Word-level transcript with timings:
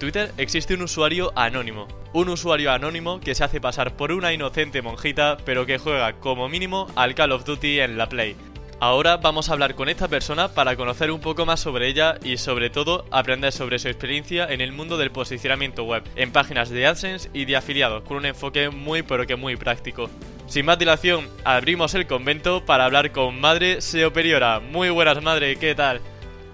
Twitter 0.00 0.32
existe 0.38 0.72
un 0.72 0.80
usuario 0.80 1.30
anónimo. 1.36 1.86
Un 2.14 2.30
usuario 2.30 2.72
anónimo 2.72 3.20
que 3.20 3.34
se 3.34 3.44
hace 3.44 3.60
pasar 3.60 3.96
por 3.96 4.12
una 4.12 4.32
inocente 4.32 4.80
monjita, 4.80 5.36
pero 5.44 5.66
que 5.66 5.76
juega 5.76 6.14
como 6.14 6.48
mínimo 6.48 6.86
al 6.96 7.14
Call 7.14 7.32
of 7.32 7.44
Duty 7.44 7.80
en 7.80 7.98
la 7.98 8.08
Play. 8.08 8.34
Ahora 8.80 9.18
vamos 9.18 9.50
a 9.50 9.52
hablar 9.52 9.74
con 9.74 9.90
esta 9.90 10.08
persona 10.08 10.48
para 10.48 10.74
conocer 10.74 11.10
un 11.10 11.20
poco 11.20 11.44
más 11.44 11.60
sobre 11.60 11.86
ella 11.86 12.16
y 12.24 12.38
sobre 12.38 12.70
todo 12.70 13.04
aprender 13.10 13.52
sobre 13.52 13.78
su 13.78 13.88
experiencia 13.88 14.46
en 14.50 14.62
el 14.62 14.72
mundo 14.72 14.96
del 14.96 15.10
posicionamiento 15.10 15.84
web, 15.84 16.02
en 16.16 16.32
páginas 16.32 16.70
de 16.70 16.86
AdSense 16.86 17.28
y 17.34 17.44
de 17.44 17.56
afiliados, 17.56 18.02
con 18.04 18.16
un 18.16 18.24
enfoque 18.24 18.70
muy 18.70 19.02
pero 19.02 19.26
que 19.26 19.36
muy 19.36 19.56
práctico. 19.56 20.08
Sin 20.46 20.64
más 20.64 20.78
dilación, 20.78 21.28
abrimos 21.44 21.92
el 21.92 22.06
convento 22.06 22.64
para 22.64 22.86
hablar 22.86 23.12
con 23.12 23.38
Madre 23.38 23.82
SEO 23.82 24.14
Periora. 24.14 24.60
Muy 24.60 24.88
buenas, 24.88 25.22
Madre, 25.22 25.56
¿qué 25.56 25.74
tal? 25.74 26.00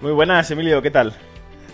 Muy 0.01 0.11
buenas, 0.11 0.51
Emilio, 0.51 0.81
¿qué 0.81 0.91
tal? 0.91 1.15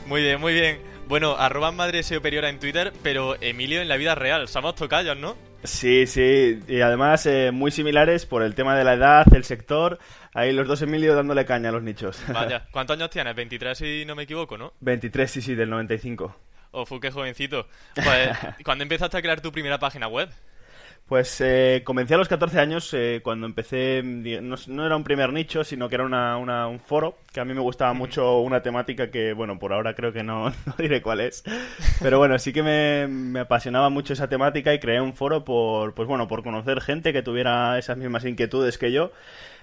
Muy 0.05 0.21
bien, 0.21 0.39
muy 0.39 0.53
bien. 0.53 0.92
Bueno, 1.07 1.35
arroba 1.37 1.71
madre 1.71 2.01
superior 2.01 2.45
en 2.45 2.59
Twitter, 2.59 2.93
pero 3.03 3.35
Emilio 3.41 3.81
en 3.81 3.87
la 3.87 3.97
vida 3.97 4.15
real. 4.15 4.47
Somos 4.47 4.75
tocayos, 4.75 5.17
¿no? 5.17 5.35
Sí, 5.63 6.07
sí. 6.07 6.59
Y 6.67 6.81
además 6.81 7.25
eh, 7.25 7.51
muy 7.51 7.71
similares 7.71 8.25
por 8.25 8.41
el 8.41 8.55
tema 8.55 8.75
de 8.75 8.83
la 8.83 8.93
edad, 8.93 9.25
el 9.33 9.43
sector. 9.43 9.99
Ahí 10.33 10.51
los 10.51 10.67
dos 10.67 10.81
Emilio 10.81 11.15
dándole 11.15 11.45
caña 11.45 11.69
a 11.69 11.71
los 11.71 11.83
nichos. 11.83 12.21
Vaya, 12.33 12.65
¿cuántos 12.71 12.97
años 12.97 13.09
tienes? 13.09 13.35
23 13.35 13.77
si 13.77 14.05
no 14.05 14.15
me 14.15 14.23
equivoco, 14.23 14.57
¿no? 14.57 14.73
23, 14.79 15.29
sí, 15.29 15.41
sí, 15.41 15.55
del 15.55 15.69
95. 15.69 16.35
Oh, 16.71 16.85
fue 16.85 16.99
que 16.99 17.11
jovencito. 17.11 17.67
Pues, 17.95 18.29
¿cuándo 18.65 18.83
empezaste 18.83 19.17
a 19.17 19.21
crear 19.21 19.41
tu 19.41 19.51
primera 19.51 19.77
página 19.79 20.07
web? 20.07 20.29
Pues 21.13 21.39
eh, 21.41 21.83
comencé 21.85 22.15
a 22.15 22.17
los 22.17 22.27
14 22.27 22.59
años 22.59 22.91
eh, 22.95 23.21
cuando 23.23 23.45
empecé, 23.45 24.01
no, 24.01 24.83
era 24.83 24.95
un 24.95 25.03
primer 25.03 25.31
nicho, 25.31 25.63
sino 25.63 25.87
que 25.87 25.93
era 25.93 26.05
una, 26.05 26.67
un 26.67 26.79
foro, 26.79 27.19
que 27.31 27.39
a 27.39 27.45
mí 27.45 27.53
me 27.53 27.59
gustaba 27.59 27.93
mucho 27.93 28.39
una 28.39 28.63
temática 28.63 29.11
que, 29.11 29.33
bueno, 29.33 29.59
por 29.59 29.73
ahora 29.73 29.93
creo 29.93 30.11
que 30.11 30.23
no, 30.23 30.51
diré 30.79 31.03
cuál 31.03 31.19
es, 31.19 31.43
pero 32.01 32.17
bueno, 32.17 32.39
sí 32.39 32.51
que 32.51 32.63
me, 32.63 33.39
apasionaba 33.39 33.91
mucho 33.91 34.13
esa 34.13 34.27
temática 34.27 34.73
y 34.73 34.79
creé 34.79 35.01
un 35.01 35.13
foro 35.13 35.45
por, 35.45 35.93
pues 35.93 36.07
bueno, 36.07 36.27
por 36.27 36.41
conocer 36.41 36.81
gente 36.81 37.13
que 37.13 37.21
tuviera 37.21 37.77
esas 37.77 37.95
mismas 37.95 38.25
inquietudes 38.25 38.79
que 38.79 38.91
yo. 38.91 39.11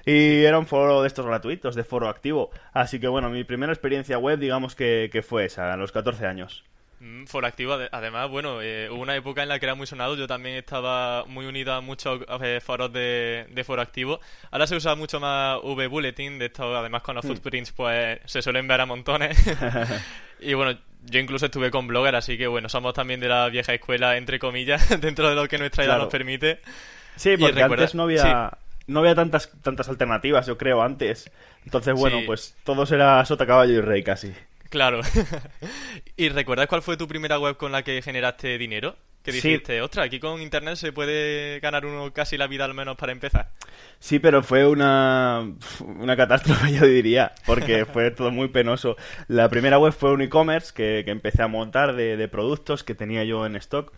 Y 0.07 0.45
era 0.45 0.57
un 0.57 0.67
foro 0.67 1.03
de 1.03 1.09
estos 1.09 1.27
gratuitos, 1.27 1.75
de 1.75 1.83
foro 1.83 2.09
activo. 2.09 2.51
Así 2.73 3.01
que 3.01 3.09
bueno, 3.09 3.29
mi 3.29 3.43
primera 3.43 3.73
experiencia 3.73 4.19
web, 4.19 4.39
digamos 4.39 4.77
que, 4.77 5.11
que 5.13 5.23
fue 5.23 5.47
esa, 5.47 5.73
a 5.73 5.77
los 5.77 5.91
14 5.91 6.27
años. 6.27 6.63
Mm, 7.01 7.25
foro 7.25 7.47
activo, 7.47 7.79
además, 7.91 8.29
bueno, 8.29 8.61
eh, 8.61 8.91
hubo 8.91 9.01
una 9.01 9.17
época 9.17 9.43
en 9.43 9.49
la 9.49 9.59
que 9.59 9.65
era 9.65 9.75
muy 9.75 9.87
sonado. 9.87 10.17
Yo 10.17 10.27
también 10.27 10.57
estaba 10.57 11.25
muy 11.25 11.47
unido 11.47 11.73
a 11.73 11.81
muchos 11.81 12.21
eh, 12.43 12.61
foros 12.63 12.93
de, 12.93 13.65
foro 13.67 13.81
activo. 13.81 14.21
Ahora 14.51 14.67
se 14.67 14.77
usa 14.77 14.95
mucho 14.95 15.19
más 15.19 15.59
V-Bulletin, 15.63 16.39
de 16.39 16.47
esto, 16.47 16.77
además 16.77 17.03
con 17.03 17.15
los 17.15 17.25
mm. 17.25 17.29
footprints, 17.29 17.73
pues 17.73 18.21
se 18.27 18.43
suelen 18.43 18.69
ver 18.69 18.83
a 18.83 18.87
montones. 18.87 19.35
y 20.41 20.53
bueno, 20.53 20.79
yo 21.07 21.21
incluso 21.21 21.47
estuve 21.47 21.71
con 21.71 21.87
Blogger, 21.87 22.17
así 22.17 22.37
que 22.37 22.47
bueno, 22.47 22.69
somos 22.69 22.93
también 22.93 23.19
de 23.19 23.29
la 23.29 23.49
vieja 23.49 23.73
escuela, 23.73 24.19
entre 24.19 24.39
comillas, 24.39 24.89
dentro 25.01 25.31
de 25.31 25.35
lo 25.35 25.49
que 25.49 25.57
nuestra 25.57 25.85
edad 25.85 25.97
nos 25.97 26.09
permite. 26.09 26.61
Sí, 27.17 27.35
porque 27.39 27.63
antes 27.63 27.95
no 27.95 28.03
había. 28.05 28.53
No 28.87 29.01
había 29.01 29.15
tantas, 29.15 29.53
tantas 29.63 29.89
alternativas, 29.89 30.47
yo 30.47 30.59
creo, 30.59 30.83
antes. 30.83 31.31
Entonces, 31.65 31.95
bueno, 31.95 32.19
pues 32.27 32.57
todo 32.65 32.83
era 32.93 33.25
sota, 33.25 33.47
caballo 33.47 33.75
y 33.75 33.81
rey 33.81 34.03
casi. 34.03 34.35
Claro. 34.71 35.01
¿Y 36.17 36.29
recuerdas 36.31 36.69
cuál 36.69 36.81
fue 36.81 36.97
tu 36.97 37.07
primera 37.07 37.39
web 37.39 37.57
con 37.57 37.73
la 37.73 37.83
que 37.83 38.01
generaste 38.01 38.57
dinero? 38.57 38.97
Que 39.23 39.33
dijiste, 39.33 39.83
ostras, 39.83 40.07
aquí 40.07 40.19
con 40.19 40.41
internet 40.41 40.77
se 40.77 40.93
puede 40.93 41.61
ganar 41.61 41.85
uno 41.85 42.11
casi 42.11 42.39
la 42.39 42.47
vida 42.47 42.65
al 42.65 42.73
menos 42.73 42.97
para 42.97 43.13
empezar. 43.13 43.51
Sí, 43.99 44.19
pero 44.19 44.43
fue 44.43 44.67
una, 44.67 45.47
una 45.99 46.17
catástrofe, 46.17 46.73
yo 46.81 46.87
diría, 46.87 47.33
porque 47.45 47.85
fue 47.93 48.13
todo 48.13 48.31
muy 48.31 48.49
penoso. 48.49 48.97
La 49.29 49.51
primera 49.51 49.79
web 49.79 49.93
fue 49.93 50.13
un 50.13 50.23
e-commerce 50.23 50.73
que, 50.75 51.01
empecé 51.01 51.43
a 51.43 51.49
montar 51.49 51.95
de, 51.95 52.29
productos 52.29 52.83
que 52.83 52.95
tenía 52.95 53.25
yo 53.25 53.45
en 53.45 53.57
stock. 53.57 53.93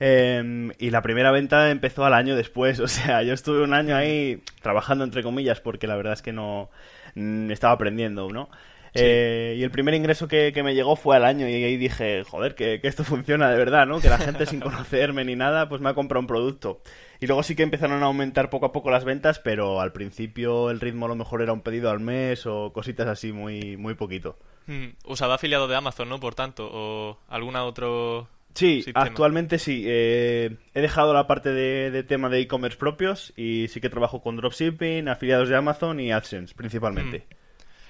Em, 0.00 0.72
y 0.78 0.90
la 0.90 1.00
primera 1.00 1.30
venta 1.30 1.70
empezó 1.70 2.04
al 2.04 2.14
año 2.14 2.34
después, 2.34 2.80
o 2.80 2.88
sea, 2.88 3.22
yo 3.22 3.34
estuve 3.34 3.62
un 3.62 3.72
año 3.72 3.94
ahí 3.94 4.42
trabajando 4.62 5.04
entre 5.04 5.22
comillas 5.22 5.60
porque 5.60 5.86
la 5.86 5.96
verdad 5.96 6.14
es 6.14 6.22
que 6.22 6.32
no 6.32 6.70
mm, 7.14 7.52
estaba 7.52 7.74
aprendiendo, 7.74 8.28
¿no? 8.30 8.50
Eh, 8.96 9.54
y 9.58 9.62
el 9.62 9.70
primer 9.70 9.94
ingreso 9.94 10.28
que, 10.28 10.52
me 10.62 10.74
llegó 10.74 10.96
fue 10.96 11.16
al 11.16 11.24
año 11.24 11.48
y 11.48 11.52
ahí 11.52 11.76
dije, 11.76 12.24
joder, 12.24 12.54
que, 12.54 12.80
esto 12.82 13.04
funciona 13.04 13.50
de 13.50 13.56
verdad, 13.56 13.86
¿no? 13.86 14.00
Que 14.00 14.08
la 14.08 14.18
gente 14.18 14.46
sin 14.46 14.60
conocerme 14.60 15.24
ni 15.24 15.36
nada, 15.36 15.68
pues 15.68 15.80
me 15.80 15.88
ha 15.88 15.94
comprado 15.94 16.20
un 16.20 16.26
producto. 16.26 16.80
Y 17.20 17.26
luego 17.26 17.42
sí 17.42 17.56
que 17.56 17.62
empezaron 17.62 18.02
a 18.02 18.06
aumentar 18.06 18.50
poco 18.50 18.66
a 18.66 18.72
poco 18.72 18.90
las 18.90 19.04
ventas, 19.04 19.38
pero 19.38 19.80
al 19.80 19.92
principio 19.92 20.70
el 20.70 20.80
ritmo 20.80 21.06
a 21.06 21.08
lo 21.08 21.16
mejor 21.16 21.42
era 21.42 21.52
un 21.52 21.62
pedido 21.62 21.90
al 21.90 22.00
mes 22.00 22.46
o 22.46 22.72
cositas 22.72 23.06
así 23.06 23.32
muy, 23.32 23.76
muy 23.76 23.94
poquito. 23.94 24.36
Hmm, 24.66 24.88
usaba 25.04 25.34
afiliado 25.34 25.68
de 25.68 25.76
Amazon, 25.76 26.08
¿no? 26.08 26.20
Por 26.20 26.34
tanto, 26.34 26.68
o 26.70 27.18
alguna 27.28 27.64
otro... 27.64 28.28
Sí, 28.54 28.84
actualmente 28.94 29.58
sí. 29.58 29.84
Eh, 29.86 30.56
he 30.72 30.80
dejado 30.80 31.12
la 31.12 31.26
parte 31.26 31.52
de, 31.52 32.02
tema 32.04 32.30
de 32.30 32.40
e-commerce 32.40 32.78
propios 32.78 33.34
y 33.36 33.68
sí 33.68 33.82
que 33.82 33.90
trabajo 33.90 34.22
con 34.22 34.36
dropshipping, 34.36 35.08
afiliados 35.08 35.50
de 35.50 35.56
Amazon 35.56 36.00
y 36.00 36.10
AdSense 36.10 36.54
principalmente. 36.54 37.18
Hmm. 37.18 37.35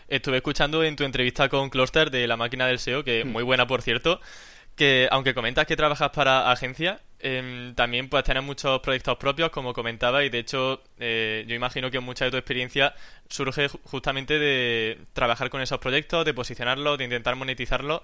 Estuve 0.09 0.37
escuchando 0.37 0.85
en 0.85 0.95
tu 0.95 1.05
entrevista 1.05 1.49
con 1.49 1.69
Cluster 1.69 2.11
de 2.11 2.27
la 2.27 2.37
máquina 2.37 2.67
del 2.67 2.79
SEO, 2.79 3.03
que 3.03 3.21
es 3.21 3.27
mm. 3.27 3.31
muy 3.31 3.43
buena 3.43 3.67
por 3.67 3.83
cierto, 3.83 4.21
que 4.77 5.09
aunque 5.11 5.35
comentas 5.35 5.67
que 5.67 5.77
trabajas 5.77 6.11
para 6.11 6.51
agencia, 6.51 7.01
em, 7.19 7.75
también 7.75 8.09
pues 8.09 8.23
tienes 8.23 8.45
muchos 8.45 8.81
proyectos 8.81 9.17
propios, 9.17 9.51
como 9.51 9.73
comentaba, 9.73 10.23
y 10.23 10.29
de 10.29 10.39
hecho 10.39 10.83
eh, 10.99 11.45
yo 11.49 11.55
imagino 11.55 11.91
que 11.91 11.99
mucha 11.99 12.27
de 12.27 12.31
tu 12.31 12.37
experiencia 12.37 12.95
surge 13.29 13.69
justamente 13.85 14.39
de 14.39 14.99
trabajar 15.13 15.51
con 15.51 15.61
esos 15.61 15.79
proyectos, 15.79 16.25
de 16.25 16.35
posicionarlos, 16.35 16.99
de 16.99 17.05
intentar 17.05 17.35
monetizarlos 17.35 18.03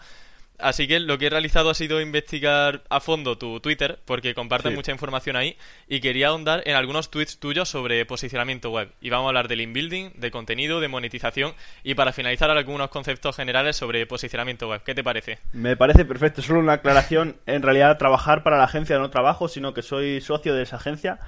Así 0.62 0.86
que 0.86 1.00
lo 1.00 1.18
que 1.18 1.26
he 1.26 1.30
realizado 1.30 1.70
ha 1.70 1.74
sido 1.74 2.00
investigar 2.00 2.82
a 2.88 3.00
fondo 3.00 3.36
tu 3.36 3.60
Twitter, 3.60 3.98
porque 4.04 4.34
compartes 4.34 4.74
mucha 4.74 4.92
información 4.92 5.36
ahí, 5.36 5.56
y 5.88 6.00
quería 6.00 6.28
ahondar 6.28 6.62
en 6.66 6.76
algunos 6.76 7.10
tweets 7.10 7.38
tuyos 7.38 7.68
sobre 7.68 8.06
posicionamiento 8.06 8.70
web. 8.70 8.90
Y 9.00 9.10
vamos 9.10 9.26
a 9.26 9.28
hablar 9.28 9.48
del 9.48 9.60
inbuilding, 9.60 10.12
de 10.14 10.30
contenido, 10.30 10.80
de 10.80 10.88
monetización, 10.88 11.54
y 11.82 11.94
para 11.94 12.12
finalizar 12.12 12.50
algunos 12.50 12.88
conceptos 12.90 13.36
generales 13.36 13.76
sobre 13.76 14.06
posicionamiento 14.06 14.68
web. 14.68 14.82
¿Qué 14.84 14.94
te 14.94 15.02
parece? 15.02 15.38
Me 15.52 15.76
parece 15.76 16.04
perfecto. 16.04 16.42
Solo 16.42 16.60
una 16.60 16.74
aclaración. 16.74 17.36
En 17.46 17.62
realidad, 17.62 17.98
trabajar 17.98 18.42
para 18.42 18.58
la 18.58 18.64
agencia 18.64 18.98
no 18.98 19.10
trabajo, 19.10 19.48
sino 19.48 19.74
que 19.74 19.82
soy 19.82 20.20
socio 20.20 20.54
de 20.54 20.62
esa 20.62 20.76
agencia. 20.76 21.18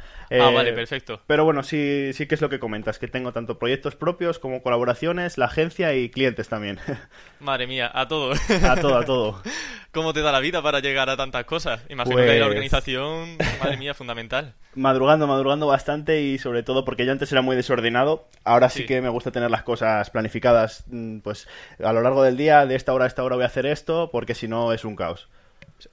Ah, 0.41 0.51
vale, 0.51 0.71
eh, 0.71 0.75
perfecto. 0.75 1.21
Pero 1.27 1.45
bueno, 1.45 1.63
sí, 1.63 2.13
sí 2.13 2.27
que 2.27 2.35
es 2.35 2.41
lo 2.41 2.49
que 2.49 2.59
comentas, 2.59 2.99
que 2.99 3.09
tengo 3.09 3.33
tanto 3.33 3.59
proyectos 3.59 3.97
propios 3.97 4.39
como 4.39 4.63
colaboraciones, 4.63 5.39
la 5.39 5.47
agencia 5.47 5.95
y 5.95 6.11
clientes 6.11 6.49
también. 6.49 6.79
Madre 7.41 7.67
mía, 7.67 7.91
a 7.93 8.09
todo. 8.09 8.33
a 8.33 8.77
todo, 8.77 8.97
a 8.97 9.05
todo. 9.05 9.43
¿Cómo 9.95 10.13
te 10.13 10.23
da 10.23 10.33
la 10.33 10.41
vida 10.41 10.61
para 10.61 10.81
llegar 10.81 11.09
a 11.09 11.17
tantas 11.17 11.45
cosas? 11.45 11.81
Imagino 11.89 12.17
que 12.17 12.23
hay 12.23 12.41
la 12.41 12.47
pues 12.47 12.57
organización, 12.57 13.39
madre 13.63 13.77
mía, 13.77 13.95
fundamental. 13.95 14.55
Madrugando, 14.75 15.29
madrugando 15.29 15.69
bastante 15.69 16.21
y 16.21 16.39
sobre 16.39 16.65
todo 16.65 16.85
porque 16.85 17.07
yo 17.07 17.13
antes 17.13 17.31
era 17.31 17.43
muy 17.43 17.55
desordenado. 17.55 18.27
Ahora 18.43 18.71
sí, 18.71 18.87
que 18.87 19.01
me 19.01 19.09
gusta 19.09 19.31
tener 19.31 19.53
las 19.53 19.63
cosas 19.63 20.11
planificadas, 20.11 20.85
mm, 20.89 21.19
pues 21.19 21.47
a 21.79 21.93
lo 21.93 22.03
largo 22.03 22.25
del 22.25 22.37
día, 22.37 22.67
de 22.67 22.75
esta 22.75 22.93
hora 22.93 23.05
a 23.05 23.09
esta 23.09 23.23
hora 23.23 23.37
voy 23.37 23.45
a 23.45 23.47
hacer 23.47 23.67
esto, 23.67 24.11
porque 24.11 24.35
si 24.35 24.49
no 24.49 24.73
es 24.73 24.85
un 24.85 24.97
caos. 24.97 25.29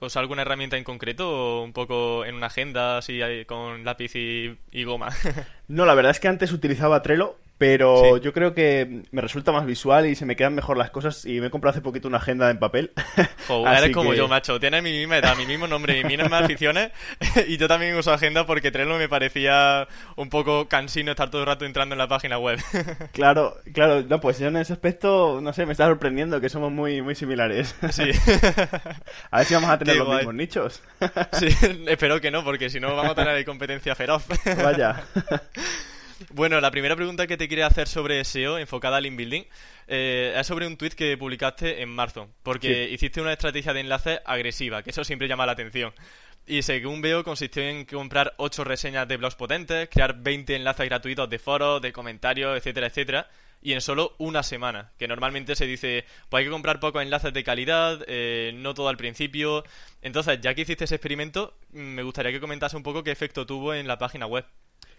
¿Os 0.00 0.16
alguna 0.16 0.42
herramienta 0.42 0.76
en 0.76 0.84
concreto 0.84 1.28
o 1.30 1.64
un 1.64 1.72
poco 1.72 2.24
en 2.24 2.34
una 2.34 2.46
agenda 2.46 2.98
así 2.98 3.20
con 3.46 3.84
lápiz 3.84 4.14
y, 4.16 4.58
y 4.70 4.84
goma? 4.84 5.08
no, 5.68 5.86
la 5.86 5.94
verdad 5.94 6.10
es 6.10 6.20
que 6.20 6.28
antes 6.28 6.52
utilizaba 6.52 7.02
Trello, 7.02 7.38
pero 7.62 8.16
yo 8.16 8.32
creo 8.32 8.54
que 8.54 9.04
me 9.12 9.20
resulta 9.20 9.52
más 9.52 9.64
visual 9.64 10.06
y 10.06 10.16
se 10.16 10.26
me 10.26 10.34
quedan 10.34 10.52
mejor 10.52 10.76
las 10.76 10.90
cosas. 10.90 11.24
Y 11.24 11.40
me 11.40 11.46
he 11.46 11.50
comprado 11.50 11.70
hace 11.70 11.80
poquito 11.80 12.08
una 12.08 12.16
agenda 12.16 12.50
en 12.50 12.58
papel. 12.58 12.90
Joder, 13.46 13.78
eres 13.78 13.94
como 13.94 14.14
yo, 14.14 14.26
macho. 14.26 14.58
Tienes 14.58 14.82
mi 14.82 14.90
misma 14.90 15.18
edad, 15.18 15.36
mi 15.36 15.46
mismo 15.46 15.68
nombre 15.68 15.96
y 15.96 16.02
mis 16.02 16.18
mismas 16.18 16.42
aficiones. 16.42 16.90
y 17.46 17.58
yo 17.58 17.68
también 17.68 17.94
uso 17.94 18.12
agenda 18.12 18.46
porque 18.46 18.72
Trello 18.72 18.98
me 18.98 19.08
parecía 19.08 19.86
un 20.16 20.28
poco 20.28 20.66
cansino 20.66 21.12
estar 21.12 21.30
todo 21.30 21.42
el 21.42 21.46
rato 21.46 21.64
entrando 21.64 21.94
en 21.94 22.00
la 22.00 22.08
página 22.08 22.36
web. 22.36 22.58
claro, 23.12 23.56
claro. 23.72 24.02
No, 24.08 24.20
pues 24.20 24.40
yo 24.40 24.48
en 24.48 24.56
ese 24.56 24.72
aspecto, 24.72 25.38
no 25.40 25.52
sé, 25.52 25.64
me 25.64 25.70
está 25.70 25.86
sorprendiendo 25.86 26.40
que 26.40 26.48
somos 26.48 26.72
muy, 26.72 27.00
muy 27.00 27.14
similares. 27.14 27.76
sí. 27.90 28.10
a 29.30 29.38
ver 29.38 29.46
si 29.46 29.54
vamos 29.54 29.70
a 29.70 29.78
tener 29.78 29.98
los 29.98 30.08
mismos 30.08 30.34
nichos. 30.34 30.82
sí, 31.34 31.46
espero 31.86 32.20
que 32.20 32.32
no, 32.32 32.42
porque 32.42 32.68
si 32.70 32.80
no 32.80 32.96
vamos 32.96 33.12
a 33.12 33.14
tener 33.14 33.44
competencia 33.44 33.94
feroz. 33.94 34.24
Vaya. 34.60 35.04
Bueno, 36.30 36.60
la 36.60 36.70
primera 36.70 36.96
pregunta 36.96 37.26
que 37.26 37.36
te 37.36 37.48
quería 37.48 37.66
hacer 37.66 37.88
sobre 37.88 38.24
SEO 38.24 38.58
enfocada 38.58 38.98
al 38.98 39.04
link 39.04 39.16
building 39.16 39.42
eh, 39.88 40.34
es 40.36 40.46
sobre 40.46 40.66
un 40.66 40.76
tweet 40.76 40.90
que 40.90 41.16
publicaste 41.16 41.82
en 41.82 41.88
marzo, 41.88 42.28
porque 42.42 42.88
hiciste 42.90 43.20
una 43.20 43.32
estrategia 43.32 43.72
de 43.72 43.80
enlace 43.80 44.20
agresiva, 44.24 44.82
que 44.82 44.90
eso 44.90 45.04
siempre 45.04 45.28
llama 45.28 45.46
la 45.46 45.52
atención. 45.52 45.92
Y 46.46 46.62
según 46.62 47.00
veo, 47.02 47.22
consistió 47.22 47.62
en 47.62 47.84
comprar 47.84 48.34
8 48.36 48.64
reseñas 48.64 49.06
de 49.06 49.16
blogs 49.16 49.36
potentes, 49.36 49.88
crear 49.88 50.22
20 50.22 50.56
enlaces 50.56 50.86
gratuitos 50.86 51.30
de 51.30 51.38
foros, 51.38 51.80
de 51.80 51.92
comentarios, 51.92 52.56
etcétera, 52.56 52.88
etcétera, 52.88 53.28
y 53.62 53.72
en 53.72 53.80
solo 53.80 54.14
una 54.18 54.42
semana. 54.42 54.90
Que 54.98 55.06
normalmente 55.06 55.54
se 55.54 55.66
dice, 55.66 56.04
pues 56.28 56.40
hay 56.40 56.46
que 56.46 56.50
comprar 56.50 56.80
pocos 56.80 57.00
enlaces 57.00 57.32
de 57.32 57.44
calidad, 57.44 58.04
eh, 58.08 58.52
no 58.56 58.74
todo 58.74 58.88
al 58.88 58.96
principio. 58.96 59.62
Entonces, 60.02 60.40
ya 60.40 60.54
que 60.54 60.62
hiciste 60.62 60.84
ese 60.84 60.96
experimento, 60.96 61.56
me 61.70 62.02
gustaría 62.02 62.32
que 62.32 62.40
comentase 62.40 62.76
un 62.76 62.82
poco 62.82 63.04
qué 63.04 63.12
efecto 63.12 63.46
tuvo 63.46 63.72
en 63.72 63.86
la 63.86 63.98
página 63.98 64.26
web. 64.26 64.44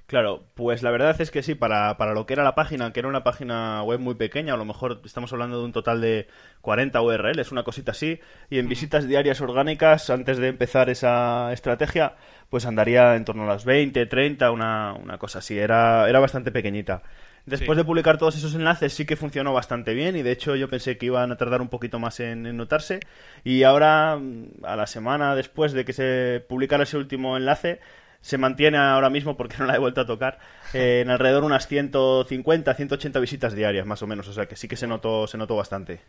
Claro, 0.06 0.44
pues 0.54 0.84
la 0.84 0.92
verdad 0.92 1.20
es 1.22 1.32
que 1.32 1.42
sí, 1.42 1.56
para, 1.56 1.98
para 1.98 2.14
lo 2.14 2.26
que 2.26 2.34
era 2.34 2.44
la 2.44 2.56
página, 2.56 2.92
que 2.92 3.00
era 3.00 3.10
una 3.10 3.24
página 3.24 3.82
web 3.84 4.00
muy 4.00 4.16
pequeña, 4.16 4.54
a 4.54 4.58
lo 4.58 4.66
mejor 4.66 5.02
estamos 5.06 5.32
hablando 5.32 5.58
de 5.60 5.66
un 5.66 5.72
total 5.72 6.02
de 6.02 6.28
40 6.62 7.02
URLs, 7.02 7.52
una 7.52 7.64
cosita 7.64 7.92
así, 7.92 8.20
y 8.50 8.60
en 8.60 8.68
visitas 8.68 9.08
diarias 9.08 9.40
orgánicas, 9.40 10.10
antes 10.10 10.38
de 10.38 10.50
empezar 10.50 10.90
esa 10.90 11.54
estrategia, 11.54 12.16
pues 12.50 12.66
andaría 12.66 13.16
en 13.16 13.24
torno 13.24 13.44
a 13.44 13.48
las 13.48 13.64
20, 13.64 14.06
30, 14.06 14.52
una, 14.52 14.94
una 14.94 15.18
cosa 15.18 15.40
así, 15.40 15.58
era, 15.58 16.08
era 16.10 16.20
bastante 16.20 16.52
pequeñita. 16.52 17.02
Después 17.46 17.78
de 17.78 17.84
publicar 17.84 18.18
todos 18.18 18.38
esos 18.38 18.56
enlaces 18.56 18.94
sí 18.94 19.06
que 19.06 19.18
funcionó 19.18 19.52
bastante 19.52 19.94
bien 19.94 20.16
y 20.16 20.22
de 20.22 20.32
hecho 20.32 20.56
yo 20.56 20.70
pensé 20.70 20.98
que 20.98 21.08
iban 21.08 21.30
a 21.30 21.36
tardar 21.36 21.62
un 21.62 21.68
poquito 21.68 22.00
más 22.00 22.22
en, 22.22 22.46
en, 22.46 22.56
notarse 22.56 23.02
y 23.44 23.64
ahora 23.64 24.14
a 24.14 24.76
la 24.78 24.88
semana 24.88 25.36
después 25.36 25.74
de 25.74 25.84
que 25.84 25.92
se 25.92 26.46
publicara 26.48 26.84
ese 26.84 26.96
último 26.96 27.36
enlace 27.36 27.82
se 28.24 28.38
mantiene 28.38 28.78
ahora 28.78 29.12
mismo, 29.12 29.38
porque 29.38 29.58
no 29.60 29.66
la 29.68 29.76
he 29.76 29.80
vuelto 29.80 30.02
a 30.02 30.08
tocar, 30.08 30.40
eh, 30.74 31.02
en 31.04 31.12
alrededor 31.12 31.44
unas 31.44 31.68
150, 31.68 32.74
180 32.74 33.20
visitas 33.20 33.54
diarias, 33.54 33.86
más 33.86 34.02
o 34.02 34.08
menos. 34.08 34.28
O 34.28 34.34
sea 34.34 34.48
que 34.48 34.56
sí 34.56 34.68
que 34.68 34.78
se 34.78 34.88
notó, 34.88 35.28
se 35.28 35.38
notó 35.38 35.56
bastante. 35.56 36.02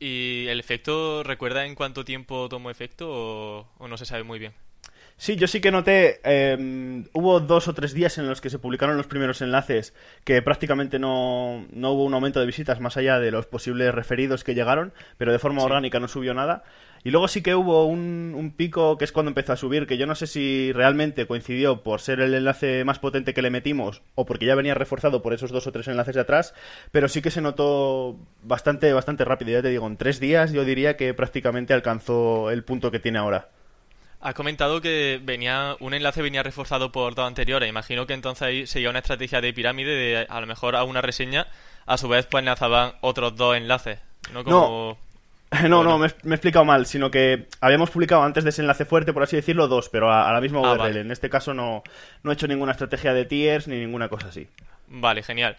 ¿Y 0.00 0.46
el 0.48 0.60
efecto, 0.60 1.22
recuerda 1.22 1.64
en 1.64 1.76
cuánto 1.76 2.04
tiempo 2.04 2.48
tomó 2.48 2.70
efecto 2.70 3.08
o, 3.78 3.88
no 3.88 3.96
se 3.96 4.04
sabe 4.04 4.24
muy 4.24 4.40
bien? 4.40 4.52
Sí, 5.16 5.36
yo 5.36 5.46
sí 5.46 5.60
que 5.60 5.70
noté, 5.70 6.20
eh, 6.24 7.04
hubo 7.12 7.38
dos 7.38 7.68
o 7.68 7.74
tres 7.74 7.94
días 7.94 8.18
en 8.18 8.26
los 8.26 8.40
que 8.40 8.50
se 8.50 8.58
publicaron 8.58 8.96
los 8.96 9.06
primeros 9.06 9.40
enlaces 9.42 9.94
que 10.24 10.42
prácticamente 10.42 10.98
no, 10.98 11.64
no, 11.70 11.92
hubo 11.92 12.02
un 12.02 12.14
aumento 12.14 12.40
de 12.40 12.46
visitas 12.46 12.80
más 12.80 12.96
allá 12.96 13.20
de 13.20 13.30
los 13.30 13.46
posibles 13.46 13.94
referidos 13.94 14.42
que 14.42 14.56
llegaron, 14.56 14.92
pero 15.16 15.30
de 15.30 15.38
forma 15.38 15.60
sí. 15.60 15.66
orgánica 15.66 16.00
no 16.00 16.08
subió 16.08 16.34
nada. 16.34 16.64
Y 17.06 17.10
luego 17.10 17.28
sí 17.28 17.42
que 17.42 17.54
hubo 17.54 17.84
un, 17.84 18.32
un, 18.34 18.50
pico 18.50 18.96
que 18.96 19.04
es 19.04 19.12
cuando 19.12 19.28
empezó 19.28 19.52
a 19.52 19.58
subir, 19.58 19.86
que 19.86 19.98
yo 19.98 20.06
no 20.06 20.14
sé 20.14 20.26
si 20.26 20.72
realmente 20.72 21.26
coincidió 21.26 21.82
por 21.82 22.00
ser 22.00 22.20
el 22.20 22.32
enlace 22.32 22.82
más 22.84 22.98
potente 22.98 23.34
que 23.34 23.42
le 23.42 23.50
metimos 23.50 24.00
o 24.14 24.24
porque 24.24 24.46
ya 24.46 24.54
venía 24.54 24.72
reforzado 24.72 25.20
por 25.20 25.34
esos 25.34 25.50
dos 25.50 25.66
o 25.66 25.72
tres 25.72 25.86
enlaces 25.88 26.14
de 26.14 26.22
atrás, 26.22 26.54
pero 26.92 27.08
sí 27.08 27.20
que 27.20 27.30
se 27.30 27.42
notó 27.42 28.16
bastante, 28.42 28.90
bastante 28.94 29.26
rápido. 29.26 29.50
Ya 29.50 29.60
te 29.60 29.68
digo, 29.68 29.86
en 29.86 29.98
tres 29.98 30.18
días 30.18 30.52
yo 30.52 30.64
diría 30.64 30.96
que 30.96 31.12
prácticamente 31.12 31.74
alcanzó 31.74 32.50
el 32.50 32.64
punto 32.64 32.90
que 32.90 33.00
tiene 33.00 33.18
ahora. 33.18 33.50
Has 34.22 34.32
comentado 34.32 34.80
que 34.80 35.20
venía 35.22 35.76
un 35.80 35.92
enlace 35.92 36.22
venía 36.22 36.42
reforzado 36.42 36.90
por 36.90 37.14
dos 37.14 37.26
anteriores. 37.26 37.68
Imagino 37.68 38.06
que 38.06 38.14
entonces 38.14 38.40
ahí 38.40 38.66
seguía 38.66 38.88
una 38.88 39.00
estrategia 39.00 39.42
de 39.42 39.52
pirámide 39.52 39.90
de 39.90 40.26
a 40.26 40.40
lo 40.40 40.46
mejor 40.46 40.74
a 40.74 40.84
una 40.84 41.02
reseña, 41.02 41.48
a 41.84 41.98
su 41.98 42.08
vez 42.08 42.24
pues 42.24 42.40
enlazaban 42.40 42.94
otros 43.02 43.36
dos 43.36 43.54
enlaces. 43.58 43.98
No 44.32 44.42
como... 44.42 44.96
No. 44.98 45.03
No, 45.68 45.84
no, 45.84 45.98
me, 45.98 46.08
me, 46.22 46.34
he 46.34 46.36
explicado 46.36 46.64
mal, 46.64 46.86
sino 46.86 47.10
que 47.10 47.46
habíamos 47.60 47.90
publicado 47.90 48.22
antes 48.22 48.44
de 48.44 48.50
ese 48.50 48.62
enlace 48.62 48.84
fuerte, 48.84 49.12
por 49.12 49.22
así 49.22 49.36
decirlo, 49.36 49.68
dos, 49.68 49.88
pero 49.88 50.10
a, 50.10 50.28
a 50.28 50.32
la 50.32 50.40
misma 50.40 50.60
URL. 50.60 50.78
Vale. 50.78 51.00
En 51.00 51.10
este 51.10 51.30
caso 51.30 51.54
no, 51.54 51.82
no 52.22 52.30
he 52.30 52.34
hecho 52.34 52.48
ninguna 52.48 52.72
estrategia 52.72 53.12
de 53.14 53.24
tiers 53.24 53.68
ni 53.68 53.78
ninguna 53.78 54.08
cosa 54.08 54.28
así. 54.28 54.48
Vale, 54.88 55.22
genial. 55.22 55.56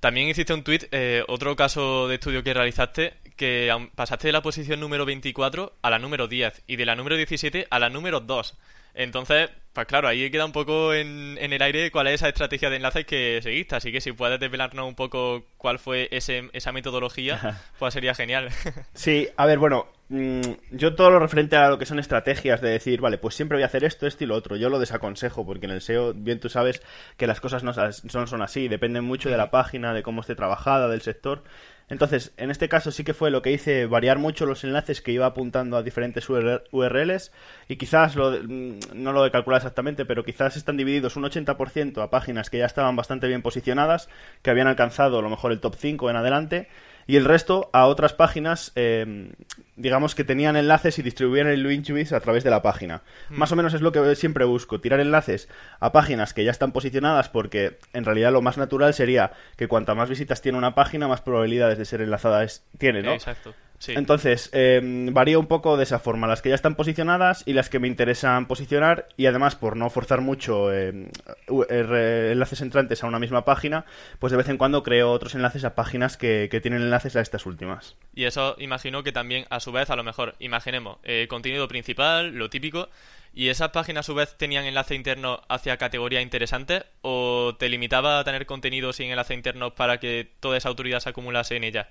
También 0.00 0.28
hiciste 0.28 0.52
un 0.52 0.64
tweet, 0.64 0.88
eh, 0.92 1.24
otro 1.28 1.56
caso 1.56 2.08
de 2.08 2.16
estudio 2.16 2.42
que 2.42 2.54
realizaste, 2.54 3.14
que 3.36 3.74
pasaste 3.94 4.28
de 4.28 4.32
la 4.32 4.42
posición 4.42 4.80
número 4.80 5.04
24 5.04 5.74
a 5.82 5.90
la 5.90 5.98
número 5.98 6.28
10 6.28 6.62
y 6.66 6.76
de 6.76 6.86
la 6.86 6.94
número 6.96 7.16
17 7.16 7.66
a 7.70 7.78
la 7.78 7.90
número 7.90 8.20
2. 8.20 8.56
Entonces, 8.94 9.50
pues 9.72 9.86
claro, 9.86 10.06
ahí 10.06 10.30
queda 10.30 10.44
un 10.44 10.52
poco 10.52 10.94
en, 10.94 11.36
en, 11.40 11.52
el 11.52 11.60
aire 11.62 11.90
cuál 11.90 12.06
es 12.06 12.14
esa 12.14 12.28
estrategia 12.28 12.70
de 12.70 12.76
enlaces 12.76 13.04
que 13.04 13.40
seguiste. 13.42 13.74
Así 13.74 13.90
que 13.90 14.00
si 14.00 14.12
puedes 14.12 14.38
desvelarnos 14.38 14.86
un 14.86 14.94
poco 14.94 15.46
cuál 15.56 15.80
fue 15.80 16.08
ese, 16.12 16.48
esa 16.52 16.70
metodología, 16.70 17.60
pues 17.78 17.92
sería 17.92 18.14
genial. 18.14 18.50
Sí, 18.94 19.28
a 19.36 19.46
ver, 19.46 19.58
bueno, 19.58 19.88
yo 20.08 20.94
todo 20.94 21.10
lo 21.10 21.18
referente 21.18 21.56
a 21.56 21.70
lo 21.70 21.78
que 21.78 21.86
son 21.86 21.98
estrategias 21.98 22.60
de 22.60 22.68
decir, 22.68 23.00
vale, 23.00 23.16
pues 23.16 23.34
siempre 23.34 23.56
voy 23.56 23.62
a 23.62 23.66
hacer 23.66 23.84
esto, 23.84 24.06
esto 24.06 24.24
y 24.24 24.26
lo 24.26 24.34
otro, 24.34 24.56
yo 24.56 24.68
lo 24.68 24.78
desaconsejo, 24.78 25.46
porque 25.46 25.64
en 25.64 25.72
el 25.72 25.80
SEO, 25.80 26.12
bien 26.12 26.40
tú 26.40 26.50
sabes 26.50 26.82
que 27.16 27.26
las 27.26 27.40
cosas 27.40 27.62
no 27.64 27.72
son, 27.72 28.42
así, 28.42 28.68
dependen 28.68 29.04
mucho 29.04 29.30
de 29.30 29.38
la 29.38 29.50
página, 29.50 29.94
de 29.94 30.02
cómo 30.02 30.20
esté 30.20 30.34
trabajada, 30.34 30.88
del 30.88 31.00
sector. 31.00 31.42
Entonces, 31.88 32.32
en 32.36 32.50
este 32.50 32.68
caso 32.68 32.90
sí 32.90 33.04
que 33.04 33.12
fue 33.12 33.30
lo 33.30 33.42
que 33.42 33.52
hice 33.52 33.86
variar 33.86 34.18
mucho 34.18 34.46
los 34.46 34.64
enlaces 34.64 35.02
que 35.02 35.12
iba 35.12 35.26
apuntando 35.26 35.76
a 35.76 35.82
diferentes 35.82 36.28
URLs 36.30 37.30
y 37.68 37.76
quizás 37.76 38.16
lo, 38.16 38.42
no 38.42 39.12
lo 39.12 39.26
he 39.26 39.30
calculado 39.30 39.58
exactamente, 39.58 40.06
pero 40.06 40.24
quizás 40.24 40.56
están 40.56 40.78
divididos 40.78 41.16
un 41.16 41.24
80% 41.24 42.02
a 42.02 42.10
páginas 42.10 42.48
que 42.48 42.58
ya 42.58 42.66
estaban 42.66 42.96
bastante 42.96 43.26
bien 43.28 43.42
posicionadas, 43.42 44.08
que 44.42 44.50
habían 44.50 44.66
alcanzado 44.66 45.18
a 45.18 45.22
lo 45.22 45.28
mejor 45.28 45.52
el 45.52 45.60
top 45.60 45.74
5 45.76 46.08
en 46.08 46.16
adelante 46.16 46.68
y 47.06 47.16
el 47.16 47.24
resto 47.24 47.70
a 47.72 47.86
otras 47.86 48.12
páginas, 48.12 48.72
eh, 48.76 49.32
digamos 49.76 50.14
que 50.14 50.24
tenían 50.24 50.56
enlaces 50.56 50.98
y 50.98 51.02
distribuían 51.02 51.46
el 51.46 51.62
link 51.62 51.86
juice 51.86 52.14
a 52.14 52.20
través 52.20 52.44
de 52.44 52.50
la 52.50 52.62
página. 52.62 53.02
Mm. 53.30 53.38
Más 53.38 53.52
o 53.52 53.56
menos 53.56 53.74
es 53.74 53.80
lo 53.80 53.92
que 53.92 54.14
siempre 54.16 54.44
busco, 54.44 54.80
tirar 54.80 55.00
enlaces 55.00 55.48
a 55.80 55.92
páginas 55.92 56.34
que 56.34 56.44
ya 56.44 56.50
están 56.50 56.72
posicionadas 56.72 57.28
porque 57.28 57.78
en 57.92 58.04
realidad 58.04 58.32
lo 58.32 58.42
más 58.42 58.58
natural 58.58 58.94
sería 58.94 59.32
que 59.56 59.68
cuanta 59.68 59.94
más 59.94 60.08
visitas 60.08 60.42
tiene 60.42 60.58
una 60.58 60.74
página, 60.74 61.08
más 61.08 61.20
probabilidades 61.20 61.78
de 61.78 61.84
ser 61.84 62.00
enlazada 62.00 62.44
es, 62.44 62.64
tiene, 62.78 63.02
¿no? 63.02 63.12
Exacto. 63.12 63.54
Sí. 63.78 63.92
Entonces, 63.96 64.50
eh, 64.52 64.80
varía 65.12 65.38
un 65.38 65.46
poco 65.46 65.76
de 65.76 65.82
esa 65.82 65.98
forma, 65.98 66.26
las 66.26 66.42
que 66.42 66.48
ya 66.48 66.54
están 66.54 66.74
posicionadas 66.74 67.42
y 67.46 67.52
las 67.52 67.68
que 67.68 67.78
me 67.78 67.88
interesan 67.88 68.46
posicionar 68.46 69.08
y 69.16 69.26
además 69.26 69.56
por 69.56 69.76
no 69.76 69.90
forzar 69.90 70.20
mucho 70.20 70.72
eh, 70.72 71.10
enlaces 71.48 72.60
entrantes 72.60 73.02
a 73.02 73.06
una 73.06 73.18
misma 73.18 73.44
página, 73.44 73.84
pues 74.18 74.30
de 74.30 74.36
vez 74.36 74.48
en 74.48 74.56
cuando 74.56 74.82
creo 74.82 75.10
otros 75.10 75.34
enlaces 75.34 75.64
a 75.64 75.74
páginas 75.74 76.16
que, 76.16 76.48
que 76.50 76.60
tienen 76.60 76.82
enlaces 76.82 77.16
a 77.16 77.20
estas 77.20 77.46
últimas. 77.46 77.96
Y 78.14 78.24
eso 78.24 78.56
imagino 78.58 79.02
que 79.02 79.12
también 79.12 79.44
a 79.50 79.60
su 79.60 79.72
vez, 79.72 79.90
a 79.90 79.96
lo 79.96 80.04
mejor, 80.04 80.34
imaginemos, 80.38 80.98
eh, 81.04 81.26
contenido 81.28 81.68
principal, 81.68 82.34
lo 82.34 82.48
típico, 82.50 82.88
¿Y 83.36 83.48
esas 83.48 83.70
páginas 83.70 84.04
a 84.04 84.06
su 84.06 84.14
vez 84.14 84.36
tenían 84.38 84.64
enlace 84.64 84.94
interno 84.94 85.42
hacia 85.48 85.76
categorías 85.76 86.22
interesantes 86.22 86.84
o 87.02 87.56
te 87.58 87.68
limitaba 87.68 88.20
a 88.20 88.24
tener 88.24 88.46
contenido 88.46 88.92
sin 88.92 89.10
enlace 89.10 89.34
interno 89.34 89.74
para 89.74 89.98
que 89.98 90.30
toda 90.38 90.56
esa 90.56 90.68
autoridad 90.68 91.00
se 91.00 91.08
acumulase 91.08 91.56
en 91.56 91.64
ella? 91.64 91.88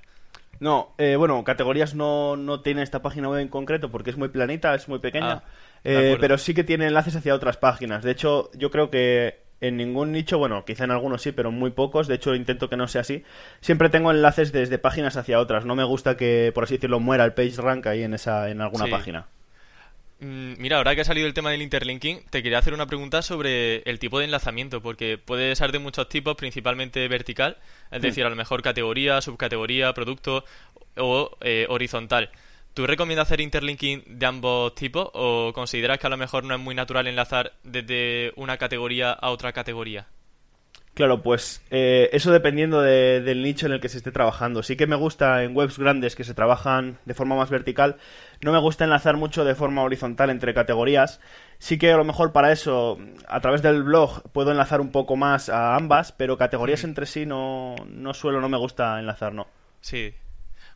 No, 0.63 0.93
eh, 0.98 1.17
bueno, 1.17 1.43
categorías 1.43 1.93
no, 1.93 2.38
no 2.38 2.62
tiene 2.62 2.84
esta 2.84 3.01
página 3.01 3.27
web 3.27 3.41
en 3.41 3.50
concreto 3.50 3.91
porque 3.91 4.12
es 4.12 4.17
muy 4.17 4.29
planita, 4.29 4.74
es 4.74 4.88
muy 4.88 5.00
pequeña, 5.00 5.34
Ah, 5.34 5.43
eh, 5.84 6.15
pero 6.22 6.38
sí 6.38 6.53
que 6.53 6.63
tiene 6.63 6.88
enlaces 6.88 7.17
hacia 7.17 7.36
otras 7.36 7.58
páginas. 7.58 8.01
De 8.01 8.12
hecho, 8.12 8.50
yo 8.53 8.72
creo 8.72 8.89
que 8.89 9.41
en 9.60 9.75
ningún 9.75 10.13
nicho, 10.13 10.38
bueno, 10.38 10.63
quizá 10.63 10.86
en 10.86 10.91
algunos 10.91 11.22
sí, 11.22 11.34
pero 11.34 11.51
muy 11.51 11.72
pocos, 11.72 12.08
de 12.08 12.15
hecho 12.15 12.34
intento 12.34 12.70
que 12.70 12.77
no 12.77 12.88
sea 12.88 13.01
así, 13.01 13.25
siempre 13.60 13.89
tengo 13.89 14.10
enlaces 14.10 14.53
desde 14.53 14.77
páginas 14.77 15.17
hacia 15.17 15.41
otras. 15.41 15.65
No 15.65 15.75
me 15.75 15.84
gusta 15.84 16.15
que, 16.15 16.53
por 16.55 16.63
así 16.63 16.75
decirlo, 16.75 17.01
muera 17.01 17.25
el 17.25 17.34
page 17.34 17.62
rank 17.62 17.86
ahí 17.88 18.03
en, 18.03 18.13
esa, 18.13 18.50
en 18.50 18.62
alguna 18.62 18.86
Sí. 18.86 18.91
página. 18.91 19.27
Mm, 20.24 20.56
Mira, 20.58 20.77
ahora 20.77 20.96
que 20.96 21.01
ha 21.01 21.06
salido 21.06 21.27
el 21.27 21.34
tema 21.34 21.51
del 21.51 21.62
interlinking, 21.62 22.24
te 22.30 22.42
quería 22.42 22.58
hacer 22.60 22.74
una 22.74 22.88
pregunta 22.88 23.22
sobre 23.22 23.77
el 23.82 24.00
tipo 24.00 24.20
de 24.20 24.25
enlazamiento, 24.25 24.82
porque 24.82 25.18
puede 25.18 25.53
ser 25.56 25.72
de 25.74 25.80
muchos 25.80 26.08
tipos, 26.08 26.36
principalmente 26.38 27.06
vertical, 27.10 27.58
es 27.92 28.01
decir, 28.01 28.25
a 28.25 28.30
lo 28.30 28.36
mejor 28.36 28.62
categoría, 28.62 29.22
subcategoría, 29.22 29.94
producto 29.94 30.46
o 30.98 31.38
eh, 31.42 31.65
horizontal. 31.70 32.32
¿Tú 32.74 32.88
recomiendas 32.88 33.27
hacer 33.27 33.42
interlinking 33.42 34.03
de 34.08 34.25
ambos 34.25 34.74
tipos 34.75 35.10
o 35.13 35.51
consideras 35.53 36.00
que 36.00 36.08
a 36.08 36.10
lo 36.10 36.18
mejor 36.18 36.44
no 36.46 36.56
es 36.56 36.62
muy 36.62 36.74
natural 36.74 37.08
enlazar 37.08 37.53
desde 37.63 38.32
una 38.36 38.58
categoría 38.58 39.12
a 39.12 39.30
otra 39.30 39.51
categoría? 39.51 40.08
Claro, 40.93 41.23
pues 41.23 41.63
eh, 41.71 42.09
eso 42.13 42.31
dependiendo 42.31 42.79
de- 42.81 43.19
del 43.21 43.41
nicho 43.41 43.65
en 43.65 43.71
el 43.73 43.79
que 43.79 43.89
se 43.89 43.97
esté 43.97 44.12
trabajando. 44.12 44.62
Sí 44.62 44.75
que 44.75 44.85
me 44.85 44.95
gusta 44.95 45.43
en 45.43 45.55
webs 45.57 45.79
grandes 45.79 46.15
que 46.15 46.23
se 46.23 46.35
trabajan 46.35 47.00
de 47.05 47.15
forma 47.15 47.35
más 47.35 47.50
vertical. 47.50 47.97
No 48.41 48.51
me 48.51 48.59
gusta 48.59 48.83
enlazar 48.83 49.17
mucho 49.17 49.43
de 49.43 49.55
forma 49.55 49.81
horizontal 49.81 50.29
entre 50.29 50.53
categorías. 50.53 51.19
Sí 51.57 51.79
que 51.79 51.91
a 51.91 51.97
lo 51.97 52.03
mejor 52.03 52.31
para 52.31 52.51
eso, 52.51 53.00
a 53.27 53.39
través 53.41 53.63
del 53.63 53.81
blog, 53.81 54.21
puedo 54.33 54.51
enlazar 54.51 54.81
un 54.81 54.91
poco 54.91 55.15
más 55.15 55.50
a 55.50 55.75
ambas, 55.75 56.12
pero 56.12 56.38
categorías 56.38 56.83
entre 56.83 57.07
sí 57.07 57.25
no, 57.25 57.73
no 57.88 58.13
suelo, 58.13 58.39
no 58.39 58.50
me 58.50 58.57
gusta 58.57 59.00
enlazar, 59.00 59.33
no. 59.33 59.47
Sí. 59.81 60.13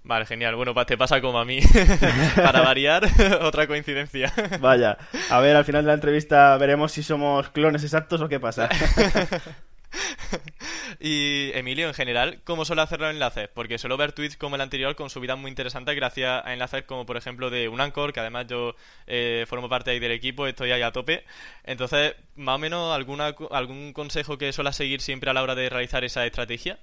Vale, 0.03 0.25
genial. 0.25 0.55
Bueno, 0.55 0.73
te 0.85 0.97
pasa 0.97 1.21
como 1.21 1.37
a 1.37 1.45
mí. 1.45 1.59
Para 2.35 2.61
variar, 2.61 3.03
otra 3.41 3.67
coincidencia. 3.67 4.33
Vaya, 4.61 4.97
a 5.29 5.39
ver, 5.41 5.55
al 5.55 5.65
final 5.65 5.83
de 5.83 5.89
la 5.89 5.93
entrevista 5.95 6.57
veremos 6.57 6.91
si 6.93 7.03
somos 7.03 7.49
clones 7.49 7.83
exactos 7.83 8.19
o 8.21 8.27
qué 8.29 8.39
pasa. 8.39 8.67
Y 10.99 11.51
Emilio, 11.53 11.87
en 11.87 11.93
general, 11.93 12.41
¿cómo 12.43 12.65
suele 12.65 12.81
hacer 12.81 12.99
los 12.99 13.11
enlaces? 13.11 13.49
Porque 13.53 13.77
suelo 13.77 13.97
ver 13.97 14.13
tweets 14.13 14.37
como 14.37 14.55
el 14.55 14.61
anterior 14.61 14.95
con 14.95 15.09
subidas 15.09 15.37
muy 15.37 15.49
interesantes 15.49 15.95
gracias 15.95 16.43
a 16.45 16.53
enlaces 16.53 16.83
como, 16.83 17.05
por 17.05 17.17
ejemplo, 17.17 17.49
de 17.49 17.67
un 17.67 17.81
Anchor, 17.81 18.13
que 18.13 18.19
además 18.19 18.47
yo 18.47 18.75
eh, 19.05 19.45
formo 19.47 19.69
parte 19.69 19.91
ahí 19.91 19.99
del 19.99 20.11
equipo, 20.11 20.47
estoy 20.47 20.71
ahí 20.71 20.81
a 20.81 20.91
tope. 20.91 21.23
Entonces, 21.63 22.15
más 22.35 22.55
o 22.55 22.59
menos, 22.59 22.95
alguna, 22.95 23.35
¿algún 23.51 23.93
consejo 23.93 24.37
que 24.37 24.53
suele 24.53 24.73
seguir 24.73 25.01
siempre 25.01 25.29
a 25.29 25.33
la 25.33 25.43
hora 25.43 25.55
de 25.55 25.69
realizar 25.69 26.03
esa 26.03 26.25
estrategia? 26.25 26.79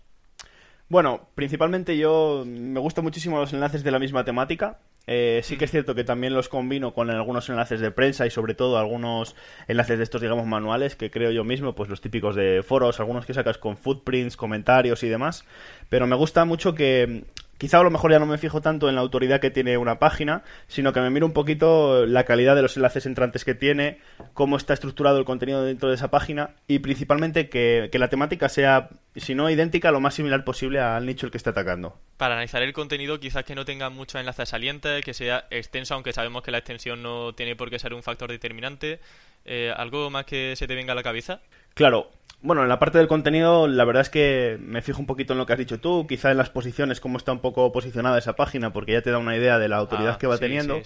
Bueno, 0.88 1.28
principalmente 1.34 1.96
yo 1.96 2.44
me 2.46 2.78
gustan 2.78 3.04
muchísimo 3.04 3.38
los 3.38 3.52
enlaces 3.52 3.82
de 3.82 3.90
la 3.90 3.98
misma 3.98 4.24
temática. 4.24 4.78
Eh, 5.06 5.40
sí 5.44 5.56
que 5.58 5.66
es 5.66 5.70
cierto 5.70 5.94
que 5.94 6.04
también 6.04 6.32
los 6.32 6.48
combino 6.48 6.94
con 6.94 7.10
algunos 7.10 7.48
enlaces 7.48 7.80
de 7.80 7.90
prensa 7.90 8.26
y 8.26 8.30
sobre 8.30 8.54
todo 8.54 8.78
algunos 8.78 9.36
enlaces 9.68 9.98
de 9.98 10.04
estos, 10.04 10.22
digamos, 10.22 10.46
manuales 10.46 10.96
que 10.96 11.10
creo 11.10 11.30
yo 11.30 11.44
mismo, 11.44 11.74
pues 11.74 11.90
los 11.90 12.00
típicos 12.00 12.34
de 12.34 12.62
foros, 12.62 13.00
algunos 13.00 13.26
que 13.26 13.34
sacas 13.34 13.58
con 13.58 13.76
footprints, 13.76 14.36
comentarios 14.36 15.02
y 15.02 15.08
demás. 15.08 15.44
Pero 15.88 16.06
me 16.06 16.16
gusta 16.16 16.44
mucho 16.44 16.74
que 16.74 17.24
quizá 17.58 17.78
a 17.78 17.82
lo 17.82 17.90
mejor 17.90 18.10
ya 18.10 18.18
no 18.18 18.26
me 18.26 18.38
fijo 18.38 18.60
tanto 18.60 18.88
en 18.88 18.94
la 18.94 19.00
autoridad 19.00 19.40
que 19.40 19.50
tiene 19.50 19.76
una 19.76 19.98
página, 19.98 20.42
sino 20.66 20.92
que 20.92 21.00
me 21.00 21.10
miro 21.10 21.26
un 21.26 21.32
poquito 21.32 22.06
la 22.06 22.24
calidad 22.24 22.56
de 22.56 22.62
los 22.62 22.76
enlaces 22.76 23.06
entrantes 23.06 23.44
que 23.44 23.54
tiene, 23.54 23.98
cómo 24.32 24.56
está 24.56 24.74
estructurado 24.74 25.18
el 25.18 25.24
contenido 25.24 25.64
dentro 25.64 25.88
de 25.88 25.94
esa 25.94 26.10
página 26.10 26.50
y 26.66 26.80
principalmente 26.80 27.48
que, 27.48 27.90
la 27.92 28.08
temática 28.08 28.48
sea, 28.48 28.90
si 29.16 29.34
no 29.34 29.48
idéntica, 29.48 29.90
lo 29.90 30.00
más 30.00 30.14
similar 30.14 30.44
posible 30.44 30.80
al 30.80 31.06
nicho 31.06 31.26
el 31.26 31.32
que 31.32 31.38
está 31.38 31.50
atacando. 31.50 31.98
Para 32.16 32.34
analizar 32.34 32.62
el 32.62 32.72
contenido, 32.72 33.20
quizás 33.20 33.44
que 33.44 33.54
no 33.54 33.64
tenga 33.64 33.88
muchos 33.90 34.20
enlaces 34.20 34.48
salientes, 34.48 35.04
que 35.04 35.14
sea 35.14 35.46
extenso, 35.50 35.94
aunque 35.94 36.12
sabemos 36.12 36.42
que 36.42 36.50
la 36.50 36.58
extensión 36.58 37.02
no 37.02 37.34
tiene 37.34 37.56
por 37.56 37.70
qué 37.70 37.78
ser 37.78 37.94
un 37.94 38.02
factor 38.02 38.30
determinante. 38.30 39.00
Eh, 39.44 39.72
¿Algo 39.76 40.10
más 40.10 40.24
que 40.24 40.56
se 40.56 40.66
te 40.66 40.74
venga 40.74 40.92
a 40.92 40.96
la 40.96 41.02
cabeza? 41.02 41.40
Claro, 41.74 42.10
bueno, 42.44 42.62
en 42.62 42.68
la 42.68 42.78
parte 42.78 42.98
del 42.98 43.08
contenido, 43.08 43.66
la 43.66 43.86
verdad 43.86 44.02
es 44.02 44.10
que 44.10 44.58
me 44.60 44.82
fijo 44.82 45.00
un 45.00 45.06
poquito 45.06 45.32
en 45.32 45.38
lo 45.38 45.46
que 45.46 45.54
has 45.54 45.58
dicho 45.58 45.80
tú, 45.80 46.06
quizá 46.06 46.30
en 46.30 46.36
las 46.36 46.50
posiciones, 46.50 47.00
cómo 47.00 47.16
está 47.16 47.32
un 47.32 47.40
poco 47.40 47.72
posicionada 47.72 48.18
esa 48.18 48.36
página, 48.36 48.70
porque 48.70 48.92
ya 48.92 49.00
te 49.00 49.10
da 49.10 49.16
una 49.16 49.34
idea 49.34 49.58
de 49.58 49.68
la 49.68 49.76
autoridad 49.78 50.12
ah, 50.16 50.18
que 50.18 50.26
va 50.26 50.36
teniendo. 50.36 50.76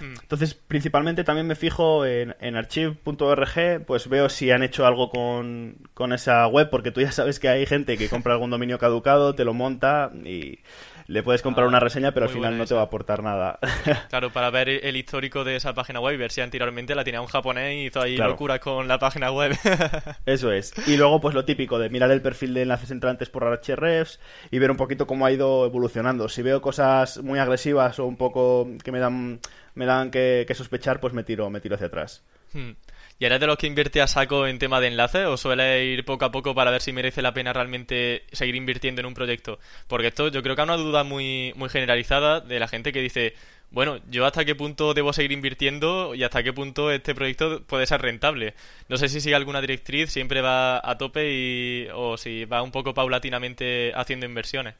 Hmm. 0.00 0.14
Entonces, 0.22 0.54
principalmente 0.54 1.22
también 1.22 1.46
me 1.46 1.56
fijo 1.56 2.06
en, 2.06 2.34
en 2.40 2.56
archive.org, 2.56 3.84
pues 3.86 4.08
veo 4.08 4.30
si 4.30 4.50
han 4.50 4.62
hecho 4.62 4.86
algo 4.86 5.10
con, 5.10 5.76
con 5.92 6.14
esa 6.14 6.46
web, 6.46 6.70
porque 6.70 6.90
tú 6.90 7.02
ya 7.02 7.12
sabes 7.12 7.38
que 7.38 7.50
hay 7.50 7.66
gente 7.66 7.98
que 7.98 8.08
compra 8.08 8.32
algún 8.32 8.48
dominio 8.48 8.78
caducado, 8.78 9.34
te 9.34 9.44
lo 9.44 9.52
monta 9.52 10.10
y 10.24 10.60
le 11.06 11.22
puedes 11.22 11.42
comprar 11.42 11.66
ah, 11.66 11.68
una 11.68 11.80
reseña, 11.80 12.12
pero 12.12 12.26
al 12.26 12.32
final 12.32 12.56
no 12.56 12.66
te 12.66 12.74
va 12.74 12.80
a 12.80 12.84
aportar 12.84 13.22
nada. 13.22 13.58
Claro, 14.08 14.30
para 14.30 14.50
ver 14.50 14.68
el 14.84 14.96
histórico 14.96 15.44
de 15.44 15.56
esa 15.56 15.74
página 15.74 16.00
web 16.00 16.14
y 16.14 16.16
ver 16.16 16.30
si 16.30 16.40
anteriormente 16.40 16.94
la 16.94 17.04
tenía 17.04 17.20
un 17.20 17.26
japonés 17.26 17.74
y 17.74 17.86
hizo 17.86 18.00
ahí 18.00 18.16
locuras 18.16 18.60
con 18.60 18.88
la 18.88 18.98
página 18.98 19.30
web. 19.30 19.56
Eso 20.26 20.52
es. 20.52 20.72
Y 20.86 20.96
luego, 20.96 21.20
pues 21.20 21.34
lo 21.34 21.44
típico 21.44 21.78
de 21.78 21.90
mirar 21.90 22.10
el 22.10 22.22
perfil 22.22 22.54
de 22.54 22.62
enlaces 22.62 22.90
entrantes 22.90 23.28
por 23.28 23.44
Hrefs 23.44 24.20
y 24.50 24.58
ver 24.58 24.70
un 24.70 24.76
poquito 24.76 25.06
cómo 25.06 25.26
ha 25.26 25.32
ido 25.32 25.66
evolucionando. 25.66 26.28
Si 26.28 26.42
veo 26.42 26.62
cosas 26.62 27.22
muy 27.22 27.38
agresivas 27.38 27.98
o 27.98 28.06
un 28.06 28.16
poco 28.16 28.68
que 28.82 28.92
me 28.92 28.98
dan, 28.98 29.40
me 29.74 29.86
dan 29.86 30.10
que, 30.10 30.46
sospechar, 30.54 31.00
pues 31.00 31.12
me 31.12 31.24
tiro, 31.24 31.50
me 31.50 31.60
tiro 31.60 31.74
hacia 31.74 31.88
atrás. 31.88 32.22
Hmm. 32.52 32.72
¿Y 33.18 33.26
eres 33.26 33.38
de 33.40 33.46
los 33.46 33.56
que 33.56 33.68
invierte 33.68 34.02
a 34.02 34.08
saco 34.08 34.46
en 34.46 34.58
tema 34.58 34.80
de 34.80 34.88
enlaces 34.88 35.26
o 35.26 35.36
suele 35.36 35.84
ir 35.84 36.04
poco 36.04 36.24
a 36.24 36.32
poco 36.32 36.54
para 36.54 36.72
ver 36.72 36.82
si 36.82 36.92
merece 36.92 37.22
la 37.22 37.32
pena 37.32 37.52
realmente 37.52 38.24
seguir 38.32 38.56
invirtiendo 38.56 39.00
en 39.00 39.06
un 39.06 39.14
proyecto? 39.14 39.60
Porque 39.86 40.08
esto 40.08 40.28
yo 40.28 40.42
creo 40.42 40.56
que 40.56 40.62
hay 40.62 40.68
una 40.68 40.76
duda 40.76 41.04
muy, 41.04 41.52
muy 41.56 41.68
generalizada 41.68 42.40
de 42.40 42.58
la 42.58 42.66
gente 42.66 42.92
que 42.92 43.00
dice, 43.00 43.34
bueno, 43.70 43.98
yo 44.10 44.26
hasta 44.26 44.44
qué 44.44 44.54
punto 44.54 44.94
debo 44.94 45.12
seguir 45.12 45.32
invirtiendo 45.32 46.14
y 46.14 46.24
hasta 46.24 46.42
qué 46.42 46.52
punto 46.52 46.90
este 46.90 47.14
proyecto 47.14 47.62
puede 47.64 47.86
ser 47.86 48.02
rentable. 48.02 48.54
No 48.88 48.96
sé 48.96 49.08
si 49.08 49.20
sigue 49.20 49.34
alguna 49.36 49.60
directriz, 49.60 50.10
siempre 50.10 50.40
va 50.40 50.80
a 50.82 50.98
tope 50.98 51.30
y, 51.32 51.88
o 51.94 52.16
si 52.16 52.44
va 52.46 52.62
un 52.62 52.72
poco 52.72 52.94
paulatinamente 52.94 53.92
haciendo 53.94 54.26
inversiones. 54.26 54.74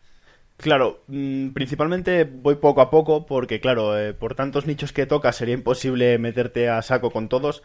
Claro, 0.57 1.03
mm, 1.09 1.49
principalmente 1.49 2.25
voy 2.25 2.55
poco 2.55 2.81
a 2.81 2.89
poco 2.89 3.27
porque, 3.27 3.61
claro, 3.61 3.99
eh, 3.99 4.15
por 4.15 4.37
tantos 4.37 4.67
nichos 4.67 4.93
que 4.93 5.05
toca 5.05 5.33
sería 5.33 5.55
imposible 5.55 6.17
meterte 6.19 6.69
a 6.69 6.81
saco 6.81 7.11
con 7.11 7.29
todos. 7.29 7.63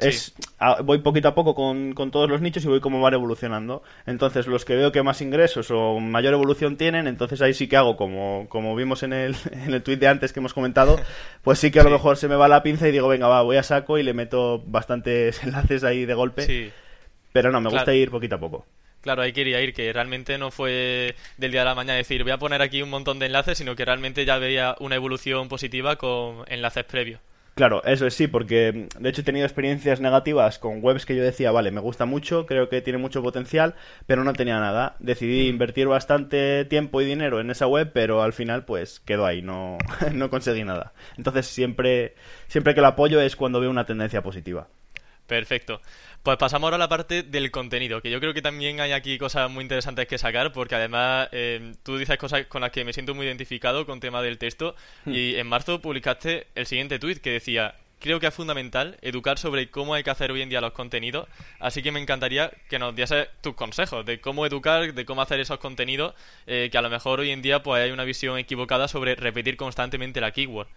Es, 0.00 0.34
voy 0.82 0.98
poquito 1.00 1.28
a 1.28 1.34
poco 1.34 1.54
con, 1.54 1.94
todos 2.10 2.28
los 2.28 2.40
nichos 2.40 2.64
y 2.64 2.68
voy 2.68 2.80
como 2.80 3.02
van 3.02 3.12
evolucionando. 3.12 3.82
Entonces, 4.06 4.46
los 4.46 4.64
que 4.64 4.74
veo 4.74 4.92
que 4.92 5.02
más 5.02 5.20
ingresos 5.20 5.70
o 5.70 6.00
mayor 6.00 6.32
evolución 6.32 6.78
tienen, 6.78 7.06
entonces 7.06 7.42
ahí 7.42 7.52
sí 7.52 7.68
que 7.68 7.76
hago, 7.76 7.96
como, 7.96 8.46
como 8.48 8.74
vimos 8.74 9.02
en 9.02 9.12
el, 9.12 9.36
en 9.52 9.74
el 9.74 9.82
tweet 9.82 9.98
de 9.98 10.08
antes 10.08 10.32
que 10.32 10.40
hemos 10.40 10.54
comentado, 10.54 10.98
pues 11.42 11.58
sí 11.58 11.70
que 11.70 11.80
a 11.80 11.84
lo 11.84 11.90
mejor 11.90 12.16
se 12.16 12.28
me 12.28 12.36
va 12.36 12.48
la 12.48 12.62
pinza 12.62 12.88
y 12.88 12.92
digo, 12.92 13.08
venga, 13.08 13.28
va, 13.28 13.42
voy 13.42 13.58
a 13.58 13.62
saco 13.62 13.98
y 13.98 14.02
le 14.02 14.14
meto 14.14 14.64
bastantes 14.66 15.42
enlaces 15.44 15.84
ahí 15.84 16.06
de 16.06 16.14
golpe. 16.14 16.72
Pero 17.32 17.52
no, 17.52 17.60
me 17.60 17.68
gusta 17.68 17.94
ir 17.94 18.10
poquito 18.10 18.36
a 18.36 18.40
poco. 18.40 18.64
Claro, 19.06 19.22
ahí 19.22 19.32
quería 19.32 19.62
ir, 19.62 19.72
que 19.72 19.92
realmente 19.92 20.36
no 20.36 20.50
fue 20.50 21.14
del 21.36 21.52
día 21.52 21.62
a 21.62 21.64
la 21.64 21.76
mañana 21.76 21.96
decir 21.96 22.24
voy 22.24 22.32
a 22.32 22.38
poner 22.38 22.60
aquí 22.60 22.82
un 22.82 22.90
montón 22.90 23.20
de 23.20 23.26
enlaces, 23.26 23.56
sino 23.56 23.76
que 23.76 23.84
realmente 23.84 24.24
ya 24.24 24.36
veía 24.38 24.74
una 24.80 24.96
evolución 24.96 25.48
positiva 25.48 25.94
con 25.94 26.42
enlaces 26.48 26.82
previos. 26.82 27.20
Claro, 27.54 27.84
eso 27.84 28.04
es 28.04 28.14
sí, 28.14 28.26
porque 28.26 28.88
de 28.98 29.08
hecho 29.08 29.20
he 29.20 29.24
tenido 29.24 29.46
experiencias 29.46 30.00
negativas 30.00 30.58
con 30.58 30.82
webs 30.82 31.06
que 31.06 31.14
yo 31.14 31.22
decía, 31.22 31.52
vale, 31.52 31.70
me 31.70 31.80
gusta 31.80 32.04
mucho, 32.04 32.46
creo 32.46 32.68
que 32.68 32.82
tiene 32.82 32.98
mucho 32.98 33.22
potencial, 33.22 33.76
pero 34.06 34.24
no 34.24 34.32
tenía 34.32 34.58
nada. 34.58 34.96
Decidí 34.98 35.44
mm. 35.44 35.50
invertir 35.50 35.86
bastante 35.86 36.64
tiempo 36.64 37.00
y 37.00 37.04
dinero 37.04 37.38
en 37.38 37.48
esa 37.52 37.68
web, 37.68 37.92
pero 37.94 38.22
al 38.22 38.32
final 38.32 38.64
pues 38.64 38.98
quedó 38.98 39.24
ahí, 39.24 39.40
no, 39.40 39.78
no 40.12 40.30
conseguí 40.30 40.64
nada. 40.64 40.94
Entonces 41.16 41.46
siempre, 41.46 42.16
siempre 42.48 42.74
que 42.74 42.80
lo 42.80 42.88
apoyo 42.88 43.20
es 43.20 43.36
cuando 43.36 43.60
veo 43.60 43.70
una 43.70 43.86
tendencia 43.86 44.20
positiva. 44.20 44.66
Perfecto. 45.26 45.80
Pues 46.22 46.36
pasamos 46.38 46.66
ahora 46.66 46.76
a 46.76 46.78
la 46.78 46.88
parte 46.88 47.22
del 47.22 47.50
contenido, 47.50 48.00
que 48.02 48.10
yo 48.10 48.20
creo 48.20 48.34
que 48.34 48.42
también 48.42 48.80
hay 48.80 48.92
aquí 48.92 49.18
cosas 49.18 49.50
muy 49.50 49.62
interesantes 49.62 50.06
que 50.06 50.18
sacar, 50.18 50.52
porque 50.52 50.74
además 50.74 51.28
eh, 51.32 51.74
tú 51.82 51.98
dices 51.98 52.16
cosas 52.18 52.46
con 52.46 52.62
las 52.62 52.70
que 52.70 52.84
me 52.84 52.92
siento 52.92 53.14
muy 53.14 53.26
identificado 53.26 53.86
con 53.86 54.00
tema 54.00 54.22
del 54.22 54.38
texto, 54.38 54.74
hmm. 55.04 55.12
y 55.12 55.34
en 55.36 55.46
marzo 55.46 55.80
publicaste 55.80 56.46
el 56.54 56.66
siguiente 56.66 56.98
tuit 56.98 57.18
que 57.18 57.30
decía, 57.30 57.74
creo 58.00 58.20
que 58.20 58.26
es 58.26 58.34
fundamental 58.34 58.98
educar 59.02 59.38
sobre 59.38 59.70
cómo 59.70 59.94
hay 59.94 60.02
que 60.02 60.10
hacer 60.10 60.30
hoy 60.30 60.42
en 60.42 60.48
día 60.48 60.60
los 60.60 60.72
contenidos, 60.72 61.28
así 61.58 61.82
que 61.82 61.92
me 61.92 62.00
encantaría 62.00 62.50
que 62.68 62.78
nos 62.78 62.94
diese 62.94 63.28
tus 63.40 63.54
consejos 63.54 64.04
de 64.04 64.20
cómo 64.20 64.46
educar, 64.46 64.94
de 64.94 65.04
cómo 65.04 65.22
hacer 65.22 65.40
esos 65.40 65.58
contenidos, 65.58 66.14
eh, 66.46 66.68
que 66.70 66.78
a 66.78 66.82
lo 66.82 66.90
mejor 66.90 67.20
hoy 67.20 67.30
en 67.30 67.42
día 67.42 67.62
pues 67.62 67.82
hay 67.82 67.90
una 67.90 68.04
visión 68.04 68.38
equivocada 68.38 68.88
sobre 68.88 69.14
repetir 69.14 69.56
constantemente 69.56 70.20
la 70.20 70.30
keyword. 70.30 70.68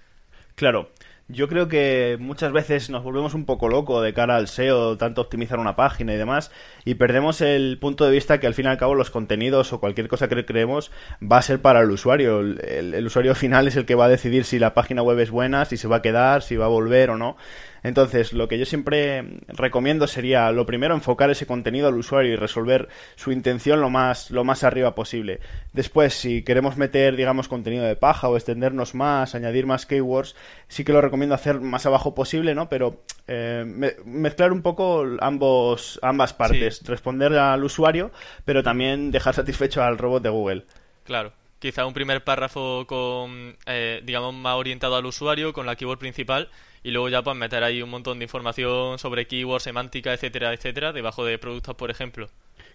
Claro, 0.55 0.91
yo 1.29 1.47
creo 1.47 1.67
que 1.67 2.17
muchas 2.19 2.51
veces 2.51 2.89
nos 2.89 3.03
volvemos 3.03 3.35
un 3.35 3.45
poco 3.45 3.69
loco 3.69 4.01
de 4.01 4.13
cara 4.13 4.35
al 4.35 4.47
SEO, 4.47 4.97
tanto 4.97 5.21
optimizar 5.21 5.59
una 5.59 5.75
página 5.75 6.13
y 6.13 6.17
demás, 6.17 6.51
y 6.85 6.95
perdemos 6.95 7.41
el 7.41 7.77
punto 7.79 8.03
de 8.05 8.11
vista 8.11 8.39
que 8.39 8.47
al 8.47 8.55
fin 8.55 8.65
y 8.65 8.69
al 8.69 8.77
cabo 8.77 8.95
los 8.95 9.11
contenidos 9.11 9.71
o 9.71 9.79
cualquier 9.79 10.07
cosa 10.07 10.27
que 10.27 10.43
creemos 10.43 10.91
va 11.21 11.37
a 11.37 11.43
ser 11.43 11.61
para 11.61 11.81
el 11.81 11.91
usuario. 11.91 12.39
el 12.39 13.05
usuario 13.05 13.35
final 13.35 13.67
es 13.67 13.75
el 13.75 13.85
que 13.85 13.95
va 13.95 14.05
a 14.05 14.09
decidir 14.09 14.43
si 14.43 14.57
la 14.57 14.73
página 14.73 15.03
web 15.03 15.19
es 15.19 15.29
buena, 15.29 15.65
si 15.65 15.77
se 15.77 15.87
va 15.87 15.97
a 15.97 16.01
quedar, 16.01 16.41
si 16.41 16.55
va 16.55 16.65
a 16.65 16.69
volver 16.69 17.11
o 17.11 17.17
no. 17.17 17.37
Entonces, 17.83 18.33
lo 18.33 18.47
que 18.47 18.57
yo 18.57 18.65
siempre 18.65 19.39
recomiendo 19.47 20.07
sería, 20.07 20.51
lo 20.51 20.65
primero, 20.65 20.93
enfocar 20.93 21.29
ese 21.29 21.45
contenido 21.45 21.87
al 21.87 21.95
usuario 21.95 22.33
y 22.33 22.35
resolver 22.35 22.89
su 23.15 23.31
intención 23.31 23.81
lo 23.81 23.89
más, 23.89 24.31
lo 24.31 24.43
más 24.43 24.63
arriba 24.63 24.95
posible. 24.95 25.39
Después, 25.73 26.13
si 26.13 26.43
queremos 26.43 26.77
meter, 26.77 27.15
digamos, 27.15 27.47
contenido 27.47 27.85
de 27.85 27.95
paja 27.95 28.27
o 28.27 28.35
extendernos 28.35 28.95
más, 28.95 29.35
añadir 29.35 29.65
más 29.65 29.85
keywords, 29.85 30.35
sí 30.67 30.83
que 30.83 30.93
lo 30.93 31.01
recomiendo 31.01 31.18
hacer 31.31 31.59
más 31.59 31.85
abajo 31.85 32.15
posible, 32.15 32.55
¿no? 32.55 32.69
Pero 32.69 33.03
eh, 33.27 33.63
mezclar 34.05 34.51
un 34.51 34.61
poco 34.61 35.05
ambos, 35.21 35.99
ambas 36.01 36.33
partes, 36.33 36.83
responder 36.85 37.33
al 37.37 37.63
usuario, 37.63 38.11
pero 38.45 38.63
también 38.63 39.11
dejar 39.11 39.35
satisfecho 39.35 39.83
al 39.83 39.97
robot 39.97 40.23
de 40.23 40.29
Google. 40.29 40.65
Claro 41.03 41.33
quizá 41.59 41.85
un 41.85 41.93
primer 41.93 42.23
párrafo 42.23 42.85
con, 42.87 43.57
eh, 43.65 44.01
digamos, 44.03 44.33
más 44.33 44.55
orientado 44.55 44.95
al 44.95 45.05
usuario, 45.05 45.53
con 45.53 45.65
la 45.65 45.75
keyword 45.75 45.99
principal, 45.99 46.49
y 46.83 46.91
luego 46.91 47.09
ya 47.09 47.21
pues 47.21 47.35
meter 47.35 47.63
ahí 47.63 47.81
un 47.81 47.89
montón 47.89 48.19
de 48.19 48.25
información 48.25 48.97
sobre 48.97 49.27
keywords, 49.27 49.63
semántica, 49.63 50.13
etcétera, 50.13 50.53
etcétera, 50.53 50.93
debajo 50.93 51.25
de 51.25 51.37
productos, 51.37 51.75
por 51.75 51.91
ejemplo. 51.91 52.29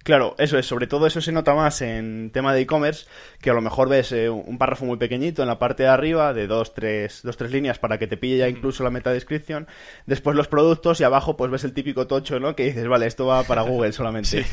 Claro, 0.05 0.35
eso 0.37 0.59
es, 0.59 0.67
sobre 0.67 0.87
todo 0.87 1.07
eso 1.07 1.23
se 1.23 1.33
nota 1.33 1.55
más 1.55 1.81
en 1.81 2.31
tema 2.31 2.53
de 2.53 2.61
e-commerce, 2.61 3.07
que 3.41 3.49
a 3.49 3.55
lo 3.55 3.63
mejor 3.63 3.89
ves 3.89 4.13
eh, 4.13 4.29
un 4.29 4.59
párrafo 4.59 4.85
muy 4.85 4.99
pequeñito 4.99 5.41
en 5.41 5.49
la 5.49 5.59
parte 5.59 5.85
de 5.85 5.89
arriba, 5.89 6.35
de 6.35 6.47
dos 6.47 6.75
tres, 6.75 7.23
dos, 7.23 7.39
tres 7.39 7.51
líneas 7.51 7.79
para 7.79 7.97
que 7.97 8.07
te 8.07 8.19
pille 8.19 8.37
ya 8.37 8.47
incluso 8.47 8.85
la 8.85 8.91
meta 8.91 9.13
descripción, 9.13 9.67
después 10.05 10.37
los 10.37 10.47
productos 10.47 11.01
y 11.01 11.05
abajo 11.05 11.39
pues 11.39 11.51
ves 11.51 11.65
el 11.65 11.73
típico 11.73 12.07
tocho, 12.07 12.39
¿no? 12.39 12.55
Que 12.55 12.65
dices, 12.65 12.87
vale, 12.87 13.07
esto 13.07 13.25
va 13.25 13.45
para 13.45 13.63
Google 13.63 13.93
solamente. 13.93 14.45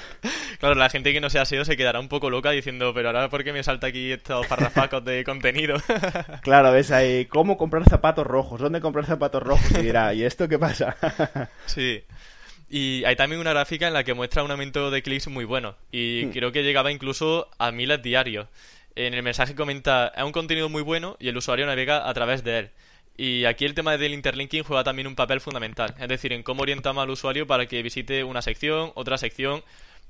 claro, 0.60 0.74
la 0.74 0.90
gente 0.90 1.14
que 1.14 1.20
no 1.22 1.30
sea 1.30 1.46
SEO 1.46 1.64
se 1.64 1.78
quedará 1.78 1.98
un 1.98 2.08
poco 2.08 2.28
loca 2.28 2.50
diciendo, 2.50 2.92
pero 2.92 3.08
ahora 3.08 3.30
¿por 3.30 3.42
qué 3.42 3.54
me 3.54 3.62
salta 3.62 3.86
aquí 3.86 4.12
estos 4.12 4.46
párrafos 4.48 5.02
de 5.06 5.24
contenido? 5.24 5.76
claro, 6.42 6.72
ves 6.72 6.90
ahí, 6.90 7.24
¿cómo 7.24 7.56
comprar 7.56 7.88
zapatos 7.88 8.26
rojos? 8.26 8.60
¿Dónde 8.60 8.82
comprar 8.82 9.06
zapatos 9.06 9.42
rojos? 9.42 9.70
Y 9.78 9.82
dirá, 9.82 10.12
¿y 10.12 10.24
esto 10.24 10.46
qué 10.46 10.58
pasa? 10.58 10.94
sí. 11.64 12.02
Y 12.70 13.04
hay 13.04 13.16
también 13.16 13.40
una 13.40 13.50
gráfica 13.50 13.88
en 13.88 13.94
la 13.94 14.04
que 14.04 14.14
muestra 14.14 14.44
un 14.44 14.50
aumento 14.52 14.92
de 14.92 15.02
clics 15.02 15.26
muy 15.26 15.44
bueno. 15.44 15.74
Y 15.90 16.26
hmm. 16.26 16.30
creo 16.30 16.52
que 16.52 16.62
llegaba 16.62 16.92
incluso 16.92 17.50
a 17.58 17.72
miles 17.72 18.00
diarios. 18.00 18.46
En 18.94 19.12
el 19.12 19.22
mensaje 19.24 19.56
comenta, 19.56 20.12
es 20.16 20.22
un 20.22 20.32
contenido 20.32 20.68
muy 20.68 20.82
bueno 20.82 21.16
y 21.18 21.28
el 21.28 21.36
usuario 21.36 21.66
navega 21.66 22.08
a 22.08 22.14
través 22.14 22.44
de 22.44 22.58
él. 22.58 22.70
Y 23.16 23.44
aquí 23.44 23.64
el 23.64 23.74
tema 23.74 23.96
del 23.96 24.14
interlinking 24.14 24.62
juega 24.62 24.84
también 24.84 25.08
un 25.08 25.16
papel 25.16 25.40
fundamental. 25.40 25.94
Es 25.98 26.08
decir, 26.08 26.32
en 26.32 26.42
cómo 26.44 26.62
orientamos 26.62 27.02
al 27.02 27.10
usuario 27.10 27.46
para 27.46 27.66
que 27.66 27.82
visite 27.82 28.22
una 28.24 28.40
sección, 28.40 28.92
otra 28.94 29.18
sección. 29.18 29.62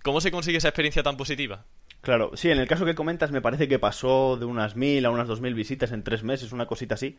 ¿Cómo 0.03 0.21
se 0.21 0.31
consigue 0.31 0.59
esa 0.59 0.69
experiencia 0.69 1.03
tan 1.03 1.17
positiva? 1.17 1.65
Claro, 2.03 2.31
sí, 2.35 2.51
en 2.51 2.59
el 2.59 2.67
caso 2.67 2.87
que 2.87 2.95
comentas 2.95 3.31
me 3.31 3.43
parece 3.43 3.69
que 3.69 3.79
pasó 3.79 4.37
de 4.39 4.45
unas 4.45 4.77
mil 4.77 5.05
a 5.05 5.11
unas 5.11 5.29
dos 5.29 5.41
mil 5.41 5.55
visitas 5.55 5.93
en 5.93 6.03
tres 6.03 6.23
meses, 6.23 6.53
una 6.53 6.67
cosita 6.67 6.95
así. 6.95 7.19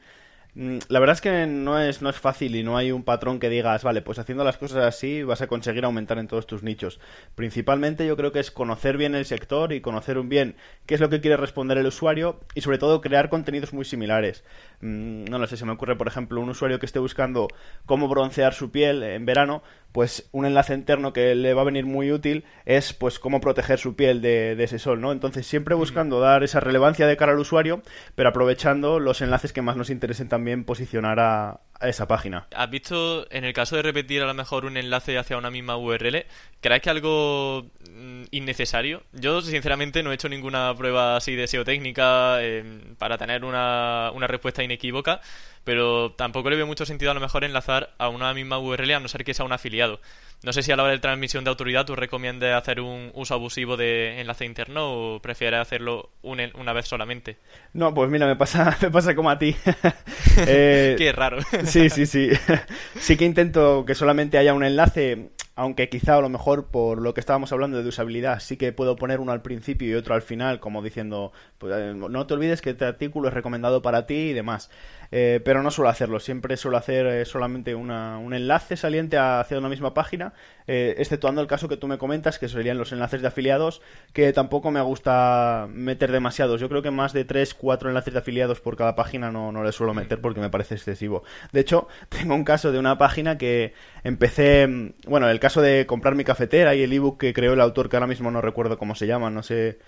Mm, 0.54 0.80
la 0.90 1.00
verdad 1.00 1.14
es 1.14 1.22
que 1.22 1.48
no 1.48 1.80
es, 1.80 2.02
no 2.02 2.10
es 2.10 2.18
fácil 2.18 2.58
y 2.58 2.64
no 2.64 2.76
hay 2.76 2.92
un 2.92 3.04
patrón 3.04 3.40
que 3.40 3.50
digas, 3.50 3.84
vale, 3.84 4.02
pues 4.02 4.20
haciendo 4.20 4.44
las 4.44 4.58
cosas 4.58 4.84
así 4.84 5.24
vas 5.24 5.42
a 5.42 5.48
conseguir 5.48 5.86
aumentar 5.86 6.18
en 6.18 6.28
todos 6.28 6.46
tus 6.46 6.62
nichos. 6.62 7.00
Principalmente 7.36 8.06
yo 8.06 8.18
creo 8.18 8.34
que 8.34 8.40
es 8.40 8.52
conocer 8.52 8.98
bien 8.98 9.16
el 9.16 9.26
sector 9.26 9.72
y 9.72 9.80
conocer 9.80 10.18
un 10.18 10.28
bien 10.28 10.58
qué 10.86 10.96
es 10.96 11.02
lo 11.02 11.10
que 11.10 11.22
quiere 11.22 11.38
responder 11.38 11.78
el 11.78 11.88
usuario 11.88 12.42
y 12.54 12.62
sobre 12.62 12.80
todo 12.80 13.00
crear 13.00 13.30
contenidos 13.30 13.72
muy 13.72 13.86
similares. 13.86 14.44
Mm, 14.82 15.24
no 15.26 15.40
lo 15.40 15.48
sé, 15.48 15.56
se 15.56 15.66
me 15.66 15.72
ocurre 15.72 15.96
por 15.96 16.08
ejemplo 16.08 16.42
un 16.42 16.50
usuario 16.50 16.80
que 16.80 16.86
esté 16.86 17.00
buscando 17.00 17.48
cómo 17.86 18.10
broncear 18.10 18.54
su 18.54 18.72
piel 18.72 19.04
en 19.04 19.26
verano, 19.26 19.64
pues 19.94 20.28
un 20.34 20.46
enlace 20.46 20.74
interno 20.74 21.14
que 21.14 21.34
le 21.34 21.54
va 21.54 21.62
a 21.62 21.66
venir 21.66 21.86
muy 21.86 22.12
útil 22.12 22.44
es 22.66 22.92
pues 22.94 23.20
cómo 23.20 23.40
proteger 23.40 23.80
su 23.80 23.96
piel 23.96 24.22
de, 24.22 24.56
de 24.58 24.64
ese 24.66 24.80
sol, 24.80 25.00
¿no? 25.00 25.14
Entonces 25.14 25.48
siempre 25.48 25.76
buscando 25.76 26.20
dar 26.20 26.44
esa 26.44 26.60
relevancia 26.60 27.08
de 27.08 27.16
cara 27.16 27.32
al 27.32 27.40
usuario, 27.40 27.82
pero 28.16 28.30
aprovechando 28.30 29.00
los 29.00 29.22
enlaces 29.22 29.54
que 29.54 29.62
más 29.62 29.78
nos 29.78 29.90
interesen 29.90 30.28
también 30.28 30.41
también 30.42 30.64
posicionar 30.64 31.20
a, 31.20 31.62
esa 31.90 32.08
página. 32.08 32.48
¿Has 32.56 32.70
visto, 32.70 33.26
en 33.32 33.44
el 33.44 33.54
caso 33.54 33.76
de 33.76 33.82
repetir 33.82 34.22
a 34.22 34.26
lo 34.26 34.34
mejor 34.34 34.66
un 34.66 34.78
enlace 34.78 35.18
hacia 35.18 35.38
una 35.38 35.52
misma 35.52 35.78
URL, 35.78 36.26
crees 36.60 36.82
que 36.82 36.90
algo 36.90 37.66
mm, 37.90 38.24
innecesario? 38.32 39.04
Yo, 39.14 39.42
sinceramente, 39.42 40.04
no 40.04 40.12
he 40.12 40.16
hecho 40.16 40.30
ninguna 40.30 40.74
prueba 40.76 41.18
así 41.18 41.36
de 41.36 41.48
SEO 41.48 41.66
técnica 41.66 42.38
eh, 42.42 42.64
para 42.98 43.18
tener 43.18 43.44
una, 43.46 44.12
una 44.14 44.28
respuesta 44.28 44.64
inequívoca, 44.64 45.22
pero 45.64 46.12
tampoco 46.14 46.50
le 46.50 46.56
veo 46.56 46.68
mucho 46.68 46.86
sentido 46.86 47.12
a 47.12 47.14
lo 47.14 47.20
mejor 47.20 47.44
enlazar 47.44 47.94
a 47.98 48.10
una 48.10 48.34
misma 48.34 48.60
URL 48.60 48.92
a 48.94 49.00
no 49.00 49.08
ser 49.08 49.24
que 49.24 49.34
sea 49.34 49.46
un 49.46 49.54
afiliado. 49.54 50.00
No 50.44 50.54
sé 50.54 50.64
si 50.64 50.72
a 50.72 50.76
la 50.76 50.84
hora 50.84 50.94
de 50.94 50.98
transmisión 50.98 51.44
de 51.44 51.52
autoridad 51.52 51.86
tú 51.86 51.96
recomiendas 51.96 52.60
hacer 52.60 52.82
un 52.82 53.12
uso 53.14 53.36
abusivo 53.36 53.78
de 53.78 54.20
enlace 54.20 54.44
interno 54.44 54.92
o 54.92 55.22
prefieres 55.22 55.60
hacerlo 55.60 56.10
una 56.24 56.74
vez 56.74 56.88
solamente. 56.88 57.38
No, 57.74 57.94
pues 57.94 58.10
mira, 58.10 58.26
me 58.26 58.36
pasa, 58.36 58.76
me 58.82 58.90
pasa 58.90 59.14
como 59.14 59.30
a 59.30 59.38
ti. 59.38 59.56
eh, 60.48 60.96
Qué 60.98 61.12
raro. 61.12 61.38
sí, 61.72 61.90
sí, 61.90 62.06
sí. 62.06 62.30
Sí 63.00 63.18
que 63.18 63.26
intento 63.26 63.86
que 63.86 63.96
solamente 63.96 64.38
haya 64.38 64.54
un 64.54 64.64
enlace 64.64 65.32
aunque 65.62 65.90
quizá 65.90 66.16
a 66.16 66.22
lo 66.22 66.30
mejor 66.30 66.66
por 66.72 67.00
lo 67.00 67.14
que 67.14 67.20
estábamos 67.20 67.52
hablando 67.52 67.84
de 67.84 67.88
usabilidad 67.88 68.40
sí 68.40 68.58
que 68.58 68.74
puedo 68.74 68.96
poner 68.96 69.20
uno 69.20 69.32
al 69.32 69.44
principio 69.44 69.88
y 69.88 69.94
otro 69.94 70.16
al 70.16 70.24
final, 70.24 70.60
como 70.60 70.82
diciendo, 70.82 71.34
pues, 71.60 71.72
eh, 71.78 71.94
no 71.94 72.26
te 72.26 72.34
olvides 72.34 72.64
que 72.64 72.72
este 72.72 72.86
artículo 72.86 73.28
es 73.28 73.34
recomendado 73.36 73.84
para 73.84 74.08
ti 74.08 74.16
y 74.16 74.34
demás. 74.34 74.72
Eh, 75.12 75.40
pero 75.44 75.62
no 75.62 75.70
suelo 75.70 75.90
hacerlo, 75.90 76.20
siempre 76.20 76.58
suelo 76.58 76.78
hacer 76.78 77.06
eh, 77.06 77.26
solamente 77.26 77.76
un 77.76 77.92
enlace 78.34 78.76
saliente 78.78 79.18
hacia 79.20 79.60
una 79.60 79.68
misma 79.70 79.94
página, 79.94 80.34
exceptuando 80.66 81.42
el 81.42 81.48
caso 81.48 81.68
que 81.68 81.76
tú 81.76 81.88
me 81.88 81.98
comentas, 81.98 82.40
que 82.40 82.48
serían 82.48 82.78
los 82.78 82.94
enlaces 82.94 83.22
de 83.22 83.28
afiliados, 83.28 83.82
que 84.14 84.32
tampoco 84.32 84.72
me 84.72 84.82
gusta 84.82 85.68
meter 85.70 86.14
demasiados. 86.14 86.62
Yo 86.62 86.70
creo 86.70 86.82
que 86.82 86.92
más 86.92 87.12
de 87.12 87.26
3, 87.26 87.54
4 87.56 87.90
enlaces 87.90 88.14
de 88.14 88.20
afiliados 88.20 88.62
por 88.62 88.78
cada 88.78 88.96
página 88.96 89.32
no, 89.32 89.52
no 89.52 89.66
le 89.66 89.74
suelo 89.74 89.94
meter 89.94 90.22
porque 90.22 90.40
me 90.40 90.50
parece 90.50 90.76
excesivo. 90.76 91.24
De 91.52 91.60
hecho, 91.60 91.90
tengo 92.10 92.34
un 92.36 92.46
caso 92.46 92.72
de 92.72 92.80
una 92.80 92.98
página 92.98 93.38
que 93.38 93.74
empecé, 94.06 94.66
mm, 94.66 94.94
bueno, 95.08 95.30
el 95.30 95.42
caso 95.42 95.51
de 95.60 95.86
comprar 95.86 96.16
mi 96.16 96.24
cafetera 96.24 96.76
y 96.76 96.84
el 96.84 96.94
ebook 96.94 97.20
que 97.20 97.34
creó 97.34 97.54
el 97.54 97.62
autor, 97.62 97.90
que 97.90 97.98
ahora 97.98 98.08
mismo 98.08 98.32
no 98.32 98.40
recuerdo 98.40 98.78
cómo 98.78 98.96
se 98.96 99.08
llama, 99.08 99.30
no 99.30 99.44
sé. 99.44 99.80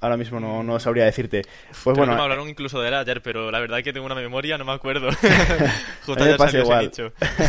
Ahora 0.00 0.18
mismo 0.18 0.40
no, 0.40 0.62
no 0.62 0.78
sabría 0.78 1.06
decirte. 1.06 1.42
Pues 1.82 1.96
bueno. 1.96 2.14
me 2.14 2.20
hablaron 2.20 2.50
incluso 2.50 2.82
de 2.82 2.88
él 2.88 2.94
ayer, 2.94 3.22
pero 3.22 3.50
la 3.50 3.60
verdad 3.60 3.78
es 3.78 3.84
que 3.84 3.94
tengo 3.94 4.04
una 4.04 4.14
memoria, 4.14 4.58
no 4.58 4.66
me 4.66 4.72
acuerdo. 4.72 5.08
me 6.18 6.34
pasa 6.36 6.58
igual. 6.58 6.92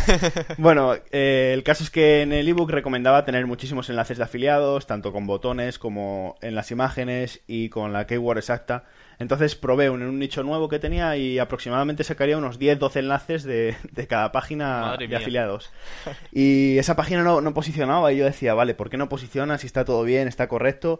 bueno, 0.57 0.95
eh, 1.11 1.51
el 1.53 1.63
caso 1.63 1.83
es 1.83 1.89
que 1.89 2.21
en 2.21 2.31
el 2.31 2.47
ebook 2.47 2.71
recomendaba 2.71 3.25
tener 3.25 3.45
muchísimos 3.47 3.89
enlaces 3.89 4.17
de 4.17 4.23
afiliados, 4.23 4.87
tanto 4.87 5.11
con 5.11 5.27
botones 5.27 5.77
como 5.77 6.37
en 6.41 6.55
las 6.55 6.71
imágenes 6.71 7.41
y 7.47 7.67
con 7.67 7.91
la 7.91 8.07
keyword 8.07 8.37
exacta. 8.37 8.85
Entonces 9.19 9.55
probé 9.55 9.89
un, 9.89 10.03
un 10.03 10.19
nicho 10.19 10.43
nuevo 10.43 10.69
que 10.69 10.79
tenía 10.79 11.17
y 11.17 11.39
aproximadamente 11.39 12.03
sacaría 12.03 12.37
unos 12.37 12.59
10-12 12.59 12.97
enlaces 12.97 13.43
de, 13.43 13.75
de, 13.91 14.07
cada 14.07 14.31
página 14.31 14.95
de 14.97 15.15
afiliados. 15.15 15.71
Y 16.31 16.77
esa 16.77 16.95
página 16.95 17.23
no, 17.23 17.41
no 17.41 17.53
posicionaba 17.53 18.11
y 18.13 18.17
yo 18.17 18.25
decía, 18.25 18.53
vale, 18.53 18.75
¿por 18.75 18.89
qué 18.89 18.97
no 18.97 19.09
posiciona 19.09 19.57
si 19.57 19.65
está 19.65 19.85
todo 19.85 20.03
bien, 20.03 20.27
está 20.27 20.47
correcto? 20.47 20.99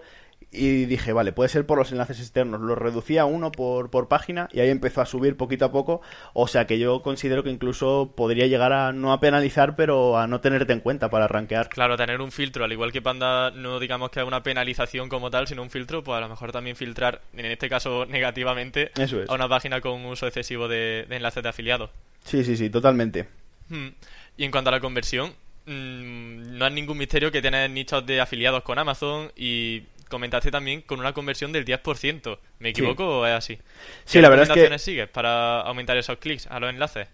Y 0.49 0.85
dije, 0.85 1.11
vale, 1.11 1.33
puede 1.33 1.49
ser 1.49 1.65
por 1.65 1.77
los 1.77 1.91
enlaces 1.91 2.19
externos. 2.19 2.61
Lo 2.61 2.75
reducía 2.75 3.23
a 3.23 3.25
uno 3.25 3.51
por, 3.51 3.89
por 3.89 4.07
página 4.07 4.47
y 4.53 4.61
ahí 4.61 4.69
empezó 4.69 5.01
a 5.01 5.05
subir 5.05 5.35
poquito 5.35 5.65
a 5.65 5.71
poco. 5.71 6.01
O 6.33 6.47
sea 6.47 6.65
que 6.65 6.79
yo 6.79 7.01
considero 7.01 7.43
que 7.43 7.49
incluso 7.49 8.13
podría 8.15 8.47
llegar 8.47 8.71
a 8.71 8.93
no 8.93 9.11
a 9.11 9.19
penalizar, 9.19 9.75
pero 9.75 10.17
a 10.17 10.25
no 10.27 10.39
tenerte 10.39 10.71
en 10.71 10.79
cuenta 10.79 11.09
para 11.09 11.27
rankear. 11.27 11.67
Claro, 11.67 11.97
tener 11.97 12.21
un 12.21 12.31
filtro, 12.31 12.63
al 12.63 12.71
igual 12.71 12.93
que 12.93 13.01
Panda, 13.01 13.51
no 13.51 13.79
digamos 13.79 14.09
que 14.09 14.23
una 14.23 14.41
penalización 14.41 15.09
como 15.09 15.29
tal, 15.29 15.47
sino 15.47 15.61
un 15.61 15.69
filtro, 15.69 16.03
pues 16.03 16.17
a 16.17 16.21
lo 16.21 16.29
mejor 16.29 16.51
también 16.53 16.75
filtrar, 16.77 17.21
en 17.33 17.45
este 17.45 17.67
caso 17.67 18.05
negativamente, 18.09 18.91
a 19.27 19.33
una 19.33 19.49
página 19.49 19.81
con 19.81 20.05
uso 20.05 20.27
excesivo 20.27 20.67
de, 20.69 21.05
enlaces 21.09 21.43
de 21.43 21.49
afiliados. 21.49 21.89
Sí, 22.23 22.43
sí, 22.45 22.55
sí, 22.55 22.69
totalmente. 22.69 23.27
Hmm. 23.69 23.89
Y 24.37 24.45
en 24.45 24.51
cuanto 24.51 24.69
a 24.69 24.71
la 24.71 24.79
conversión, 24.79 25.33
mm, 25.65 26.57
no 26.57 26.67
es 26.67 26.73
ningún 26.73 26.97
misterio 26.97 27.31
que 27.31 27.41
tienes 27.41 27.69
nichos 27.69 28.05
de 28.05 28.21
afiliados 28.21 28.63
con 28.63 28.79
Amazon 28.79 29.31
y 29.35 29.83
comentaste 30.09 30.51
también 30.51 30.81
con 30.81 30.99
una 30.99 31.13
conversión 31.13 31.51
del 31.51 31.65
10%. 31.65 32.39
¿Me 32.59 32.69
equivoco 32.69 33.19
o 33.19 33.25
es 33.25 33.33
así? 33.33 33.59
Sí, 34.05 34.21
la 34.21 34.29
verdad 34.29 34.57
es 34.57 34.69
que... 34.69 34.79
sigues 34.79 35.07
para 35.09 35.61
aumentar 35.61 35.97
esos 35.97 36.17
clics 36.17 36.47
a 36.47 36.59
los 36.59 36.69
enlaces? 36.69 37.07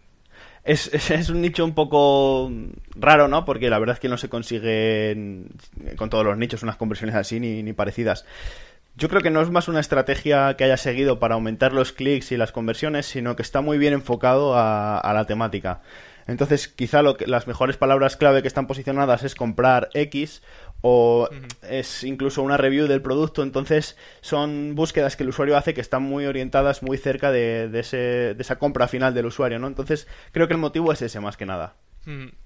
Es, 0.63 0.93
es, 1.11 1.29
un 1.29 1.41
nicho 1.41 1.65
un 1.65 1.75
poco 1.75 2.49
raro, 2.95 3.27
¿no? 3.27 3.43
Porque 3.43 3.69
la 3.69 3.79
verdad 3.79 3.95
es 3.95 3.99
que 3.99 4.07
no 4.07 4.17
se 4.17 4.29
consigue 4.29 5.45
con 5.97 6.09
todos 6.09 6.25
los 6.25 6.37
nichos 6.37 6.63
unas 6.63 6.77
conversiones 6.77 7.15
así 7.15 7.39
ni, 7.39 7.63
ni 7.63 7.73
parecidas. 7.73 8.25
Yo 8.95 9.09
creo 9.09 9.21
que 9.21 9.31
no 9.31 9.41
es 9.41 9.49
más 9.49 9.67
una 9.67 9.79
estrategia 9.79 10.55
que 10.55 10.63
haya 10.63 10.77
seguido 10.77 11.19
para 11.19 11.33
aumentar 11.35 11.73
los 11.73 11.91
clics 11.91 12.31
y 12.31 12.37
las 12.37 12.51
conversiones, 12.51 13.07
sino 13.07 13.35
que 13.35 13.41
está 13.41 13.61
muy 13.61 13.77
bien 13.77 13.93
enfocado 13.93 14.55
a, 14.55 14.99
a 14.99 15.13
la 15.13 15.25
temática. 15.25 15.81
Entonces, 16.27 16.67
quizá 16.67 17.01
lo 17.01 17.17
que, 17.17 17.27
las 17.27 17.47
mejores 17.47 17.77
palabras 17.77 18.17
clave 18.17 18.41
que 18.41 18.47
están 18.47 18.67
posicionadas 18.67 19.23
es 19.23 19.35
comprar 19.35 19.89
X 19.93 20.41
o 20.81 21.29
es 21.69 22.03
incluso 22.03 22.41
una 22.41 22.57
review 22.57 22.87
del 22.87 23.01
producto. 23.01 23.43
Entonces, 23.43 23.97
son 24.21 24.75
búsquedas 24.75 25.15
que 25.15 25.23
el 25.23 25.29
usuario 25.29 25.57
hace 25.57 25.73
que 25.73 25.81
están 25.81 26.03
muy 26.03 26.25
orientadas 26.25 26.83
muy 26.83 26.97
cerca 26.97 27.31
de, 27.31 27.69
ese, 27.73 27.97
de 27.97 28.41
esa 28.41 28.57
compra 28.59 28.87
final 28.87 29.13
del 29.13 29.25
usuario, 29.25 29.59
¿no? 29.59 29.67
Entonces, 29.67 30.07
creo 30.31 30.47
que 30.47 30.53
el 30.53 30.59
motivo 30.59 30.91
es 30.91 31.01
ese 31.01 31.19
más 31.19 31.37
que 31.37 31.45
nada. 31.45 31.75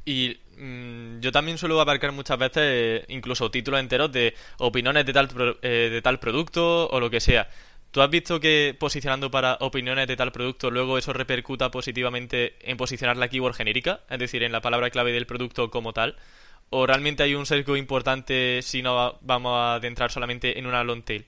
Y 0.06 0.38
mm, 0.58 1.20
yo 1.20 1.32
también 1.32 1.58
suelo 1.58 1.82
abarcar 1.82 2.12
muchas 2.12 2.38
veces 2.38 2.64
eh, 2.64 3.06
incluso 3.10 3.50
títulos 3.50 3.80
enteros 3.80 4.12
de 4.12 4.36
opiniones 4.60 5.06
de 5.06 5.14
tal, 5.14 5.30
eh, 5.64 5.90
de 5.92 6.02
tal 6.02 6.20
producto 6.20 6.88
o 6.90 7.00
lo 7.00 7.10
que 7.10 7.20
sea. 7.20 7.50
¿Tú 7.92 8.02
has 8.02 8.10
visto 8.10 8.40
que 8.40 8.76
posicionando 8.78 9.32
para 9.32 9.58
opiniones 9.62 10.08
de 10.08 10.16
tal 10.16 10.32
producto 10.32 10.70
luego 10.70 10.98
eso 10.98 11.14
repercuta 11.14 11.72
positivamente 11.72 12.56
en 12.60 12.78
posicionar 12.78 13.18
la 13.18 13.30
keyword 13.30 13.56
genérica? 13.56 14.02
Es 14.10 14.20
decir, 14.20 14.44
en 14.44 14.52
la 14.52 14.62
palabra 14.62 14.90
clave 14.90 15.12
del 15.14 15.26
producto 15.26 15.70
como 15.72 15.94
tal. 15.94 16.16
¿O 16.70 16.86
realmente 16.86 17.24
hay 17.24 17.34
un 17.34 17.46
sesgo 17.46 17.78
importante 17.78 18.62
si 18.62 18.82
no 18.82 19.18
vamos 19.22 19.54
a 19.54 19.76
adentrar 19.76 20.12
solamente 20.12 20.60
en 20.60 20.66
una 20.66 20.84
long 20.84 21.02
tail? 21.02 21.26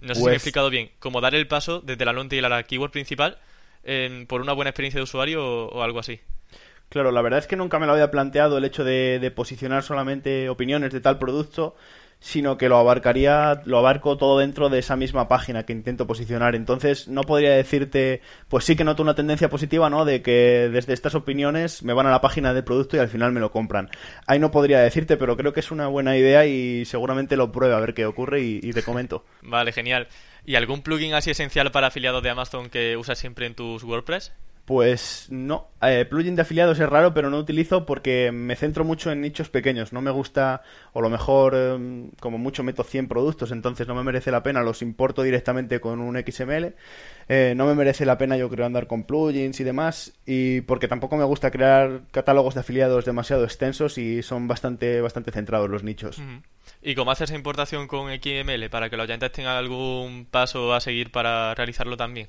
No 0.00 0.14
sé 0.14 0.14
si 0.14 0.20
me 0.20 0.30
he 0.30 0.30
pues 0.30 0.34
explicado 0.36 0.70
bien. 0.70 0.90
Como 1.00 1.20
dar 1.20 1.34
el 1.34 1.48
paso 1.48 1.80
desde 1.80 2.04
la 2.04 2.12
long 2.12 2.28
tail 2.28 2.44
a 2.44 2.48
la 2.48 2.62
keyword 2.62 2.92
principal 2.92 3.38
por 4.28 4.40
una 4.40 4.52
buena 4.52 4.70
experiencia 4.70 5.00
de 5.00 5.04
usuario 5.04 5.44
o, 5.44 5.82
algo 5.82 5.98
así. 5.98 6.20
Claro, 6.90 7.10
la 7.10 7.22
verdad 7.22 7.40
es 7.40 7.48
que 7.48 7.56
nunca 7.56 7.80
me 7.80 7.86
lo 7.86 7.92
había 7.92 8.12
planteado 8.12 8.56
el 8.56 8.64
hecho 8.64 8.84
de 8.84 9.32
posicionar 9.34 9.82
solamente 9.82 10.48
opiniones 10.48 10.92
de 10.92 11.00
tal 11.00 11.18
producto 11.18 11.74
sino 12.22 12.56
que 12.56 12.68
lo 12.68 12.78
abarcaría, 12.78 13.62
lo 13.64 13.78
abarco 13.78 14.16
todo 14.16 14.38
dentro 14.38 14.68
de 14.68 14.78
esa 14.78 14.94
misma 14.94 15.26
página 15.26 15.64
que 15.64 15.72
intento 15.72 16.06
posicionar. 16.06 16.54
Entonces, 16.54 17.08
no 17.08 17.22
podría 17.22 17.50
decirte, 17.50 18.22
pues 18.48 18.64
sí 18.64 18.76
que 18.76 18.84
noto 18.84 19.02
una 19.02 19.16
tendencia 19.16 19.50
positiva, 19.50 19.90
¿no? 19.90 20.04
De 20.04 20.22
que 20.22 20.70
desde 20.72 20.92
estas 20.92 21.16
opiniones 21.16 21.82
me 21.82 21.92
van 21.92 22.06
a 22.06 22.12
la 22.12 22.20
página 22.20 22.54
del 22.54 22.62
producto 22.62 22.96
y 22.96 23.00
al 23.00 23.08
final 23.08 23.32
me 23.32 23.40
lo 23.40 23.50
compran. 23.50 23.90
Ahí 24.28 24.38
no 24.38 24.52
podría 24.52 24.78
decirte, 24.78 25.16
pero 25.16 25.36
creo 25.36 25.52
que 25.52 25.60
es 25.60 25.72
una 25.72 25.88
buena 25.88 26.16
idea 26.16 26.46
y 26.46 26.84
seguramente 26.84 27.36
lo 27.36 27.50
pruebe 27.50 27.74
a 27.74 27.80
ver 27.80 27.92
qué 27.92 28.06
ocurre 28.06 28.40
y, 28.40 28.60
y 28.62 28.72
te 28.72 28.82
comento. 28.84 29.24
Vale, 29.42 29.72
genial. 29.72 30.06
¿Y 30.46 30.54
algún 30.54 30.82
plugin 30.82 31.14
así 31.14 31.32
esencial 31.32 31.72
para 31.72 31.88
afiliados 31.88 32.22
de 32.22 32.30
Amazon 32.30 32.70
que 32.70 32.96
usas 32.96 33.18
siempre 33.18 33.46
en 33.46 33.56
tus 33.56 33.82
WordPress? 33.82 34.32
Pues 34.64 35.26
no, 35.28 35.66
eh, 35.82 36.06
plugin 36.08 36.36
de 36.36 36.42
afiliados 36.42 36.78
es 36.78 36.88
raro, 36.88 37.12
pero 37.12 37.30
no 37.30 37.38
utilizo 37.38 37.84
porque 37.84 38.30
me 38.30 38.54
centro 38.54 38.84
mucho 38.84 39.10
en 39.10 39.20
nichos 39.20 39.48
pequeños. 39.48 39.92
No 39.92 40.00
me 40.02 40.12
gusta, 40.12 40.62
o 40.92 41.00
lo 41.00 41.10
mejor, 41.10 41.56
em, 41.56 42.10
como 42.20 42.38
mucho 42.38 42.62
meto 42.62 42.84
100 42.84 43.08
productos, 43.08 43.50
entonces 43.50 43.88
no 43.88 43.96
me 43.96 44.04
merece 44.04 44.30
la 44.30 44.44
pena, 44.44 44.62
los 44.62 44.80
importo 44.80 45.24
directamente 45.24 45.80
con 45.80 45.98
un 46.00 46.16
XML. 46.16 46.76
Eh, 47.28 47.54
no 47.56 47.66
me 47.66 47.74
merece 47.74 48.06
la 48.06 48.18
pena 48.18 48.36
yo 48.36 48.48
creo 48.48 48.64
andar 48.64 48.86
con 48.86 49.02
plugins 49.02 49.58
y 49.58 49.64
demás, 49.64 50.12
y 50.26 50.60
porque 50.60 50.86
tampoco 50.86 51.16
me 51.16 51.24
gusta 51.24 51.50
crear 51.50 52.02
catálogos 52.12 52.54
de 52.54 52.60
afiliados 52.60 53.04
demasiado 53.04 53.42
extensos 53.44 53.98
y 53.98 54.22
son 54.22 54.46
bastante, 54.46 55.00
bastante 55.00 55.32
centrados 55.32 55.68
los 55.68 55.82
nichos. 55.82 56.22
¿Y 56.82 56.94
cómo 56.94 57.10
haces 57.10 57.30
esa 57.30 57.36
importación 57.36 57.88
con 57.88 58.12
XML 58.12 58.70
para 58.70 58.88
que 58.90 58.96
los 58.96 59.04
oyentes 59.04 59.32
tengan 59.32 59.56
algún 59.56 60.24
paso 60.30 60.72
a 60.72 60.80
seguir 60.80 61.10
para 61.10 61.52
realizarlo 61.56 61.96
también? 61.96 62.28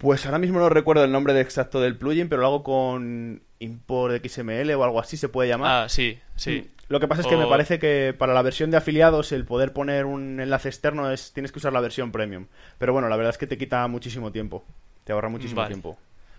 Pues 0.00 0.24
ahora 0.24 0.38
mismo 0.38 0.58
no 0.58 0.70
recuerdo 0.70 1.04
el 1.04 1.12
nombre 1.12 1.38
exacto 1.38 1.78
del 1.78 1.94
plugin, 1.94 2.30
pero 2.30 2.40
lo 2.40 2.46
hago 2.46 2.62
con 2.62 3.42
import 3.58 4.26
XML 4.26 4.70
o 4.72 4.82
algo 4.82 4.98
así 4.98 5.18
se 5.18 5.28
puede 5.28 5.50
llamar. 5.50 5.84
Ah, 5.84 5.88
sí, 5.90 6.18
sí. 6.36 6.70
Lo 6.88 7.00
que 7.00 7.06
pasa 7.06 7.20
es 7.20 7.26
que 7.26 7.36
me 7.36 7.46
parece 7.46 7.78
que 7.78 8.14
para 8.16 8.32
la 8.32 8.40
versión 8.40 8.70
de 8.70 8.78
afiliados 8.78 9.30
el 9.30 9.44
poder 9.44 9.74
poner 9.74 10.06
un 10.06 10.40
enlace 10.40 10.70
externo 10.70 11.10
es 11.10 11.34
tienes 11.34 11.52
que 11.52 11.58
usar 11.58 11.74
la 11.74 11.80
versión 11.80 12.12
premium. 12.12 12.46
Pero 12.78 12.94
bueno, 12.94 13.10
la 13.10 13.16
verdad 13.16 13.32
es 13.32 13.36
que 13.36 13.46
te 13.46 13.58
quita 13.58 13.86
muchísimo 13.88 14.32
tiempo. 14.32 14.64
Te 15.04 15.12
ahorra 15.12 15.28
muchísimo 15.28 15.66
tiempo. 15.66 15.98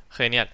Genial. 0.10 0.50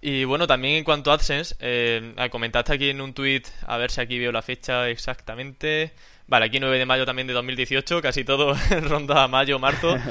Y 0.00 0.22
bueno, 0.22 0.46
también 0.46 0.76
en 0.76 0.84
cuanto 0.84 1.10
a 1.10 1.14
AdSense, 1.14 1.56
eh, 1.58 2.14
comentaste 2.30 2.72
aquí 2.72 2.88
en 2.88 3.00
un 3.00 3.14
tweet, 3.14 3.42
a 3.66 3.78
ver 3.78 3.90
si 3.90 4.00
aquí 4.00 4.16
veo 4.20 4.30
la 4.30 4.42
fecha 4.42 4.88
exactamente. 4.88 5.90
Vale, 6.28 6.46
aquí 6.46 6.60
9 6.60 6.78
de 6.78 6.86
mayo 6.86 7.04
también 7.04 7.26
de 7.26 7.34
2018, 7.34 8.00
casi 8.00 8.22
todo 8.22 8.54
ronda 8.82 9.26
mayo, 9.26 9.58
marzo. 9.58 9.96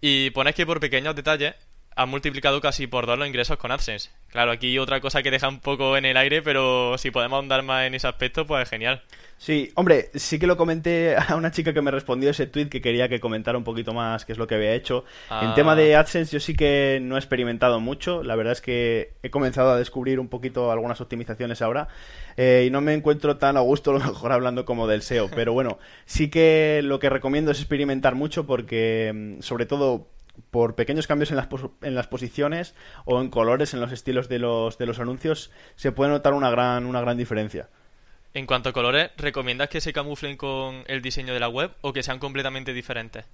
Y 0.00 0.30
pones 0.30 0.54
que 0.54 0.64
por 0.64 0.78
pequeños 0.78 1.16
detalles 1.16 1.54
han 1.98 2.10
multiplicado 2.10 2.60
casi 2.60 2.86
por 2.86 3.06
dos 3.06 3.18
los 3.18 3.26
ingresos 3.26 3.56
con 3.56 3.72
AdSense. 3.72 4.10
Claro, 4.28 4.52
aquí 4.52 4.78
otra 4.78 5.00
cosa 5.00 5.20
que 5.20 5.32
deja 5.32 5.48
un 5.48 5.58
poco 5.58 5.96
en 5.96 6.04
el 6.04 6.16
aire, 6.16 6.42
pero 6.42 6.96
si 6.96 7.10
podemos 7.10 7.38
ahondar 7.38 7.64
más 7.64 7.88
en 7.88 7.94
ese 7.94 8.06
aspecto, 8.06 8.46
pues 8.46 8.68
genial. 8.68 9.02
Sí, 9.36 9.72
hombre, 9.74 10.10
sí 10.14 10.38
que 10.38 10.46
lo 10.46 10.56
comenté 10.56 11.16
a 11.16 11.34
una 11.34 11.50
chica 11.50 11.74
que 11.74 11.82
me 11.82 11.90
respondió 11.90 12.30
ese 12.30 12.46
tweet 12.46 12.68
que 12.68 12.80
quería 12.80 13.08
que 13.08 13.18
comentara 13.18 13.58
un 13.58 13.64
poquito 13.64 13.94
más 13.94 14.24
qué 14.24 14.30
es 14.30 14.38
lo 14.38 14.46
que 14.46 14.54
había 14.54 14.74
hecho. 14.74 15.04
En 15.42 15.54
tema 15.54 15.74
de 15.74 15.96
ah. 15.96 16.00
AdSense 16.00 16.32
yo 16.32 16.38
sí 16.38 16.54
que 16.54 17.00
no 17.02 17.16
he 17.16 17.18
experimentado 17.18 17.80
mucho, 17.80 18.22
la 18.22 18.36
verdad 18.36 18.52
es 18.52 18.60
que 18.60 19.14
he 19.24 19.30
comenzado 19.30 19.72
a 19.72 19.76
descubrir 19.76 20.20
un 20.20 20.28
poquito 20.28 20.70
algunas 20.70 21.00
optimizaciones 21.00 21.62
ahora 21.62 21.88
eh, 22.36 22.62
y 22.64 22.70
no 22.70 22.80
me 22.80 22.94
encuentro 22.94 23.38
tan 23.38 23.56
a 23.56 23.60
gusto 23.60 23.90
a 23.90 23.94
lo 23.94 24.00
mejor 24.04 24.30
hablando 24.30 24.64
como 24.64 24.86
del 24.86 25.02
SEO, 25.02 25.30
pero 25.34 25.52
bueno, 25.52 25.80
sí 26.06 26.30
que 26.30 26.80
lo 26.84 27.00
que 27.00 27.10
recomiendo 27.10 27.50
es 27.50 27.58
experimentar 27.58 28.14
mucho 28.14 28.46
porque 28.46 29.36
mm, 29.38 29.42
sobre 29.42 29.66
todo 29.66 30.06
por 30.50 30.74
pequeños 30.74 31.06
cambios 31.06 31.30
en 31.30 31.36
las, 31.36 31.48
en 31.82 31.94
las 31.94 32.06
posiciones 32.06 32.74
o 33.04 33.20
en 33.20 33.30
colores 33.30 33.74
en 33.74 33.80
los 33.80 33.92
estilos 33.92 34.28
de 34.28 34.38
los, 34.38 34.78
de 34.78 34.86
los 34.86 34.98
anuncios 34.98 35.50
se 35.76 35.92
puede 35.92 36.10
notar 36.10 36.34
una 36.34 36.50
gran, 36.50 36.86
una 36.86 37.00
gran 37.00 37.16
diferencia. 37.16 37.68
En 38.34 38.46
cuanto 38.46 38.68
a 38.68 38.72
colores, 38.72 39.10
¿recomiendas 39.16 39.68
que 39.68 39.80
se 39.80 39.92
camuflen 39.92 40.36
con 40.36 40.84
el 40.86 41.02
diseño 41.02 41.34
de 41.34 41.40
la 41.40 41.48
web 41.48 41.72
o 41.80 41.92
que 41.92 42.02
sean 42.02 42.18
completamente 42.18 42.72
diferentes? 42.72 43.24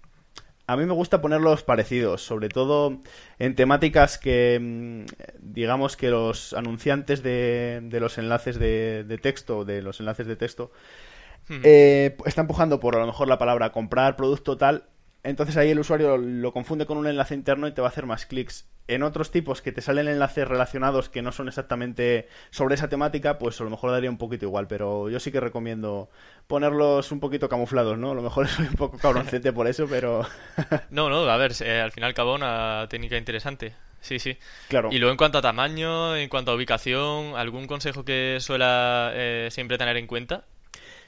A 0.67 0.77
mí 0.77 0.87
me 0.87 0.95
gusta 0.95 1.21
ponerlos 1.21 1.63
parecidos, 1.63 2.23
sobre 2.23 2.49
todo 2.49 3.03
en 3.39 3.55
temáticas 3.55 4.17
que, 4.17 4.59
mm, 4.61 5.05
digamos 5.41 5.97
que 5.97 6.09
los 6.09 6.55
anunciantes 6.55 7.23
de, 7.23 7.81
de 7.83 8.01
los 8.01 8.17
enlaces 8.17 8.59
de, 8.59 9.05
de, 9.05 9.19
texto, 9.19 9.67
de 9.67 9.83
los 9.83 10.01
enlaces 10.01 10.27
de 10.27 10.37
texto, 10.37 10.73
eh, 11.51 12.17
están 12.25 12.45
empujando 12.45 12.81
por 12.81 12.97
a 12.97 13.01
lo 13.01 13.07
mejor 13.07 13.29
la 13.29 13.37
palabra 13.37 13.71
comprar 13.71 14.17
producto 14.17 14.57
tal 14.57 14.85
entonces 15.25 15.57
ahí 15.57 15.71
el 15.71 15.79
usuario 15.79 16.19
lo 16.19 16.53
confunde 16.53 16.85
con 16.85 16.99
un 16.99 17.07
enlace 17.07 17.35
interno 17.35 17.67
y 17.67 17.73
te 17.73 17.81
va 17.81 17.89
a 17.89 17.91
hacer 17.91 18.05
más 18.05 18.27
clics. 18.27 18.69
En 18.87 19.03
otros 19.03 19.31
tipos 19.31 19.63
que 19.63 19.73
te 19.73 19.81
salen 19.81 20.07
enlaces 20.07 20.47
relacionados 20.47 21.09
que 21.09 21.23
no 21.23 21.33
son 21.33 21.49
exactamente 21.49 22.29
sobre 22.51 22.75
esa 22.75 22.91
temática, 22.91 23.39
pues 23.39 23.59
a 23.59 23.65
lo 23.65 23.71
mejor 23.71 23.91
daría 23.91 24.11
un 24.11 24.19
poquito 24.19 24.45
igual, 24.45 24.67
pero 24.67 25.09
yo 25.09 25.19
sí 25.19 25.33
que 25.33 25.41
recomiendo 25.41 26.11
ponerlos 26.47 27.11
un 27.11 27.21
poquito 27.21 27.49
camuflados, 27.49 27.97
¿no? 27.97 28.11
A 28.11 28.15
lo 28.15 28.21
mejor 28.21 28.47
soy 28.49 28.67
un 28.67 28.75
poco 28.75 28.99
cabroncete 28.99 29.55
por 29.55 29.67
eso, 29.67 29.87
pero... 29.89 30.27
no, 30.91 31.09
no, 31.09 31.29
a 31.29 31.37
ver, 31.39 31.53
eh, 31.61 31.81
al 31.81 31.93
final 31.93 32.13
cabo 32.13 32.35
una 32.35 32.87
técnica 32.91 33.17
interesante. 33.17 33.75
Sí, 34.03 34.19
sí. 34.19 34.37
Claro. 34.69 34.91
Y 34.93 34.99
luego 34.99 35.13
en 35.13 35.17
cuanto 35.17 35.39
a 35.39 35.43
tamaño, 35.43 36.15
en 36.15 36.29
cuanto 36.29 36.51
a 36.51 36.55
ubicación, 36.55 37.37
¿algún 37.37 37.67
consejo 37.67 38.05
que 38.05 38.37
suela 38.41 39.13
eh, 39.15 39.49
siempre 39.51 39.79
tener 39.79 39.97
en 39.97 40.07
cuenta? 40.07 40.45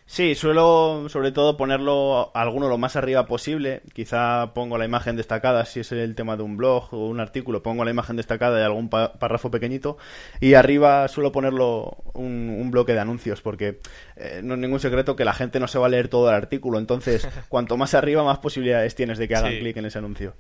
Sí, 0.08 0.36
suelo 0.36 1.08
sobre 1.08 1.32
todo 1.32 1.56
ponerlo 1.56 2.30
alguno 2.32 2.68
lo 2.68 2.78
más 2.78 2.94
arriba 2.94 3.26
posible. 3.26 3.82
Quizá 3.92 4.54
pongo 4.54 4.78
la 4.78 4.84
imagen 4.84 5.16
destacada 5.16 5.64
si 5.64 5.80
es 5.80 5.90
el 5.90 6.14
tema 6.14 6.36
de 6.36 6.44
un 6.44 6.56
blog 6.56 6.94
o 6.94 7.08
un 7.08 7.18
artículo, 7.18 7.62
pongo 7.62 7.84
la 7.84 7.90
imagen 7.90 8.16
destacada 8.16 8.56
de 8.56 8.64
algún 8.64 8.88
párrafo 8.88 9.50
pequeñito 9.50 9.98
y 10.40 10.54
arriba 10.54 11.08
suelo 11.08 11.32
ponerlo 11.32 11.96
un, 12.14 12.70
bloque 12.70 12.92
de 12.92 13.00
anuncios 13.00 13.42
porque 13.42 13.80
eh, 14.16 14.40
no 14.44 14.54
es 14.54 14.60
ningún 14.60 14.80
secreto 14.80 15.16
que 15.16 15.24
la 15.24 15.32
gente 15.32 15.58
no 15.58 15.66
se 15.66 15.78
va 15.78 15.86
a 15.86 15.88
leer 15.88 16.08
todo 16.08 16.28
el 16.28 16.36
artículo. 16.36 16.78
Entonces, 16.78 17.28
cuanto 17.48 17.76
más 17.76 17.94
arriba, 17.94 18.22
más 18.22 18.38
posibilidades 18.38 18.94
tienes 18.94 19.18
de 19.18 19.26
que 19.26 19.34
hagan 19.34 19.58
clic 19.58 19.76
en 19.76 19.86
ese 19.86 19.98
anuncio. 19.98 20.34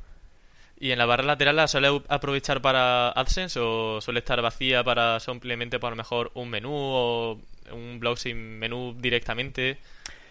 ¿Y 0.78 0.92
en 0.92 0.98
la 0.98 1.06
barra 1.06 1.24
lateral 1.24 1.56
la 1.56 1.66
suele 1.66 2.02
aprovechar 2.08 2.60
para 2.60 3.08
AdSense 3.08 3.58
o 3.58 4.00
suele 4.00 4.20
estar 4.20 4.40
vacía 4.42 4.84
para 4.84 5.18
simplemente 5.18 5.80
para 5.80 5.96
mejor 5.96 6.30
un 6.34 6.50
menú 6.50 6.70
o 6.72 7.40
un 7.72 7.98
blog 8.00 8.18
sin 8.18 8.58
menú 8.58 8.94
directamente? 8.98 9.78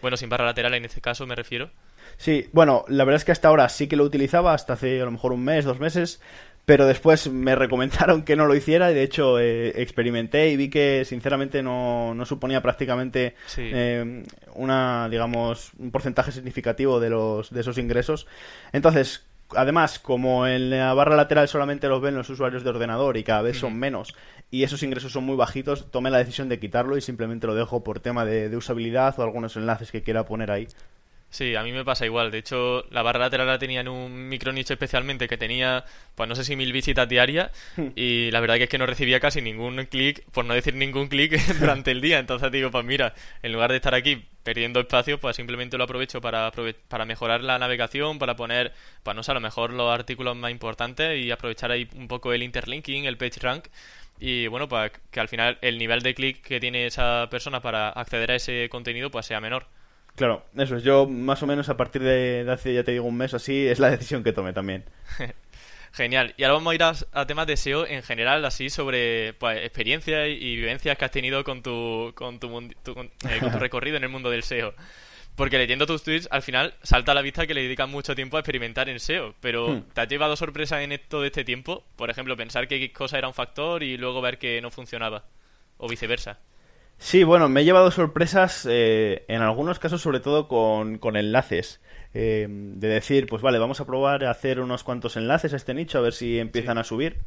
Bueno, 0.02 0.18
sin 0.18 0.30
barra 0.30 0.46
lateral 0.46 0.74
en 0.74 0.86
este 0.86 1.02
caso 1.02 1.26
me 1.26 1.36
refiero. 1.36 1.70
Sí, 2.18 2.48
bueno, 2.54 2.86
la 2.88 3.04
verdad 3.04 3.18
es 3.18 3.26
que 3.26 3.32
hasta 3.32 3.48
ahora 3.48 3.68
sí 3.70 3.88
que 3.88 3.96
lo 3.96 4.04
utilizaba, 4.04 4.54
hasta 4.54 4.74
hace 4.74 5.02
a 5.02 5.06
lo 5.06 5.12
mejor 5.12 5.34
un 5.34 5.44
mes, 5.44 5.66
dos 5.66 5.80
meses, 5.80 6.22
pero 6.66 6.86
después 6.86 7.30
me 7.30 7.56
recomendaron 7.56 8.24
que 8.24 8.36
no 8.36 8.46
lo 8.46 8.56
hiciera 8.56 8.92
y 8.92 8.94
de 8.94 9.04
hecho 9.04 9.40
eh, 9.40 9.82
experimenté 9.82 10.50
y 10.50 10.58
vi 10.58 10.70
que 10.70 11.06
sinceramente 11.06 11.64
no, 11.64 12.14
no 12.14 12.26
suponía 12.26 12.62
prácticamente 12.62 13.36
eh, 13.58 14.24
una, 14.54 15.10
digamos, 15.10 15.72
un 15.78 15.92
porcentaje 15.92 16.32
significativo 16.32 17.00
de, 17.00 17.10
los, 17.10 17.52
de 17.52 17.62
esos 17.62 17.78
ingresos. 17.78 18.28
Entonces, 18.72 19.26
además, 19.56 20.00
como 20.00 20.48
en 20.48 20.70
la 20.70 20.94
barra 20.94 21.16
lateral 21.16 21.48
solamente 21.48 21.88
los 21.88 22.02
ven 22.02 22.16
los 22.16 22.30
usuarios 22.30 22.64
de 22.64 22.70
ordenador 22.70 23.18
y 23.18 23.24
cada 23.24 23.42
vez 23.42 23.58
son 23.58 23.78
menos 23.78 24.16
y 24.52 24.64
esos 24.64 24.84
ingresos 24.84 25.12
son 25.12 25.24
muy 25.24 25.36
bajitos, 25.36 25.92
tomé 25.92 26.10
la 26.10 26.20
decisión 26.20 26.50
de 26.50 26.60
quitarlo 26.60 26.98
y 26.98 27.02
simplemente 27.02 27.48
lo 27.48 27.56
dejo 27.56 27.84
por 27.84 28.00
tema 28.00 28.26
de, 28.26 28.56
usabilidad 28.56 29.20
o 29.20 29.24
algunos 29.24 29.56
enlaces 29.58 29.92
que 29.92 30.04
quiera 30.04 30.26
poner 30.26 30.52
ahí. 30.52 30.68
Sí, 31.36 31.54
a 31.54 31.64
mí 31.64 31.74
me 31.74 31.84
pasa 31.84 32.06
igual. 32.06 32.32
De 32.32 32.38
hecho, 32.38 32.86
la 32.92 33.02
barra 33.02 33.20
lateral 33.20 33.48
la 33.48 33.60
tenía 33.60 33.82
en 33.82 33.90
un 33.90 34.30
micro 34.30 34.54
nicho 34.54 34.72
especialmente 34.72 35.28
que 35.28 35.36
tenía, 35.38 35.84
pues 36.16 36.30
no 36.30 36.34
sé 36.34 36.46
si 36.46 36.56
mil 36.56 36.72
visitas 36.72 37.10
diarias 37.10 37.52
y 37.98 38.32
la 38.32 38.40
verdad 38.40 38.56
que 38.56 38.64
es 38.64 38.70
que 38.70 38.78
no 38.78 38.86
recibía 38.86 39.20
casi 39.20 39.42
ningún 39.42 39.76
clic, 39.88 40.24
por 40.32 40.46
no 40.46 40.54
decir 40.54 40.76
ningún 40.76 41.10
clic, 41.10 41.34
durante 41.60 41.92
el 41.92 42.00
día. 42.00 42.20
Entonces 42.20 42.50
digo, 42.54 42.72
pues 42.72 42.86
mira, 42.86 43.14
en 43.44 43.52
lugar 43.52 43.72
de 43.72 43.76
estar 43.76 43.94
aquí 43.94 44.24
perdiendo 44.44 44.80
espacio, 44.80 45.20
pues 45.20 45.36
simplemente 45.36 45.78
lo 45.78 45.84
aprovecho 45.84 46.22
para, 46.22 46.50
para 46.88 47.04
mejorar 47.04 47.44
la 47.44 47.60
navegación, 47.60 48.18
para 48.18 48.38
poner, 48.38 48.72
pues 49.04 49.14
no 49.14 49.22
sé, 49.22 49.32
a 49.32 49.34
lo 49.34 49.42
mejor 49.42 49.74
los 49.74 49.94
artículos 49.94 50.38
más 50.38 50.52
importantes 50.52 51.22
y 51.22 51.32
aprovechar 51.32 51.70
ahí 51.70 51.90
un 51.98 52.08
poco 52.08 52.32
el 52.32 52.44
interlinking, 52.44 53.04
el 53.04 53.18
page 53.18 53.42
rank 53.42 53.68
y 54.22 54.48
bueno, 54.48 54.70
pues 54.70 54.94
que 55.12 55.20
al 55.20 55.28
final 55.28 55.58
el 55.62 55.78
nivel 55.78 56.02
de 56.02 56.16
clic 56.16 56.42
que 56.42 56.62
tiene 56.62 56.86
esa 56.86 57.28
persona 57.30 57.60
para 57.62 57.90
acceder 57.90 58.32
a 58.32 58.36
ese 58.36 58.70
contenido 58.70 59.12
pues 59.12 59.26
sea 59.26 59.42
menor. 59.42 59.68
Claro, 60.16 60.46
eso 60.58 60.78
es. 60.78 60.84
Yo 60.84 61.08
más 61.08 61.44
o 61.44 61.48
menos 61.48 61.70
a 61.70 61.78
partir 61.78 62.02
de, 62.02 62.46
hace, 62.50 62.74
ya 62.74 62.84
te 62.84 62.92
digo, 62.92 63.06
un 63.06 63.18
mes 63.18 63.34
así, 63.34 63.68
es 63.68 63.80
la 63.80 63.90
decisión 63.90 64.24
que 64.24 64.34
tomé 64.34 64.54
también. 64.54 64.86
Genial. 65.94 66.34
Y 66.36 66.44
ahora 66.44 66.56
vamos 66.56 66.72
a 66.72 66.76
ir 66.76 66.84
a, 66.84 67.26
temas 67.26 67.48
de 67.48 67.56
SEO 67.56 67.88
en 67.88 68.04
general, 68.04 68.44
así 68.44 68.70
sobre 68.70 69.34
pues, 69.34 69.64
experiencias 69.64 70.28
y, 70.28 70.56
vivencias 70.58 70.98
que 70.98 71.06
has 71.06 71.12
tenido 71.12 71.44
con 71.46 71.64
tu, 71.64 72.12
con 72.16 72.40
tu, 72.40 72.48
eh, 72.60 73.40
con 73.40 73.52
tu 73.52 73.60
recorrido 73.60 73.96
en 73.96 74.04
el 74.04 74.10
mundo 74.10 74.30
del 74.30 74.44
SEO. 74.44 74.74
Porque 75.36 75.58
leyendo 75.58 75.86
tus 75.86 76.04
tweets, 76.04 76.28
al 76.32 76.42
final 76.42 76.74
salta 76.82 77.12
a 77.12 77.16
la 77.16 77.22
vista 77.22 77.46
que 77.46 77.54
le 77.54 77.64
dedican 77.64 77.90
mucho 77.90 78.16
tiempo 78.16 78.38
a 78.38 78.42
experimentar 78.42 78.90
en 78.90 79.00
SEO. 79.00 79.36
Pero 79.42 79.70
hmm. 79.70 79.84
¿te 79.94 80.02
has 80.02 80.08
llevado 80.08 80.36
sorpresa 80.36 80.82
en 80.82 81.00
todo 81.10 81.26
este 81.26 81.44
tiempo? 81.44 81.84
Por 81.96 82.10
ejemplo, 82.10 82.38
pensar 82.38 82.68
que 82.68 82.76
X 82.76 82.92
cosa 82.92 83.18
era 83.18 83.28
un 83.28 83.34
factor 83.34 83.84
y 83.84 83.98
luego 83.98 84.22
ver 84.22 84.38
que 84.38 84.62
no 84.62 84.72
funcionaba. 84.72 85.24
O 85.78 85.90
viceversa. 85.90 86.40
Sí, 86.98 87.24
bueno, 87.24 87.50
me 87.50 87.62
he 87.62 87.66
llevado 87.66 87.92
sorpresas 87.92 88.66
eh, 88.70 89.26
en 89.28 89.42
algunos 89.42 89.80
casos, 89.80 90.02
sobre 90.02 90.20
todo 90.20 90.48
con, 90.48 90.98
con 90.98 91.16
enlaces. 91.18 91.82
Eh, 92.14 92.48
de 92.50 92.88
decir, 92.88 93.28
pues 93.28 93.42
vale, 93.42 93.60
vamos 93.60 93.82
a 93.82 93.86
probar 93.86 94.24
a 94.24 94.32
hacer 94.32 94.60
unos 94.62 94.84
cuantos 94.84 95.18
enlaces 95.18 95.54
a 95.54 95.58
este 95.58 95.74
nicho 95.74 95.98
a 95.98 96.02
ver 96.02 96.14
si 96.14 96.40
empiezan 96.40 96.78
a 96.78 96.84
subir. 96.86 97.18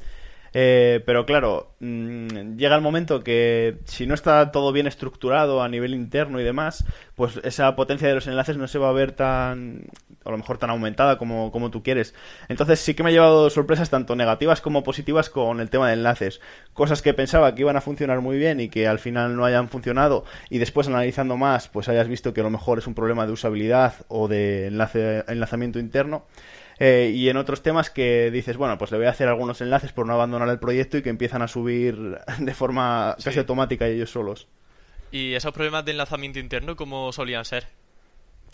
Eh, 0.54 1.02
pero 1.04 1.26
claro, 1.26 1.74
mm, 1.80 2.56
llega 2.56 2.76
el 2.76 2.82
momento 2.82 3.22
que 3.22 3.78
si 3.84 4.06
no 4.06 4.14
está 4.14 4.50
todo 4.50 4.72
bien 4.72 4.86
estructurado 4.86 5.62
a 5.62 5.68
nivel 5.68 5.94
interno 5.94 6.40
y 6.40 6.44
demás, 6.44 6.84
pues 7.14 7.40
esa 7.44 7.74
potencia 7.76 8.08
de 8.08 8.14
los 8.14 8.26
enlaces 8.26 8.56
no 8.56 8.66
se 8.68 8.78
va 8.78 8.88
a 8.88 8.92
ver 8.92 9.12
tan, 9.12 9.86
a 10.24 10.30
lo 10.30 10.38
mejor 10.38 10.58
tan 10.58 10.70
aumentada 10.70 11.18
como, 11.18 11.50
como 11.52 11.70
tú 11.70 11.82
quieres. 11.82 12.14
Entonces 12.48 12.80
sí 12.80 12.94
que 12.94 13.02
me 13.02 13.10
ha 13.10 13.12
llevado 13.12 13.50
sorpresas 13.50 13.90
tanto 13.90 14.16
negativas 14.16 14.60
como 14.60 14.82
positivas 14.82 15.30
con 15.30 15.60
el 15.60 15.70
tema 15.70 15.88
de 15.88 15.94
enlaces. 15.94 16.40
Cosas 16.72 17.02
que 17.02 17.14
pensaba 17.14 17.54
que 17.54 17.62
iban 17.62 17.76
a 17.76 17.80
funcionar 17.80 18.20
muy 18.20 18.38
bien 18.38 18.60
y 18.60 18.68
que 18.68 18.88
al 18.88 18.98
final 18.98 19.36
no 19.36 19.44
hayan 19.44 19.68
funcionado 19.68 20.24
y 20.50 20.58
después 20.58 20.88
analizando 20.88 21.36
más, 21.36 21.68
pues 21.68 21.88
hayas 21.88 22.08
visto 22.08 22.32
que 22.32 22.40
a 22.40 22.44
lo 22.44 22.50
mejor 22.50 22.78
es 22.78 22.86
un 22.86 22.94
problema 22.94 23.26
de 23.26 23.32
usabilidad 23.32 23.94
o 24.08 24.28
de 24.28 24.66
enlace, 24.66 25.24
enlazamiento 25.28 25.78
interno. 25.78 26.26
Eh, 26.80 27.12
y 27.14 27.28
en 27.28 27.36
otros 27.36 27.62
temas 27.62 27.90
que 27.90 28.30
dices, 28.30 28.56
bueno, 28.56 28.78
pues 28.78 28.92
le 28.92 28.98
voy 28.98 29.06
a 29.06 29.10
hacer 29.10 29.28
algunos 29.28 29.60
enlaces 29.60 29.92
por 29.92 30.06
no 30.06 30.14
abandonar 30.14 30.48
el 30.48 30.60
proyecto 30.60 30.96
y 30.96 31.02
que 31.02 31.10
empiezan 31.10 31.42
a 31.42 31.48
subir 31.48 32.18
de 32.38 32.54
forma 32.54 33.16
casi 33.22 33.38
automática 33.38 33.86
ellos 33.86 34.10
solos. 34.10 34.48
¿Y 35.10 35.34
esos 35.34 35.52
problemas 35.52 35.84
de 35.84 35.92
enlazamiento 35.92 36.38
interno 36.38 36.76
cómo 36.76 37.12
solían 37.12 37.44
ser? 37.44 37.66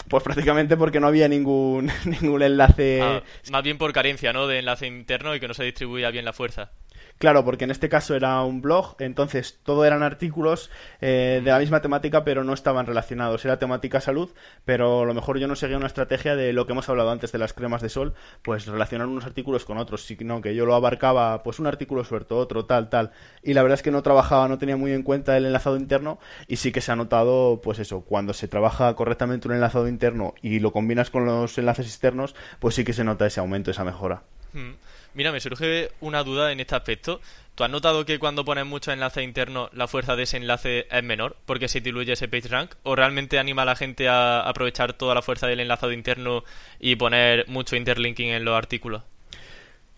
Pues 0.08 0.22
prácticamente 0.22 0.76
porque 0.76 1.00
no 1.00 1.06
había 1.06 1.28
ningún, 1.28 1.90
ningún 2.04 2.42
enlace. 2.42 3.00
Ah, 3.02 3.22
más 3.50 3.62
bien 3.62 3.78
por 3.78 3.92
carencia, 3.92 4.32
¿no? 4.32 4.46
De 4.46 4.58
enlace 4.58 4.87
interno 4.87 5.34
y 5.34 5.40
que 5.40 5.48
no 5.48 5.54
se 5.54 5.64
distribuía 5.64 6.10
bien 6.10 6.24
la 6.24 6.32
fuerza. 6.32 6.72
Claro, 7.18 7.44
porque 7.44 7.64
en 7.64 7.70
este 7.70 7.88
caso 7.88 8.16
era 8.16 8.42
un 8.42 8.61
blog, 8.61 8.96
entonces 8.98 9.61
todo 9.62 9.85
eran 9.85 10.03
artículos 10.03 10.70
eh, 11.00 11.40
de 11.44 11.50
la 11.50 11.61
misma 11.61 11.81
temática, 11.81 12.24
pero 12.24 12.42
no 12.42 12.53
estaban 12.53 12.87
relacionados. 12.87 13.44
Era 13.44 13.59
temática 13.59 14.00
salud, 14.00 14.31
pero 14.64 15.03
a 15.03 15.07
lo 15.07 15.14
mejor 15.14 15.38
yo 15.38 15.46
no 15.46 15.55
seguía 15.55 15.77
una 15.77 15.87
estrategia 15.87 16.35
de 16.35 16.53
lo 16.53 16.66
que 16.66 16.72
hemos 16.72 16.88
hablado 16.88 17.11
antes 17.11 17.31
de 17.31 17.38
las 17.38 17.53
cremas 17.53 17.83
de 17.83 17.88
sol, 17.88 18.14
pues 18.42 18.66
relacionar 18.66 19.07
unos 19.07 19.24
artículos 19.24 19.64
con 19.64 19.79
otros, 19.79 20.05
sino 20.05 20.42
que 20.42 20.55
yo 20.55 20.66
lo 20.66 20.74
abarcaba, 20.74 21.42
pues 21.44 21.61
un 21.61 21.66
artículo 21.66 22.05
suelto, 22.05 22.37
otro, 22.37 22.66
tal, 22.66 22.90
tal. 22.90 23.12
Y 23.42 23.55
la 23.55 23.62
verdad 23.62 23.77
es 23.77 23.83
que 23.83 23.92
no 23.92 24.03
trabajaba, 24.03 24.48
no 24.48 24.59
tenía 24.59 24.77
muy 24.77 24.92
en 24.92 25.03
cuenta 25.03 25.37
el 25.37 25.46
enlazado 25.46 25.77
interno 25.77 26.18
y 26.48 26.57
sí 26.57 26.72
que 26.72 26.81
se 26.81 26.92
ha 26.92 26.96
notado, 26.96 27.61
pues 27.62 27.79
eso, 27.79 28.00
cuando 28.03 28.35
se 28.35 28.48
trabaja 28.48 28.94
correctamente 28.96 29.48
un 29.48 29.55
enlazado 29.55 29.88
interno 29.88 30.35
y 30.42 30.59
lo 30.59 30.72
combinas 30.72 31.11
con 31.11 31.24
los 31.24 31.57
enlaces 31.59 31.87
externos, 31.87 32.35
pues 32.59 32.74
sí 32.74 32.85
que 32.85 32.92
se 32.92 33.05
nota 33.05 33.27
ese 33.27 33.40
aumento, 33.40 33.70
esa 33.70 33.85
mejora. 33.85 34.24
Hmm. 34.53 34.72
Mira, 35.14 35.31
me 35.31 35.40
surge 35.40 35.90
una 36.00 36.24
duda 36.24 36.50
en 36.50 36.61
este 36.61 36.74
aspecto. 36.74 37.20
¿Tú 37.55 37.62
has 37.62 37.70
notado 37.70 38.05
que 38.05 38.18
cuando 38.18 38.44
pones 38.44 38.66
muchos 38.66 38.92
enlaces 38.92 39.22
internos 39.22 39.70
la 39.72 39.87
fuerza 39.87 40.16
de 40.16 40.24
ese 40.24 40.38
enlace 40.38 40.87
es 40.90 41.05
menor 41.05 41.37
porque 41.46 41.68
se 41.68 41.81
diluye 41.81 42.12
ese 42.12 42.27
PageRank? 42.27 42.74
¿O 42.83 42.96
realmente 42.96 43.38
anima 43.38 43.62
a 43.62 43.66
la 43.66 43.77
gente 43.77 44.09
a 44.09 44.40
aprovechar 44.40 44.94
toda 44.94 45.14
la 45.14 45.22
fuerza 45.22 45.46
del 45.46 45.61
enlazado 45.61 45.92
interno 45.92 46.42
y 46.81 46.96
poner 46.96 47.46
mucho 47.48 47.77
interlinking 47.77 48.31
en 48.31 48.44
los 48.44 48.57
artículos? 48.57 49.03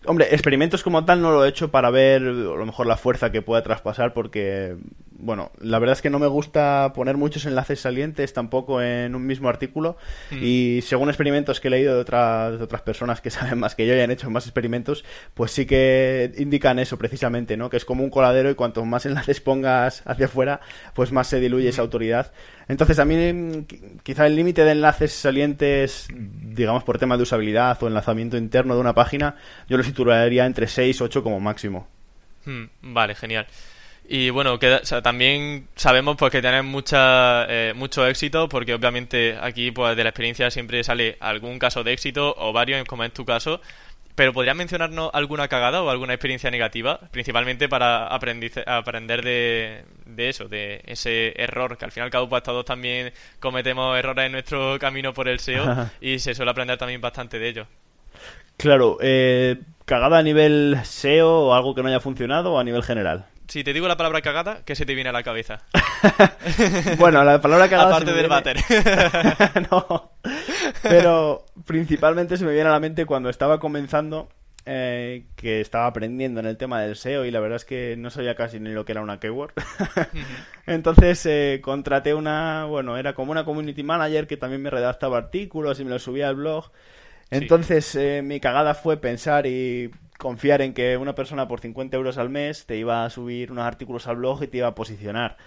Hombre, 0.05 0.27
experimentos 0.31 0.83
como 0.83 1.03
tal 1.03 1.21
no 1.21 1.31
lo 1.31 1.43
he 1.43 1.49
hecho 1.49 1.71
para 1.71 1.89
ver 1.89 2.21
a 2.21 2.31
lo 2.31 2.65
mejor 2.65 2.85
la 2.85 2.97
fuerza 2.97 3.31
que 3.31 3.41
pueda 3.41 3.63
traspasar 3.63 4.13
porque, 4.13 4.75
bueno, 5.19 5.51
la 5.59 5.79
verdad 5.79 5.93
es 5.93 6.01
que 6.01 6.11
no 6.11 6.19
me 6.19 6.27
gusta 6.27 6.91
poner 6.93 7.17
muchos 7.17 7.45
enlaces 7.45 7.79
salientes 7.79 8.33
tampoco 8.33 8.81
en 8.81 9.15
un 9.15 9.25
mismo 9.25 9.49
artículo 9.49 9.97
mm. 10.29 10.37
y 10.41 10.81
según 10.83 11.09
experimentos 11.09 11.59
que 11.59 11.69
he 11.69 11.71
leído 11.71 11.95
de, 11.95 12.01
otras 12.01 12.57
de 12.57 12.63
otras 12.63 12.81
personas 12.83 13.19
que 13.19 13.29
saben 13.31 13.57
más 13.57 13.73
que 13.73 13.87
yo 13.87 13.95
y 13.95 13.99
han 13.99 14.11
hecho 14.11 14.29
más 14.29 14.45
experimentos, 14.45 15.03
pues 15.33 15.51
sí 15.51 15.65
que 15.65 16.31
indican 16.37 16.77
eso 16.77 16.97
precisamente, 16.97 17.57
¿no? 17.57 17.69
Que 17.69 17.77
es 17.77 17.85
como 17.85 18.03
un 18.03 18.11
coladero 18.11 18.51
y 18.51 18.55
cuanto 18.55 18.85
más 18.85 19.05
enlaces 19.05 19.41
pongas 19.41 20.03
hacia 20.05 20.27
afuera, 20.27 20.61
pues 20.93 21.11
más 21.11 21.27
se 21.27 21.39
diluye 21.39 21.69
esa 21.69 21.81
mm. 21.81 21.85
autoridad. 21.85 22.31
Entonces 22.67 22.99
a 22.99 23.05
mí 23.05 23.65
quizá 24.03 24.27
el 24.27 24.35
límite 24.35 24.63
de 24.63 24.71
enlaces 24.71 25.13
salientes, 25.13 26.07
digamos 26.13 26.83
por 26.83 26.99
tema 26.99 27.17
de 27.17 27.23
usabilidad 27.23 27.81
o 27.81 27.87
enlazamiento 27.87 28.37
interno 28.37 28.75
de 28.75 28.81
una 28.81 28.93
página, 28.93 29.35
yo 29.67 29.77
lo 29.77 29.83
situaría 29.83 30.45
entre 30.45 30.67
6 30.67 30.99
y 30.99 31.03
8 31.03 31.23
como 31.23 31.39
máximo. 31.39 31.87
Hmm, 32.45 32.65
vale, 32.81 33.15
genial. 33.15 33.47
Y 34.09 34.29
bueno, 34.29 34.57
también 35.03 35.67
sabemos 35.75 36.15
pues, 36.17 36.31
que 36.31 36.41
tienes 36.41 36.63
mucha, 36.63 37.45
eh, 37.49 37.73
mucho 37.75 38.07
éxito, 38.07 38.47
porque 38.47 38.73
obviamente 38.73 39.37
aquí 39.41 39.71
pues, 39.71 39.97
de 39.97 40.03
la 40.03 40.09
experiencia 40.09 40.49
siempre 40.49 40.81
sale 40.83 41.17
algún 41.19 41.59
caso 41.59 41.83
de 41.83 41.91
éxito 41.91 42.33
o 42.37 42.53
varios, 42.53 42.85
como 42.85 43.03
es 43.03 43.11
tu 43.11 43.25
caso. 43.25 43.59
Pero 44.15 44.33
¿podrías 44.33 44.55
mencionarnos 44.55 45.11
alguna 45.13 45.47
cagada 45.47 45.83
o 45.83 45.89
alguna 45.89 46.13
experiencia 46.13 46.49
negativa? 46.49 46.99
Principalmente 47.11 47.69
para 47.69 48.07
aprender 48.07 49.23
de, 49.23 49.83
de, 50.05 50.29
eso, 50.29 50.47
de 50.47 50.81
ese 50.87 51.39
error, 51.39 51.77
que 51.77 51.85
al 51.85 51.91
fin 51.91 52.01
y 52.01 52.05
al 52.05 52.09
cabo 52.09 52.27
pues 52.27 52.41
todos 52.41 52.65
también 52.65 53.13
cometemos 53.39 53.95
errores 53.95 54.25
en 54.25 54.31
nuestro 54.31 54.79
camino 54.79 55.13
por 55.13 55.27
el 55.27 55.39
SEO 55.39 55.89
y 56.01 56.17
se 56.17 56.33
suele 56.33 56.49
aprender 56.49 56.79
también 56.79 56.99
bastante 56.99 57.37
de 57.37 57.47
ello. 57.47 57.67
Claro, 58.57 58.97
eh, 59.01 59.57
¿cagada 59.85 60.17
a 60.17 60.23
nivel 60.23 60.79
SEO 60.83 61.49
o 61.49 61.53
algo 61.53 61.75
que 61.75 61.83
no 61.83 61.89
haya 61.89 61.99
funcionado 61.99 62.53
o 62.53 62.59
a 62.59 62.63
nivel 62.63 62.81
general? 62.81 63.27
Si 63.47 63.63
te 63.63 63.71
digo 63.71 63.87
la 63.87 63.95
palabra 63.95 64.21
cagada, 64.21 64.61
¿qué 64.65 64.75
se 64.75 64.85
te 64.85 64.93
viene 64.93 65.09
a 65.09 65.13
la 65.13 65.23
cabeza? 65.23 65.61
bueno, 66.97 67.23
la 67.23 67.39
palabra 67.39 67.69
cagada. 67.69 67.95
Aparte 67.95 68.13
del 68.13 68.27
váter. 68.27 68.57
no. 69.71 70.11
Pero 70.83 71.45
principalmente 71.65 72.35
se 72.35 72.45
me 72.45 72.51
viene 72.51 72.67
a 72.67 72.73
la 72.73 72.79
mente 72.81 73.05
cuando 73.05 73.29
estaba 73.29 73.57
comenzando, 73.59 74.27
eh, 74.65 75.27
que 75.37 75.61
estaba 75.61 75.85
aprendiendo 75.85 76.41
en 76.41 76.45
el 76.45 76.57
tema 76.57 76.81
del 76.81 76.97
SEO 76.97 77.23
y 77.23 77.31
la 77.31 77.39
verdad 77.39 77.55
es 77.55 77.63
que 77.63 77.95
no 77.97 78.09
sabía 78.09 78.35
casi 78.35 78.59
ni 78.59 78.71
lo 78.71 78.83
que 78.83 78.91
era 78.91 79.01
una 79.01 79.17
keyword. 79.17 79.53
Entonces 80.65 81.25
eh, 81.25 81.61
contraté 81.63 82.13
una, 82.13 82.65
bueno, 82.65 82.97
era 82.97 83.13
como 83.13 83.31
una 83.31 83.45
community 83.45 83.81
manager 83.81 84.27
que 84.27 84.35
también 84.35 84.61
me 84.61 84.69
redactaba 84.69 85.17
artículos 85.17 85.79
y 85.79 85.85
me 85.85 85.91
los 85.91 86.03
subía 86.03 86.27
al 86.27 86.35
blog. 86.35 86.69
Entonces 87.31 87.93
eh, 87.95 88.21
mi 88.23 88.39
cagada 88.39 88.73
fue 88.73 88.97
pensar 88.97 89.45
y 89.47 89.91
confiar 90.17 90.61
en 90.61 90.73
que 90.73 90.97
una 90.97 91.15
persona 91.15 91.47
por 91.47 91.59
50 91.59 91.95
euros 91.95 92.17
al 92.17 92.29
mes 92.29 92.65
te 92.65 92.77
iba 92.77 93.05
a 93.05 93.09
subir 93.09 93.51
unos 93.51 93.65
artículos 93.65 94.07
al 94.07 94.17
blog 94.17 94.43
y 94.43 94.47
te 94.47 94.57
iba 94.57 94.67
a 94.67 94.75
posicionar. 94.75 95.37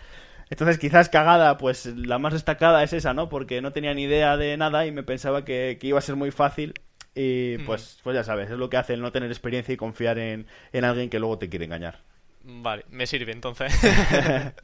Entonces, 0.51 0.79
quizás 0.79 1.09
cagada, 1.09 1.57
pues 1.59 1.87
la 1.87 2.19
más 2.19 2.33
destacada 2.33 2.83
es 2.83 2.93
esa, 2.93 3.14
¿no? 3.14 3.29
Porque 3.29 3.62
no 3.62 3.73
tenía 3.73 3.95
ni 3.95 4.03
idea 4.03 4.37
de 4.37 4.57
nada 4.57 4.85
y 4.85 4.90
me 4.90 5.05
pensaba 5.05 5.45
que, 5.45 5.79
iba 5.81 5.99
a 5.99 6.03
ser 6.03 6.16
muy 6.16 6.33
fácil. 6.33 6.75
Y 7.14 7.57
mm. 7.61 7.66
pues, 7.66 8.01
pues 8.03 8.14
ya 8.16 8.25
sabes, 8.25 8.51
es 8.51 8.59
lo 8.59 8.69
que 8.69 8.77
hace 8.77 8.95
el 8.95 9.01
no 9.01 9.12
tener 9.12 9.31
experiencia 9.31 9.73
y 9.73 9.77
confiar 9.77 10.19
en, 10.19 10.47
en 10.73 10.85
alguien 10.85 11.09
que 11.09 11.21
luego 11.21 11.38
te 11.38 11.49
quiere 11.49 11.66
engañar. 11.66 12.01
Vale, 12.43 12.85
me 12.90 13.07
sirve 13.07 13.33
entonces. 13.33 13.73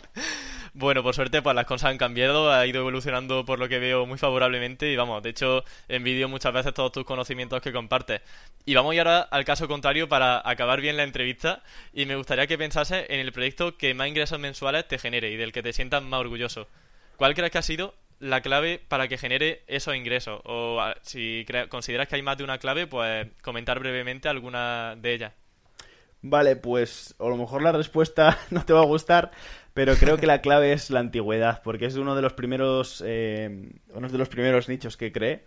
Bueno, 0.79 1.03
por 1.03 1.15
suerte, 1.15 1.41
pues 1.41 1.57
las 1.57 1.65
cosas 1.65 1.91
han 1.91 1.97
cambiado, 1.97 2.53
ha 2.53 2.67
ido 2.67 2.81
evolucionando 2.81 3.47
por 3.47 3.59
lo 3.59 3.67
que 3.67 3.79
veo 3.79 4.05
muy 4.05 4.19
favorablemente 4.19 4.93
y 4.93 4.95
vamos, 4.95 5.23
de 5.23 5.31
hecho, 5.31 5.65
envidio 5.89 6.29
muchas 6.29 6.53
veces 6.53 6.75
todos 6.75 6.93
tus 6.93 7.07
conocimientos 7.07 7.63
que 7.63 7.73
compartes. 7.73 8.21
Y 8.67 8.75
vamos 8.75 8.95
ahora 8.95 9.23
al 9.23 9.47
caso 9.47 9.69
contrario 9.69 10.07
para 10.07 10.47
acabar 10.47 10.83
bien 10.83 10.99
la 10.99 11.05
entrevista 11.05 11.63
y 11.95 12.05
me 12.05 12.15
gustaría 12.15 12.47
que 12.47 12.59
pensases 12.59 13.07
en 13.09 13.21
el 13.21 13.33
proyecto 13.33 13.79
que 13.79 13.95
más 13.95 14.09
ingresos 14.09 14.39
mensuales 14.39 14.87
te 14.87 14.99
genere 14.99 15.31
y 15.31 15.37
del 15.37 15.51
que 15.51 15.63
te 15.63 15.73
sientas 15.73 16.03
más 16.03 16.21
orgulloso. 16.21 16.69
¿Cuál 17.17 17.35
crees 17.35 17.53
que 17.53 17.59
ha 17.59 17.63
sido 17.63 17.95
la 18.19 18.43
clave 18.43 18.79
para 18.87 19.09
que 19.09 19.17
genere 19.17 19.63
esos 19.69 19.97
ingresos? 19.97 20.43
O 20.45 20.79
si 21.01 21.47
consideras 21.71 22.07
que 22.07 22.17
hay 22.17 22.23
más 22.23 22.37
de 22.37 22.45
una 22.45 22.59
clave, 22.59 22.87
pues 22.87 23.29
comentar 23.41 23.79
brevemente 23.79 24.29
alguna 24.29 24.95
de 24.99 25.15
ellas. 25.15 25.33
Vale, 26.21 26.57
pues 26.57 27.15
a 27.19 27.29
lo 27.29 27.37
mejor 27.37 27.63
la 27.63 27.73
respuesta 27.73 28.39
no 28.51 28.65
te 28.65 28.73
va 28.73 28.81
a 28.81 28.87
gustar, 28.87 29.31
pero 29.77 29.95
creo 29.97 30.17
que 30.17 30.27
la 30.27 30.41
clave 30.41 30.73
es 30.73 30.89
la 30.89 31.01
antigüedad, 31.01 31.61
porque 31.63 31.85
es 31.85 31.97
uno 31.97 32.17
de 32.17 32.23
los 32.23 32.33
primeros, 32.33 33.05
eh, 33.05 33.75
uno 33.93 34.09
de 34.09 34.17
los 34.17 34.31
primeros 34.31 34.71
nichos 34.71 34.97
que 34.97 35.13
creé. 35.13 35.45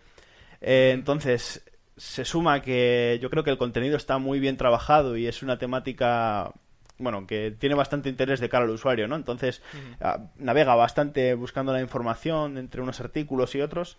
Eh, 0.62 0.92
entonces, 0.94 1.66
se 1.98 2.24
suma 2.26 2.62
que 2.62 3.18
yo 3.24 3.32
creo 3.32 3.44
que 3.44 3.50
el 3.50 3.58
contenido 3.58 3.98
está 3.98 4.20
muy 4.20 4.40
bien 4.40 4.56
trabajado 4.56 5.18
y 5.18 5.26
es 5.26 5.42
una 5.42 5.58
temática 5.58 6.54
bueno, 7.00 7.26
que 7.26 7.56
tiene 7.58 7.74
bastante 7.74 8.08
interés 8.08 8.40
de 8.40 8.50
cara 8.50 8.66
al 8.66 8.70
usuario, 8.70 9.08
¿no? 9.08 9.16
Entonces, 9.16 9.64
ah, 10.00 10.20
navega 10.38 10.76
bastante 10.76 11.34
buscando 11.34 11.74
la 11.74 11.82
información 11.82 12.60
entre 12.60 12.82
unos 12.82 13.00
artículos 13.00 13.56
y 13.56 13.62
otros. 13.62 13.98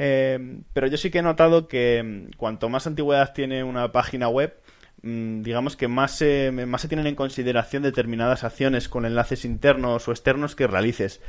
Eh, 0.00 0.60
pero 0.72 0.88
yo 0.88 0.96
sí 0.96 1.12
que 1.12 1.18
he 1.18 1.22
notado 1.22 1.68
que 1.68 2.02
mm, 2.02 2.36
cuanto 2.36 2.68
más 2.68 2.88
antigüedad 2.88 3.32
tiene 3.32 3.62
una 3.62 3.92
página 3.92 4.28
web, 4.28 4.58
digamos 5.02 5.76
que 5.76 5.86
más 5.86 6.12
se, 6.12 6.50
más 6.50 6.82
se 6.82 6.88
tienen 6.88 7.06
en 7.06 7.14
consideración 7.14 7.82
determinadas 7.82 8.44
acciones 8.44 8.88
con 8.88 9.06
enlaces 9.06 9.44
internos 9.44 10.08
o 10.08 10.10
externos 10.10 10.56
que 10.56 10.66
realices. 10.66 11.20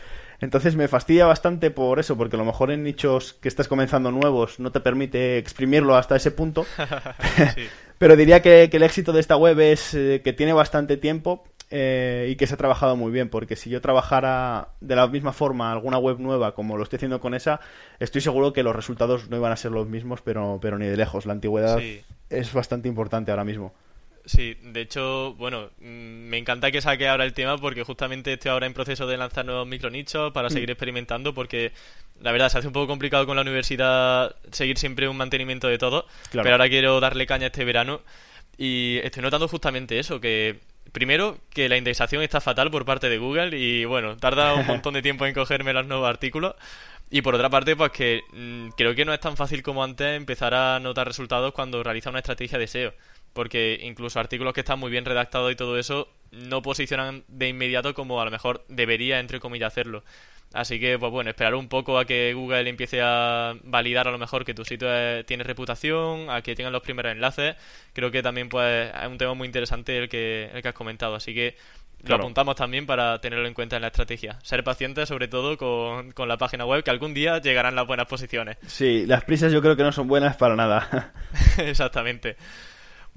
Entonces 0.42 0.76
me 0.76 0.88
fastidia 0.88 1.26
bastante 1.26 1.70
por 1.70 2.00
eso, 2.00 2.18
porque 2.18 2.36
a 2.36 2.40
lo 2.40 2.46
mejor 2.46 2.72
en 2.72 2.84
nichos 2.84 3.34
que 3.34 3.48
estás 3.48 3.68
comenzando 3.68 4.12
nuevos 4.12 4.60
no 4.60 4.72
te 4.72 4.80
permite 4.80 5.38
exprimirlo 5.38 5.96
hasta 5.96 6.16
ese 6.16 6.32
punto. 6.32 6.66
Pero 7.98 8.16
diría 8.16 8.42
que, 8.42 8.70
el 8.72 8.84
éxito 8.84 9.12
de 9.12 9.20
esta 9.20 9.36
web 9.36 9.60
es 9.60 9.94
eh, 9.94 10.22
que 10.24 10.34
tiene 10.34 10.54
bastante 10.54 10.98
tiempo 10.98 11.44
eh, 11.72 12.28
y 12.32 12.36
que 12.36 12.48
se 12.48 12.56
ha 12.56 12.58
trabajado 12.58 12.96
muy 12.96 13.12
bien, 13.12 13.30
porque 13.30 13.56
si 13.56 13.70
yo 13.70 13.82
trabajara 13.82 14.70
de 14.82 14.96
la 14.96 15.08
misma 15.08 15.34
forma 15.34 15.72
alguna 15.72 15.98
web 15.98 16.20
nueva 16.20 16.56
como 16.56 16.78
lo 16.78 16.84
estoy 16.84 16.98
haciendo 16.98 17.20
con 17.20 17.34
esa, 17.34 17.60
estoy 18.00 18.22
seguro 18.22 18.54
que 18.54 18.64
los 18.64 18.76
resultados 18.76 19.30
no 19.30 19.38
iban 19.38 19.52
a 19.52 19.56
ser 19.56 19.72
los 19.72 19.88
mismos, 19.88 20.22
pero, 20.22 20.60
pero 20.62 20.78
ni 20.78 20.88
de 20.88 20.98
lejos. 20.98 21.26
La 21.26 21.34
antigüedad 21.34 21.80
es 22.30 22.54
bastante 22.54 22.88
importante 22.88 23.32
ahora 23.32 23.44
mismo. 23.44 23.74
Sí, 24.26 24.58
de 24.62 24.82
hecho, 24.82 25.34
bueno, 25.36 25.72
mm, 25.80 26.28
me 26.30 26.38
encanta 26.38 26.72
que 26.72 26.82
saque 26.82 27.08
ahora 27.08 27.24
el 27.26 27.34
tema 27.34 27.58
porque 27.58 27.84
justamente 27.84 28.34
estoy 28.34 28.52
ahora 28.52 28.68
en 28.68 28.74
proceso 28.74 29.08
de 29.08 29.18
lanzar 29.18 29.46
nuevos 29.46 29.68
micronichos 29.68 30.32
para 30.34 30.50
mm. 30.50 30.52
seguir 30.52 30.72
experimentando 30.72 31.34
porque 31.34 31.72
la 32.22 32.32
verdad 32.32 32.50
se 32.50 32.60
hace 32.60 32.68
un 32.68 32.74
poco 32.74 32.88
complicado 32.88 33.26
con 33.26 33.36
la 33.36 33.42
universidad 33.42 34.36
seguir 34.52 34.78
siempre 34.78 35.08
un 35.08 35.18
mantenimiento 35.18 35.68
de 35.68 35.78
todo, 35.78 36.06
pero 36.32 36.52
ahora 36.52 36.70
quiero 36.70 37.00
darle 37.00 37.26
caña 37.26 37.48
este 37.48 37.66
verano 37.66 38.02
y 38.58 38.98
estoy 39.04 39.24
notando 39.24 39.48
justamente 39.48 39.98
eso, 40.00 40.20
que 40.20 40.60
primero 40.92 41.38
que 41.50 41.70
la 41.70 41.78
indexación 41.78 42.22
está 42.24 42.42
fatal 42.42 42.72
por 42.72 42.86
parte 42.86 43.10
de 43.10 43.18
Google 43.18 43.58
y 43.58 43.86
bueno, 43.86 44.18
tarda 44.18 44.54
un 44.54 44.66
montón 44.68 44.94
de 44.94 45.02
tiempo 45.02 45.26
en 45.26 45.34
cogerme 45.34 45.74
los 45.74 45.86
nuevos 45.86 46.10
artículos. 46.10 46.56
Y 47.12 47.22
por 47.22 47.34
otra 47.34 47.50
parte, 47.50 47.76
pues 47.76 47.92
que 47.92 48.22
mm, 48.34 48.70
creo 48.78 48.94
que 48.94 49.06
no 49.06 49.14
es 49.14 49.20
tan 49.20 49.36
fácil 49.36 49.64
como 49.64 49.84
antes 49.84 50.16
empezar 50.16 50.54
a 50.54 50.80
notar 50.80 51.08
resultados 51.08 51.54
cuando 51.54 51.82
realiza 51.82 52.10
una 52.12 52.20
estrategia 52.20 52.60
de 52.60 52.68
SEO. 52.68 52.94
Porque 53.34 53.80
incluso 53.84 54.20
artículos 54.20 54.54
que 54.54 54.62
están 54.62 54.80
muy 54.80 54.92
bien 54.92 55.06
redactados 55.06 55.52
y 55.52 55.56
todo 55.56 55.78
eso 55.80 56.10
no 56.32 56.62
posicionan 56.62 57.24
de 57.28 57.50
inmediato 57.50 57.94
como 57.94 58.22
a 58.22 58.26
lo 58.26 58.32
mejor 58.32 58.64
debería, 58.68 59.20
entre 59.20 59.40
comillas, 59.40 59.74
hacerlo. 59.74 60.04
Así 60.54 60.80
que, 60.80 60.98
pues 60.98 61.12
bueno, 61.12 61.30
esperar 61.30 61.54
un 61.54 61.68
poco 61.68 62.00
a 62.00 62.06
que 62.06 62.34
Google 62.34 62.68
empiece 62.68 63.02
a 63.04 63.54
validar 63.64 64.08
a 64.08 64.12
lo 64.12 64.18
mejor 64.18 64.46
que 64.46 64.56
tu 64.56 64.66
sitio 64.66 64.88
tiene 65.26 65.44
reputación, 65.44 66.30
a 66.30 66.42
que 66.42 66.56
tengan 66.56 66.74
los 66.74 66.82
primeros 66.82 67.12
enlaces. 67.12 67.56
Creo 67.94 68.10
que 68.10 68.24
también 68.24 68.50
pues 68.50 68.92
es 68.94 69.08
un 69.08 69.18
tema 69.18 69.36
muy 69.36 69.46
interesante 69.46 69.98
el 69.98 70.10
que, 70.10 70.50
el 70.52 70.62
que 70.62 70.68
has 70.68 70.74
comentado. 70.74 71.16
Así 71.16 71.36
que 71.36 71.56
lo 72.04 72.16
apuntamos 72.16 72.56
también 72.56 72.88
para 72.88 73.20
tenerlo 73.22 73.48
en 73.48 73.54
cuenta 73.54 73.76
en 73.76 73.84
la 73.84 73.90
estrategia. 73.90 74.40
Ser 74.42 74.64
paciente 74.64 75.06
sobre 75.06 75.28
todo 75.28 75.58
con, 75.58 76.12
con, 76.14 76.28
la 76.28 76.38
página 76.38 76.66
web, 76.66 76.84
que 76.84 76.90
algún 76.90 77.14
día 77.14 77.40
llegarán 77.40 77.76
las 77.76 77.86
buenas 77.86 78.08
posiciones. 78.08 78.58
Sí, 78.66 79.06
las 79.06 79.24
prisas 79.26 79.52
yo 79.52 79.62
creo 79.62 79.76
que 79.76 79.84
no 79.84 79.92
son 79.92 80.08
buenas 80.08 80.36
para 80.38 80.56
nada. 80.56 81.14
Exactamente. 81.58 82.38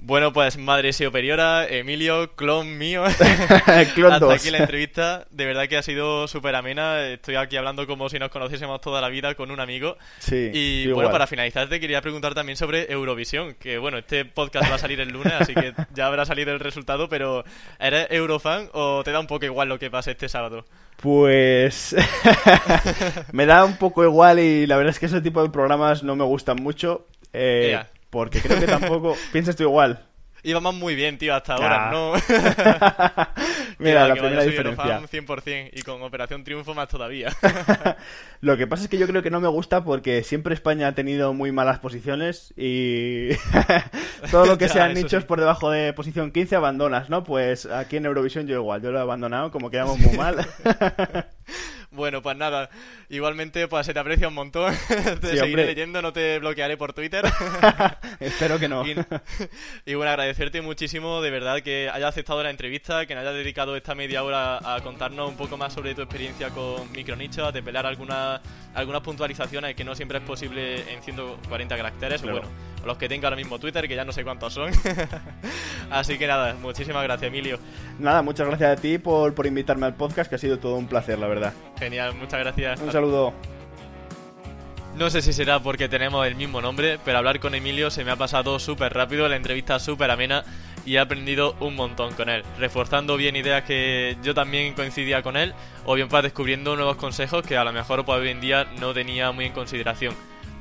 Bueno, 0.05 0.33
pues 0.33 0.57
madre 0.57 0.91
superiora, 0.91 1.65
Emilio, 1.65 2.35
clon 2.35 2.77
mío. 2.77 3.05
Clon 3.95 4.11
Hasta 4.11 4.25
2. 4.25 4.33
aquí 4.33 4.51
la 4.51 4.57
entrevista. 4.57 5.25
De 5.31 5.45
verdad 5.45 5.69
que 5.69 5.77
ha 5.77 5.81
sido 5.81 6.27
súper 6.27 6.55
amena. 6.55 7.07
Estoy 7.07 7.35
aquí 7.35 7.55
hablando 7.55 7.87
como 7.87 8.09
si 8.09 8.19
nos 8.19 8.29
conociésemos 8.29 8.81
toda 8.81 8.99
la 8.99 9.07
vida 9.07 9.33
con 9.35 9.49
un 9.49 9.61
amigo. 9.61 9.95
Sí, 10.19 10.51
Y 10.53 10.81
igual. 10.81 10.95
bueno, 10.95 11.11
para 11.11 11.25
finalizar 11.25 11.69
te 11.69 11.79
quería 11.79 12.01
preguntar 12.01 12.33
también 12.33 12.57
sobre 12.57 12.91
Eurovisión. 12.91 13.53
Que 13.53 13.77
bueno, 13.77 13.97
este 13.97 14.25
podcast 14.25 14.69
va 14.69 14.75
a 14.75 14.79
salir 14.79 14.99
el 14.99 15.07
lunes, 15.07 15.31
así 15.39 15.53
que 15.53 15.73
ya 15.93 16.07
habrá 16.07 16.25
salido 16.25 16.51
el 16.51 16.59
resultado. 16.59 17.07
Pero 17.07 17.45
¿eres 17.79 18.07
Eurofan 18.09 18.69
o 18.73 19.03
te 19.05 19.11
da 19.11 19.21
un 19.21 19.27
poco 19.27 19.45
igual 19.45 19.69
lo 19.69 19.79
que 19.79 19.89
pase 19.89 20.11
este 20.11 20.27
sábado? 20.27 20.65
Pues 21.01 21.95
me 23.31 23.45
da 23.45 23.63
un 23.63 23.77
poco 23.77 24.03
igual 24.03 24.39
y 24.39 24.67
la 24.67 24.75
verdad 24.75 24.91
es 24.91 24.99
que 24.99 25.05
ese 25.05 25.21
tipo 25.21 25.41
de 25.41 25.49
programas 25.49 26.03
no 26.03 26.17
me 26.17 26.25
gustan 26.25 26.57
mucho. 26.61 27.07
eh. 27.31 27.79
Porque 28.13 28.39
creo 28.39 28.59
que 28.59 28.67
tampoco... 28.67 29.17
Piensas 29.33 29.55
tú 29.55 29.63
igual. 29.63 30.05
Íbamos 30.43 30.75
muy 30.75 30.93
bien, 30.93 31.17
tío, 31.17 31.33
hasta 31.33 31.55
ahora, 31.55 31.89
¿no? 31.89 32.13
Mira, 33.79 34.03
Que 34.03 34.07
la 34.09 34.13
que 34.13 34.19
primera 34.21 34.43
diferencia. 34.43 34.97
Eurofan 34.97 35.07
100% 35.07 35.69
y 35.73 35.81
con 35.81 36.01
Operación 36.03 36.43
Triunfo 36.43 36.75
más 36.75 36.89
todavía. 36.89 37.29
Lo 38.41 38.55
que 38.57 38.67
pasa 38.67 38.83
es 38.83 38.89
que 38.89 38.97
yo 38.97 39.07
creo 39.07 39.23
que 39.23 39.31
no 39.31 39.39
me 39.39 39.47
gusta 39.47 39.83
porque 39.83 40.21
siempre 40.23 40.53
España 40.53 40.89
ha 40.89 40.91
tenido 40.95 41.33
muy 41.33 41.51
malas 41.53 41.79
posiciones 41.79 42.53
y 42.55 43.29
todo 44.31 44.45
lo 44.45 44.57
que 44.57 44.67
Ya, 44.67 44.73
sean 44.73 44.93
nichos 44.93 45.23
sí. 45.23 45.27
por 45.27 45.39
debajo 45.39 45.71
de 45.71 45.93
posición 45.93 46.31
15 46.31 46.55
abandonas, 46.57 47.09
¿no? 47.09 47.23
Pues 47.23 47.65
aquí 47.65 47.95
en 47.97 48.05
Eurovisión 48.05 48.45
yo 48.45 48.55
igual, 48.55 48.81
yo 48.81 48.91
lo 48.91 48.99
he 48.99 49.01
abandonado, 49.01 49.49
como 49.49 49.71
quedamos 49.71 49.97
muy 49.97 50.15
mal. 50.17 50.45
Bueno, 51.93 52.21
pues 52.23 52.35
nada, 52.35 52.69
igualmente 53.09 53.67
pues 53.67 53.85
se 53.85 53.93
te 53.93 53.99
aprecia 53.99 54.27
un 54.27 54.33
montón, 54.33 54.75
te 54.87 54.95
Sí, 54.95 55.11
seguiré 55.21 55.43
hombre. 55.43 55.65
leyendo, 55.67 56.01
no 56.01 56.11
te 56.11 56.39
bloquearé 56.39 56.75
por 56.75 56.91
Twitter. 56.93 57.23
Espero 58.19 58.57
que 58.59 58.67
no. 58.67 58.85
y, 58.85 58.95
y 59.85 59.93
bueno, 59.93 60.09
agradecerte 60.11 60.61
muchísimo, 60.61 61.21
de 61.21 61.29
verdad, 61.29 61.61
que 61.61 61.89
hayas 61.93 62.09
aceptado 62.09 62.41
la 62.43 62.49
entrevista, 62.49 63.05
que 63.05 63.13
nos 63.15 63.21
hayas 63.21 63.35
dedicado 63.35 63.75
esta 63.75 63.93
media 63.95 64.23
hora 64.23 64.57
a 64.75 64.81
contarnos 64.81 65.29
un 65.29 65.37
poco 65.37 65.55
más 65.57 65.71
sobre 65.73 65.93
tu 65.95 66.01
experiencia 66.01 66.49
con 66.49 66.91
Micronicho, 66.91 67.45
a 67.45 67.51
depelar 67.51 67.85
algunas, 67.85 68.41
algunas 68.73 69.01
puntualizaciones 69.01 69.75
que 69.75 69.83
no 69.83 69.93
siempre 69.95 70.17
es 70.17 70.23
posible 70.23 70.91
en 70.91 71.03
140 71.03 71.77
caracteres, 71.77 72.21
Claro. 72.21 72.39
bueno, 72.41 72.51
los 72.85 72.97
que 72.97 73.07
tenga 73.09 73.27
ahora 73.27 73.37
mismo 73.37 73.59
Twitter, 73.59 73.87
que 73.87 73.95
ya 73.95 74.05
no 74.05 74.11
sé 74.11 74.23
cuántos 74.23 74.53
son. 74.53 74.71
Así 75.89 76.17
que 76.17 76.27
nada, 76.27 76.55
muchísimas 76.61 77.03
gracias, 77.03 77.27
Emilio. 77.27 77.59
Nada, 77.99 78.21
muchas 78.21 78.47
gracias 78.47 78.77
a 78.77 78.81
ti 78.81 78.97
por, 78.97 79.33
por 79.33 79.45
invitarme 79.45 79.85
al 79.85 79.95
podcast, 79.95 80.29
que 80.29 80.35
ha 80.35 80.39
sido 80.39 80.59
todo 80.59 80.75
un 80.75 80.87
placer, 80.87 81.19
la 81.19 81.27
verdad. 81.27 81.53
Genial, 81.79 82.15
muchas 82.15 82.39
gracias. 82.39 82.81
Un 82.81 82.91
saludo. 82.91 83.33
No 84.95 85.09
sé 85.09 85.23
si 85.23 85.33
será 85.33 85.59
porque 85.59 85.89
tenemos 85.89 86.25
el 86.27 86.35
mismo 86.35 86.61
nombre, 86.61 86.99
pero 87.03 87.17
hablar 87.17 87.39
con 87.39 87.55
Emilio 87.55 87.89
se 87.89 88.03
me 88.03 88.11
ha 88.11 88.15
pasado 88.15 88.59
súper 88.59 88.93
rápido, 88.93 89.27
la 89.27 89.35
entrevista 89.35 89.79
súper 89.79 90.11
amena 90.11 90.43
y 90.85 90.95
he 90.95 90.99
aprendido 90.99 91.55
un 91.59 91.75
montón 91.75 92.13
con 92.13 92.29
él, 92.29 92.43
reforzando 92.59 93.17
bien 93.17 93.35
ideas 93.35 93.63
que 93.63 94.17
yo 94.21 94.35
también 94.35 94.73
coincidía 94.73 95.23
con 95.23 95.35
él, 95.35 95.53
o 95.85 95.95
bien 95.95 96.09
para 96.09 96.23
descubriendo 96.23 96.75
nuevos 96.75 96.97
consejos 96.97 97.43
que 97.43 97.57
a 97.57 97.63
lo 97.63 97.71
mejor 97.73 98.05
pues, 98.05 98.19
hoy 98.19 98.29
en 98.29 98.41
día 98.41 98.67
no 98.79 98.93
tenía 98.93 99.31
muy 99.31 99.45
en 99.45 99.53
consideración. 99.53 100.13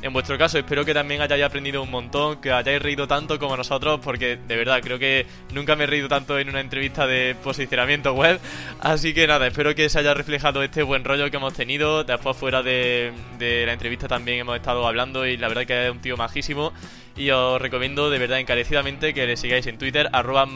En 0.02 0.12
vuestro 0.12 0.36
caso, 0.36 0.58
espero 0.58 0.84
que 0.84 0.92
también 0.92 1.22
hayáis 1.22 1.44
aprendido 1.44 1.80
un 1.80 1.90
montón, 1.90 2.40
que 2.40 2.50
hayáis 2.50 2.82
reído 2.82 3.06
tanto 3.06 3.38
como 3.38 3.56
nosotros, 3.56 4.00
porque 4.02 4.36
de 4.36 4.56
verdad 4.56 4.80
creo 4.82 4.98
que 4.98 5.26
nunca 5.52 5.76
me 5.76 5.84
he 5.84 5.86
reído 5.86 6.08
tanto 6.08 6.40
en 6.40 6.48
una 6.48 6.58
entrevista 6.60 7.06
de 7.06 7.36
posicionamiento 7.36 8.12
web. 8.12 8.40
Así 8.80 9.14
que 9.14 9.28
nada, 9.28 9.46
espero 9.46 9.76
que 9.76 9.88
se 9.88 10.00
haya 10.00 10.12
reflejado 10.12 10.64
este 10.64 10.82
buen 10.82 11.04
rollo 11.04 11.30
que 11.30 11.36
hemos 11.36 11.54
tenido. 11.54 12.02
Después, 12.02 12.36
fuera 12.36 12.64
de, 12.64 13.12
la 13.38 13.72
entrevista, 13.72 14.08
también 14.08 14.40
hemos 14.40 14.56
estado 14.56 14.88
hablando 14.88 15.24
y 15.24 15.36
la 15.36 15.46
verdad 15.46 15.66
que 15.66 15.86
es 15.86 15.92
un 15.92 16.00
tío 16.00 16.16
majísimo. 16.16 16.72
Y 17.16 17.30
os 17.30 17.62
recomiendo 17.62 18.10
de 18.10 18.18
verdad 18.18 18.40
encarecidamente 18.40 19.14
que 19.14 19.24
le 19.26 19.36
sigáis 19.36 19.68
en 19.68 19.78
Twitter, 19.78 20.08
arroba. 20.12 20.46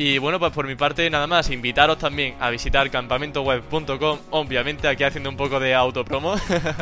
Y 0.00 0.18
bueno, 0.18 0.38
pues 0.38 0.52
por 0.52 0.64
mi 0.64 0.76
parte 0.76 1.10
nada 1.10 1.26
más, 1.26 1.50
invitaros 1.50 1.98
también 1.98 2.36
a 2.38 2.50
visitar 2.50 2.88
campamentoweb.com, 2.88 4.18
obviamente 4.30 4.86
aquí 4.86 5.02
haciendo 5.02 5.28
un 5.28 5.36
poco 5.36 5.58
de 5.58 5.74
autopromo, 5.74 6.36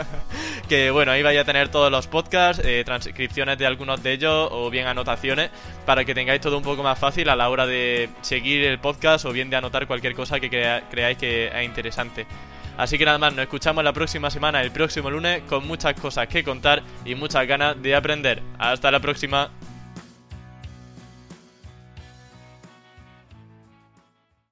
que 0.68 0.90
bueno, 0.90 1.12
ahí 1.12 1.22
vais 1.22 1.40
a 1.40 1.44
tener 1.44 1.70
todos 1.70 1.90
los 1.90 2.08
podcasts, 2.08 2.62
eh, 2.62 2.82
transcripciones 2.84 3.56
de 3.56 3.64
algunos 3.64 4.02
de 4.02 4.12
ellos 4.12 4.50
o 4.52 4.68
bien 4.68 4.86
anotaciones 4.86 5.48
para 5.86 6.04
que 6.04 6.14
tengáis 6.14 6.42
todo 6.42 6.58
un 6.58 6.62
poco 6.62 6.82
más 6.82 6.98
fácil 6.98 7.30
a 7.30 7.36
la 7.36 7.48
hora 7.48 7.66
de 7.66 8.10
seguir 8.20 8.62
el 8.64 8.78
podcast 8.80 9.24
o 9.24 9.32
bien 9.32 9.48
de 9.48 9.56
anotar 9.56 9.86
cualquier 9.86 10.14
cosa 10.14 10.38
que 10.38 10.50
creáis 10.50 11.16
que 11.16 11.46
es 11.46 11.64
interesante. 11.64 12.26
Así 12.76 12.98
que 12.98 13.06
nada 13.06 13.16
más, 13.16 13.32
nos 13.32 13.44
escuchamos 13.44 13.82
la 13.82 13.94
próxima 13.94 14.28
semana, 14.28 14.60
el 14.60 14.72
próximo 14.72 15.10
lunes, 15.10 15.40
con 15.48 15.66
muchas 15.66 15.98
cosas 15.98 16.28
que 16.28 16.44
contar 16.44 16.82
y 17.06 17.14
muchas 17.14 17.46
ganas 17.46 17.80
de 17.80 17.94
aprender. 17.94 18.42
Hasta 18.58 18.90
la 18.90 19.00
próxima. 19.00 19.48